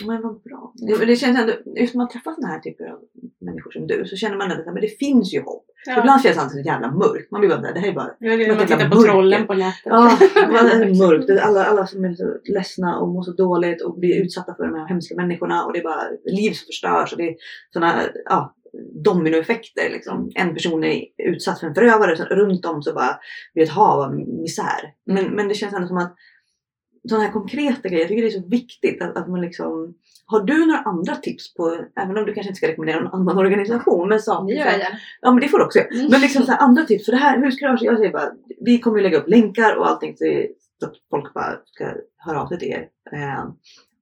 [0.07, 0.73] Men vad bra.
[0.75, 2.99] Det, det känns ändå, just när man träffar såna här typer av
[3.41, 5.65] människor som du så känner man ändå att det finns ju hopp.
[5.85, 5.99] Ja.
[5.99, 7.31] Ibland känns allt så jävla mörkt.
[7.31, 9.11] Man blir bara det här är bara Det är Man man tittar tittar på mörker.
[9.11, 9.81] trollen på nätet.
[9.85, 11.43] Ja, det är mörkt.
[11.43, 14.75] Alla, alla som är så ledsna och mår så dåligt och blir utsatta för de
[14.75, 17.35] här hemska människorna och det är bara liv som förstörs och det är
[17.73, 18.55] sådana ja,
[19.03, 19.89] dominoeffekter.
[19.89, 20.31] Liksom.
[20.35, 23.19] En person är utsatt för en förövare så runt om så bara
[23.53, 24.93] blir ett hav av misär.
[25.05, 26.15] Men, men det känns ändå som att
[27.09, 29.93] sådana här konkreta grejer, jag tycker det är så viktigt att, att man liksom
[30.25, 33.37] har du några andra tips på, även om du kanske inte ska rekommendera någon annan
[33.37, 34.97] organisation, men saker jag gärna.
[35.21, 35.79] Ja men det får du också.
[35.79, 36.07] Mm.
[36.11, 37.05] Men liksom så här, andra tips.
[37.05, 38.31] För det här huskurage, jag säger bara,
[38.65, 42.47] vi kommer ju lägga upp länkar och allting så att folk bara ska höra av
[42.47, 43.45] sig till er eh,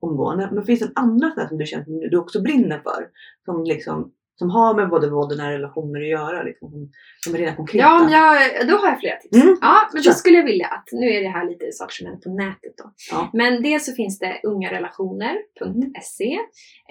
[0.02, 0.50] omgående.
[0.52, 3.08] Men finns det andra här som du känner som du också brinner för?
[3.46, 6.44] Som liksom som har med både våld och nära relationer att göra.
[6.44, 6.92] Liksom,
[7.24, 7.86] som, är redan konkreta.
[7.86, 9.44] Ja, men jag, då har jag flera tips.
[9.44, 9.58] Mm.
[9.62, 12.22] Ja, men då skulle jag vilja att, nu är det här lite saker som händer
[12.22, 12.94] på nätet då.
[13.12, 13.30] Ja.
[13.34, 16.40] Men dels så finns det ungarelationer.se,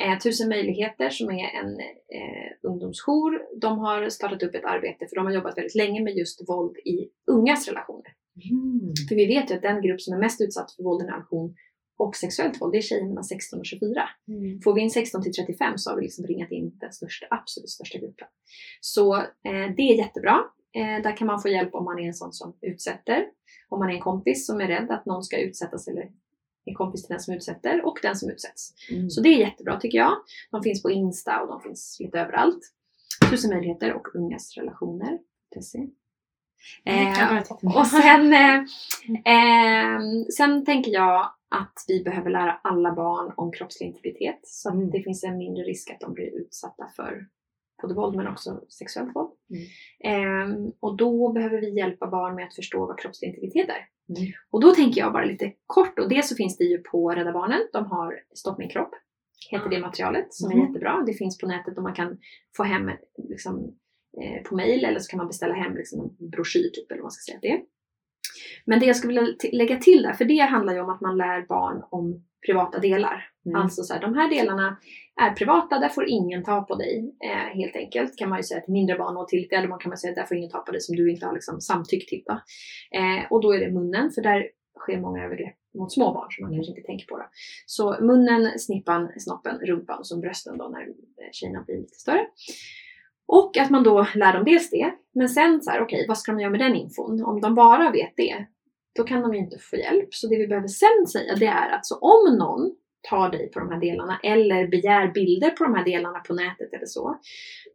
[0.03, 1.71] eh, Tusen möjligheter som är en
[2.19, 3.61] eh, ungdomsjour.
[3.61, 6.77] De har startat upp ett arbete för de har jobbat väldigt länge med just våld
[6.77, 8.13] i ungas relationer.
[8.51, 8.95] Mm.
[9.09, 11.11] För vi vet ju att den grupp som är mest utsatt för våld i en
[11.11, 11.55] relation
[11.99, 14.09] och sexuellt våld, det är tjejer mellan 16 och 24.
[14.29, 14.61] Mm.
[14.61, 17.71] Får vi in 16 till 35 så har vi liksom ringat in den största, absolut
[17.71, 18.27] största gruppen.
[18.81, 20.45] Så eh, det är jättebra.
[20.75, 23.27] Eh, där kan man få hjälp om man är en sån som utsätter.
[23.69, 26.11] Om man är en kompis som är rädd att någon ska utsättas eller
[26.65, 28.75] är kompis till den som utsätter och den som utsätts.
[28.91, 29.11] Mm.
[29.11, 30.13] Så det är jättebra tycker jag.
[30.51, 32.61] De finns på Insta och de finns lite överallt.
[33.31, 34.57] Tusen möjligheter och ungas.
[34.57, 34.67] Jag
[36.85, 38.55] Eh, och sen, eh,
[39.35, 40.01] eh,
[40.37, 44.91] sen tänker jag att vi behöver lära alla barn om kroppslig integritet så att Mm.
[44.91, 47.27] det finns en mindre risk att de blir utsatta för
[47.83, 49.31] både våld men också sexuellt våld.
[50.05, 53.87] Eh, och då behöver vi hjälpa barn med att förstå vad kroppslig integritet är.
[54.19, 54.33] Mm.
[54.51, 57.33] Och då tänker jag bara lite kort och det så finns det ju på Rädda
[57.33, 57.61] Barnen.
[57.73, 58.91] De har Stopp min kropp.
[59.51, 60.67] Heter det materialet som är Mm.
[60.67, 61.03] jättebra.
[61.07, 62.19] Det finns på nätet och man kan
[62.57, 62.91] få hem
[63.29, 63.77] liksom,
[64.45, 67.11] på mail eller så kan man beställa hem liksom, en broschyr typ eller vad man
[67.11, 67.61] ska säga att det är.
[68.65, 71.17] Men det jag skulle vilja lägga till där, för det handlar ju om att man
[71.17, 73.31] lär barn om privata delar.
[73.47, 73.63] Mm.
[73.63, 74.77] Alltså så här, de här delarna
[75.21, 77.15] är privata, där får ingen ta på dig.
[77.25, 79.91] Eh, helt enkelt kan man ju säga till mindre barn och till äldre barn kan
[79.91, 82.23] man säga där får ingen ta på dig som du inte har liksom, samtyckt till.
[82.27, 82.33] Då.
[82.99, 84.49] Eh, och då är det munnen, för där
[84.79, 87.17] sker många övergrepp mot små barn som man kanske inte tänker på.
[87.19, 87.25] Då.
[87.67, 92.27] Så munnen, snippan, snoppen, rumpan och så brösten då när eh, tjejerna blir lite större.
[93.29, 96.33] Och att man då lär dem dels det, men sen så här, okej, vad ska
[96.33, 97.25] de göra med den infon?
[97.25, 98.47] Om de bara vet det,
[98.97, 100.15] då kan de ju inte få hjälp.
[100.15, 102.75] Så det vi behöver sen säga, det är att så om någon
[103.09, 106.73] tar dig på de här delarna eller begär bilder på de här delarna på nätet
[106.73, 107.19] eller så,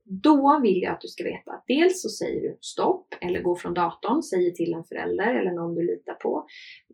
[0.04, 3.56] då vill jag att du ska veta att dels så säger du stopp eller går
[3.56, 6.46] från datorn, säger till en förälder eller någon du litar på.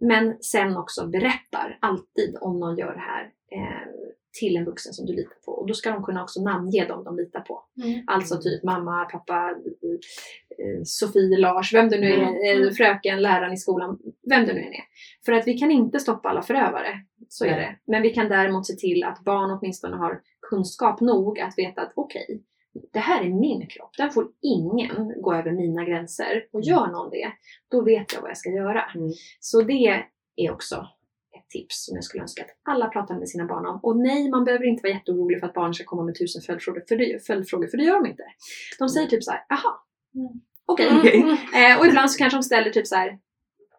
[0.02, 3.88] Men sen också berättar alltid om någon gör det här eh,
[4.40, 5.52] till en vuxen som du litar på.
[5.52, 7.64] Och då ska de kunna också namnge dem de litar på.
[7.84, 8.04] Mm.
[8.08, 9.50] Alltså typ mamma, pappa,
[10.60, 12.68] eh, Sofie, Lars, vem det nu är, Mm.
[12.68, 14.00] eh, fröken, läraren i skolan,
[14.30, 14.84] vem det nu än är.
[15.26, 17.00] För att vi kan inte stoppa alla förövare,
[17.30, 17.76] så är det.
[17.88, 21.92] Men vi kan däremot se till att barn åtminstone har kunskap nog att veta att
[21.96, 22.44] okej,
[22.94, 26.46] det här är min kropp, där får ingen gå över mina gränser.
[26.52, 27.32] Och gör någon det,
[27.72, 28.84] då vet jag vad jag ska göra.
[28.96, 29.12] Mm.
[29.40, 30.04] Så det
[30.36, 30.88] är också
[31.50, 33.80] tips som jag skulle önska att alla pratar med sina barn om.
[33.84, 36.84] Och nej, man behöver inte vara jätteorolig för att barn ska komma med tusen följdfrågor,
[36.88, 38.24] för det, följdfrågor, för det gör de inte.
[38.80, 39.86] De säger typ så här, aha,
[40.16, 40.32] Mm.
[40.66, 40.88] okej.
[41.00, 41.22] Okej.
[41.72, 43.18] Eh, och ibland så kanske de ställer typ så här,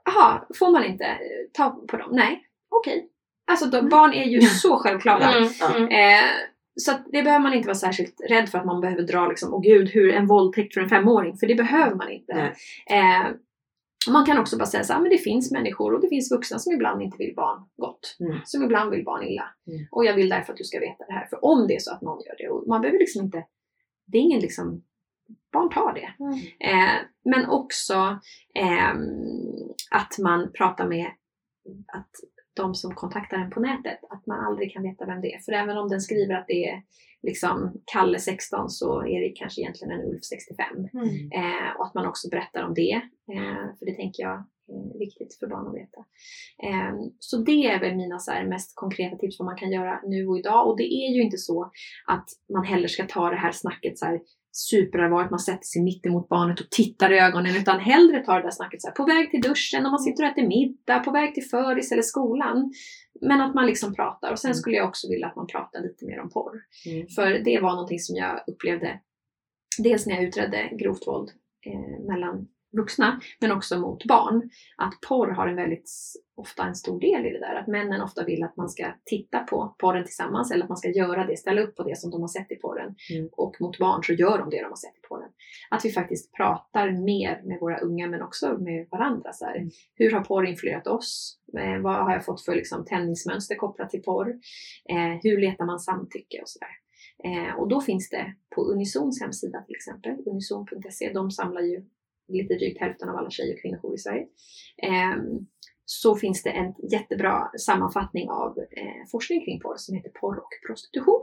[0.09, 1.19] aha, får man inte eh,
[1.53, 2.11] ta på dem?
[2.13, 3.09] Nej, okej.
[3.51, 5.33] Alltså de, barn är ju så självklara.
[5.33, 5.49] Mm.
[5.77, 5.89] Mm.
[5.89, 6.31] Eh,
[6.81, 9.55] så att det behöver man inte vara särskilt rädd för att man behöver dra liksom,
[9.55, 11.37] åh gud, hur en våldtäkt för en femåring.
[11.37, 12.33] För det behöver man inte.
[12.91, 13.27] Eh,
[14.09, 16.59] man kan också bara säga så här, men det finns människor och det finns vuxna
[16.59, 18.17] som ibland inte vill barn gott.
[18.21, 18.39] Mm.
[18.45, 19.45] Som ibland vill barn illa.
[19.67, 19.87] Mm.
[19.91, 21.27] Och jag vill därför att du ska veta det här.
[21.27, 23.47] För om det är så att någon gör det, och man behöver liksom inte,
[24.07, 24.83] det är ingen liksom,
[25.53, 26.25] barn tar det.
[26.25, 26.35] Mm.
[26.61, 26.95] Eh,
[27.25, 28.19] men också
[28.55, 29.01] ehm,
[29.91, 31.07] att man pratar med
[31.87, 32.11] att
[32.55, 35.39] de som kontaktar en på nätet, att man aldrig kan veta vem det är.
[35.39, 36.83] För även om den skriver att det är
[37.23, 40.67] liksom Kalle 16 så är det kanske egentligen en Ulf 65.
[40.77, 41.33] Mm.
[41.33, 42.95] Eh, och att man också berättar om det.
[43.35, 46.01] Eh, för det tänker jag är viktigt för barn att veta.
[46.69, 50.01] Eh, så det är väl mina så här, mest konkreta tips vad man kan göra
[50.07, 50.69] nu och idag.
[50.69, 51.71] Och det är ju inte så
[52.07, 54.21] att man heller ska ta det här snacket så här
[54.53, 57.57] superallvarligt, man sätter sig mitt emot barnet och tittar i ögonen.
[57.57, 60.25] Utan hellre ta det där snacket så här, på väg till duschen, om man sitter
[60.25, 62.73] och äter middag, på väg till föris eller skolan.
[63.21, 64.33] Men att man liksom pratar.
[64.33, 64.55] Och sen Mm.
[64.57, 66.61] skulle jag också vilja att man pratar lite mer om porr.
[66.87, 67.07] Mm.
[67.09, 69.01] För det var någonting som jag upplevde
[69.79, 71.31] dels när jag utredde grovt våld
[71.67, 74.51] eh, mellan vuxna men också mot barn.
[74.77, 75.91] Att porr har en väldigt
[76.41, 77.55] ofta en stor del i det där.
[77.55, 80.89] Att männen ofta vill att man ska titta på porren tillsammans eller att man ska
[80.89, 82.95] göra det, ställa upp på det som de har sett i porren.
[83.15, 83.29] Mm.
[83.33, 85.31] Och mot barn så gör de det de har sett i porren.
[85.71, 89.33] Att vi faktiskt pratar mer med våra unga men också med varandra.
[89.33, 89.57] Så här.
[89.57, 89.71] Mm.
[89.95, 91.39] Hur har porr influerat oss?
[91.59, 94.29] Eh, vad har jag fått för liksom, tändningsmönster kopplat till porr?
[94.89, 96.77] Eh, hur letar man samtycke och sådär.
[97.25, 101.85] Eh, och då finns det på Unisons hemsida till exempel, unison.se, de samlar ju
[102.31, 104.25] lite drygt hälften av alla tjej och kvinnojourer i Sverige.
[104.89, 105.17] Eh,
[105.85, 110.53] så finns det en jättebra sammanfattning av eh, forskning kring porr som heter Porr och
[110.67, 111.23] prostitution.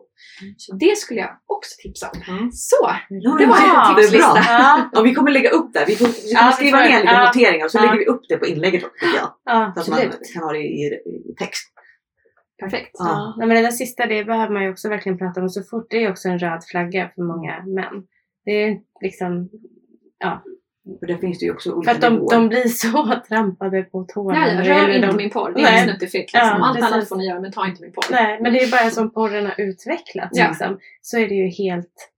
[0.57, 2.35] Så det skulle jag också tipsa om.
[2.37, 2.51] Mm.
[2.51, 4.33] Så, Ja, det var Ja, en tipslista.
[4.33, 4.41] bra.
[4.47, 4.99] Ja.
[4.99, 5.83] Och vi kommer lägga upp det.
[5.87, 7.25] Vi Ja, kommer skriva ner lite ja.
[7.25, 7.81] noteringar och så Ja.
[7.81, 9.05] lägger vi upp det på inlägget också.
[9.45, 9.99] Ja, Så att man
[10.33, 10.83] kan ha det i,
[11.29, 11.73] i text.
[12.59, 12.91] Perfekt.
[12.93, 13.05] Ja.
[13.07, 13.35] Ja.
[13.37, 15.87] Nej, men det där sista det behöver man ju också verkligen prata om så fort.
[15.89, 18.03] Det är också en röd flagga för många män.
[18.45, 19.49] Det är liksom,
[20.99, 24.03] För där finns det ju också för olika att de, de blir så trampade på
[24.03, 24.47] tårna.
[24.47, 25.17] Ja, det rör inte dem.
[25.17, 25.51] min porr.
[25.55, 25.79] Det är Nej.
[25.81, 26.13] en snuttefilt.
[26.33, 26.39] Liksom.
[26.41, 28.05] Ja, Allt annat får ni göra men ta inte min porr.
[28.11, 30.47] Nej, men det är ju bara som porren har utvecklats Ja.
[30.47, 32.11] liksom, så är det ju helt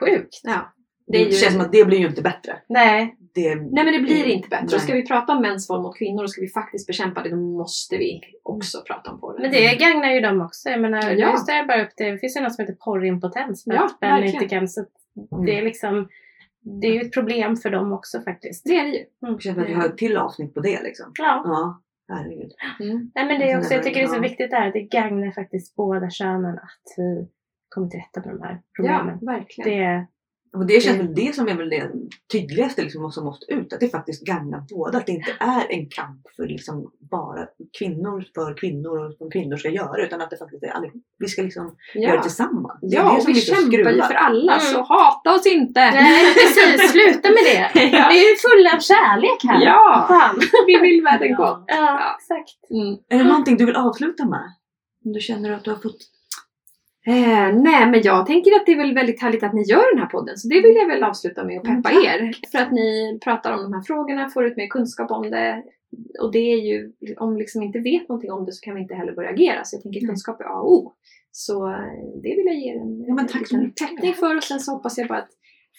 [0.00, 0.40] sjukt.
[0.42, 0.72] Ja.
[1.06, 2.56] Det, Det ju- känns som att det blir ju inte bättre.
[2.68, 4.64] Nej, Det, Nej men det blir inte bättre.
[4.66, 4.74] Nej.
[4.74, 7.28] Och ska vi prata om mäns våld mot kvinnor och ska vi faktiskt bekämpa det,
[7.30, 9.38] då måste vi också prata om porr.
[9.40, 10.68] men det gagnar ju dem också.
[10.70, 11.30] Jag menar, Ja.
[11.30, 12.10] just där bara upp det.
[12.10, 14.42] det finns ju något som heter porrimpotens för Ja, att män verkligen.
[14.42, 14.68] inte kan.
[14.68, 14.84] Så
[15.46, 16.08] det är liksom,
[16.80, 18.64] det är ju ett problem för dem också faktiskt.
[18.64, 19.34] Det är det ju.
[19.36, 21.12] det känns att vi har ett till avsnitt på det liksom.
[21.18, 21.42] Ja.
[21.44, 21.82] Ja,
[22.14, 22.52] herregud.
[22.80, 23.10] Mm.
[23.14, 24.20] Nej men det är också, jag tycker det är så Ja.
[24.20, 27.28] viktigt där att det gagnar faktiskt båda könen att vi
[27.68, 29.18] kommer till rätta med de här Ja, problemen.
[29.26, 29.70] verkligen.
[29.70, 30.06] Det,
[30.52, 31.14] Och det känns Mm.
[31.14, 31.90] det som är väl det
[32.32, 33.72] tydligaste liksom, som måste ut.
[33.72, 34.98] Att det faktiskt gagnar båda.
[34.98, 37.46] Att det inte är en kamp för liksom bara
[37.78, 40.02] kvinnor för kvinnor och som kvinnor ska göra.
[40.04, 41.02] Utan att det faktiskt är allihop.
[41.18, 42.78] Vi ska liksom göra det Ja, tillsammans.
[42.80, 44.64] Det är ja det och som vi liksom kämpar ju för alla Mm.
[44.72, 45.80] så hata oss inte!
[45.90, 47.70] Nej precis, sluta med det.
[47.98, 48.08] Ja.
[48.10, 49.64] Vi är ju fulla av kärlek här.
[49.66, 50.04] Ja.
[50.08, 50.40] Fan.
[50.66, 51.64] Vi vill världen gott!
[51.66, 52.70] Ja, exakt.
[52.70, 52.96] Mm.
[53.08, 54.44] Är det någonting du vill avsluta med?
[55.04, 55.98] Om du känner att du har fått...
[57.08, 60.02] Eh, nej, men jag tänker att det är väl väldigt härligt att ni gör den
[60.02, 60.36] här podden.
[60.36, 62.04] Så det vill jag väl avsluta med att Mm, peppa tack.
[62.06, 62.32] er.
[62.52, 65.62] För att ni pratar om de här frågorna, får ut mer kunskap om det.
[66.22, 68.80] Och det är ju, om vi liksom inte vet någonting om det så kan vi
[68.80, 69.64] inte heller börja agera.
[69.64, 70.08] Så jag tänker Mm.
[70.08, 70.92] kunskap är A och O.
[71.30, 71.78] Så eh,
[72.22, 73.88] det vill jag ge er en Ja, men tack mycket.
[73.88, 74.36] peppning för.
[74.36, 75.30] Och sen så hoppas jag bara att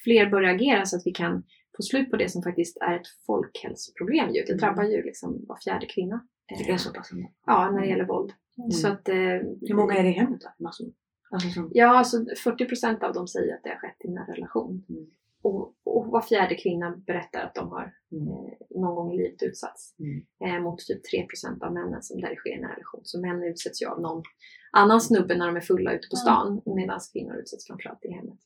[0.04, 1.44] fler börjar agera så att vi kan
[1.78, 4.30] få slut på det som faktiskt är ett folkhälsoproblem.
[4.30, 4.42] Ju.
[4.42, 4.58] Det Mm.
[4.60, 6.22] drabbar ju liksom var fjärde kvinna.
[6.66, 7.28] Det är så pass ändå.
[7.46, 8.32] Ja, när det gäller våld.
[8.58, 8.72] Mm.
[8.72, 9.16] Så att, eh,
[9.62, 10.64] Hur många är det i hemmet då?
[10.64, 10.88] Massor.
[11.30, 11.72] Alltså som...
[11.74, 14.86] Ja, alltså 40% av dem säger att det har skett i en relation.
[14.90, 15.06] Mm.
[15.42, 18.28] Och, och var fjärde kvinna berättar att de har Mm.
[18.28, 19.96] eh, någon gång i livet utsatts.
[20.00, 20.26] Mm.
[20.46, 23.02] Eh, mot typ 3% av männen som där sker i en relation.
[23.04, 24.24] Så män utsätts ju av någon
[24.72, 26.62] annan snubbe när de är fulla ute på stan.
[26.66, 28.40] Medan kvinnor utsätts framförallt i hemmet.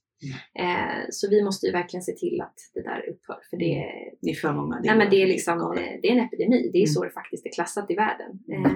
[0.60, 3.40] Eh, så vi måste ju verkligen se till att det där upphör.
[3.50, 3.86] För det,
[4.22, 4.80] Det är för många.
[4.84, 6.70] nej, men det är liksom eh, det är en epidemi.
[6.74, 6.94] Det är Mm.
[6.94, 8.32] så det faktiskt är klassat i världen.
[8.48, 8.66] Mm.
[8.66, 8.72] Eh,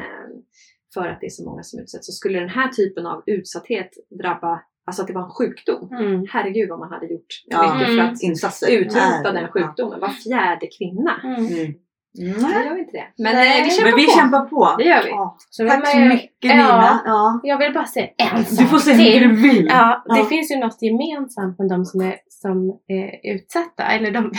[0.93, 2.05] för att det är så många som utsätts.
[2.05, 3.89] Så skulle den här typen av utsatthet
[4.19, 5.89] drabba, alltså att det var en sjukdom.
[5.91, 6.25] Mm.
[6.29, 8.71] Herregud vad man hade gjort Ja, mycket för att Insatser.
[8.71, 9.99] utrota är- den sjukdomen.
[9.99, 11.21] Var fjärde kvinna.
[12.17, 12.41] Mm.
[12.41, 12.65] Nej.
[12.65, 13.23] gör vi inte det.
[13.23, 13.59] Men Nej.
[13.59, 14.11] eh, vi kämpar Men vi på.
[14.11, 14.75] kämpar på.
[14.77, 15.09] Det gör vi.
[15.09, 15.35] Ja.
[15.49, 16.53] Så Tack så mycket Ja.
[16.55, 17.01] Nina.
[17.05, 17.39] Ja.
[17.43, 19.67] Jag vill bara säga en sak Du får säga hur du vill.
[19.69, 20.25] Ja, det Ja.
[20.25, 23.83] finns ju något gemensamt med de som är, som är utsatta.
[23.83, 24.31] Eller de,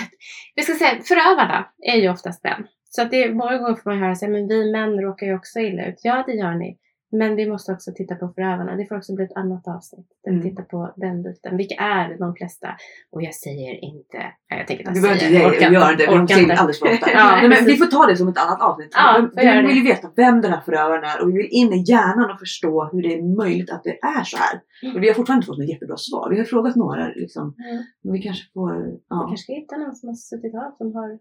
[0.57, 2.67] vi ska säga, förövarna är ju oftast män.
[2.91, 5.59] Så att det är, många gånger får man höra att vi män råkar ju också
[5.59, 6.01] illa ut.
[6.03, 6.77] Ja, det gör ni.
[7.11, 8.77] Men vi måste också titta på förövarna.
[8.77, 10.07] Det får också bli ett annat avsnitt.
[10.25, 10.49] Där vi Mm.
[10.51, 11.57] tittar på den biten.
[11.57, 12.69] Vilka är de flesta?
[13.13, 14.17] Och jag säger inte...
[14.51, 15.53] Nej, jag tänker inte Vi behöver säga.
[15.55, 16.55] inte göra det, vi orkar inte.
[16.55, 17.11] alldeles för ofta.
[17.21, 18.91] Ja, Nej, men vi får ta det som ett annat avsnitt.
[18.95, 21.73] Ja, vi vi vill ju veta vem den här förövaren är och vi vill in
[21.73, 24.55] i hjärnan och förstå hur det är möjligt att det är så här.
[24.83, 24.97] Mm.
[24.97, 26.31] Och vi har fortfarande inte fått något jättebra svar.
[26.31, 27.55] Vi har frågat några liksom.
[27.71, 27.83] Mm.
[28.03, 28.73] Men vi kanske får...
[28.85, 31.19] Vi Ja, kanske ska hitta någon som har suttit av som har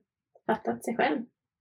[0.47, 1.19] fattat sig själv.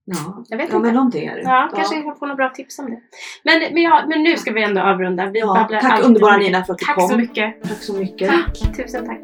[0.09, 0.43] Ja.
[0.49, 0.85] Jag vet ja inte.
[0.85, 1.41] men någonting är det.
[1.41, 2.99] Ja, kanske jag kan få några bra tips om det.
[3.43, 5.25] Men, men, ja, men nu ska vi ändå avrunda.
[5.25, 6.37] Vi Ja, tack underbara.
[6.37, 7.07] Nina för att du Tack kom.
[7.07, 7.63] så mycket.
[7.63, 8.29] Tack så mycket.
[8.29, 9.19] Tack, tusen tack.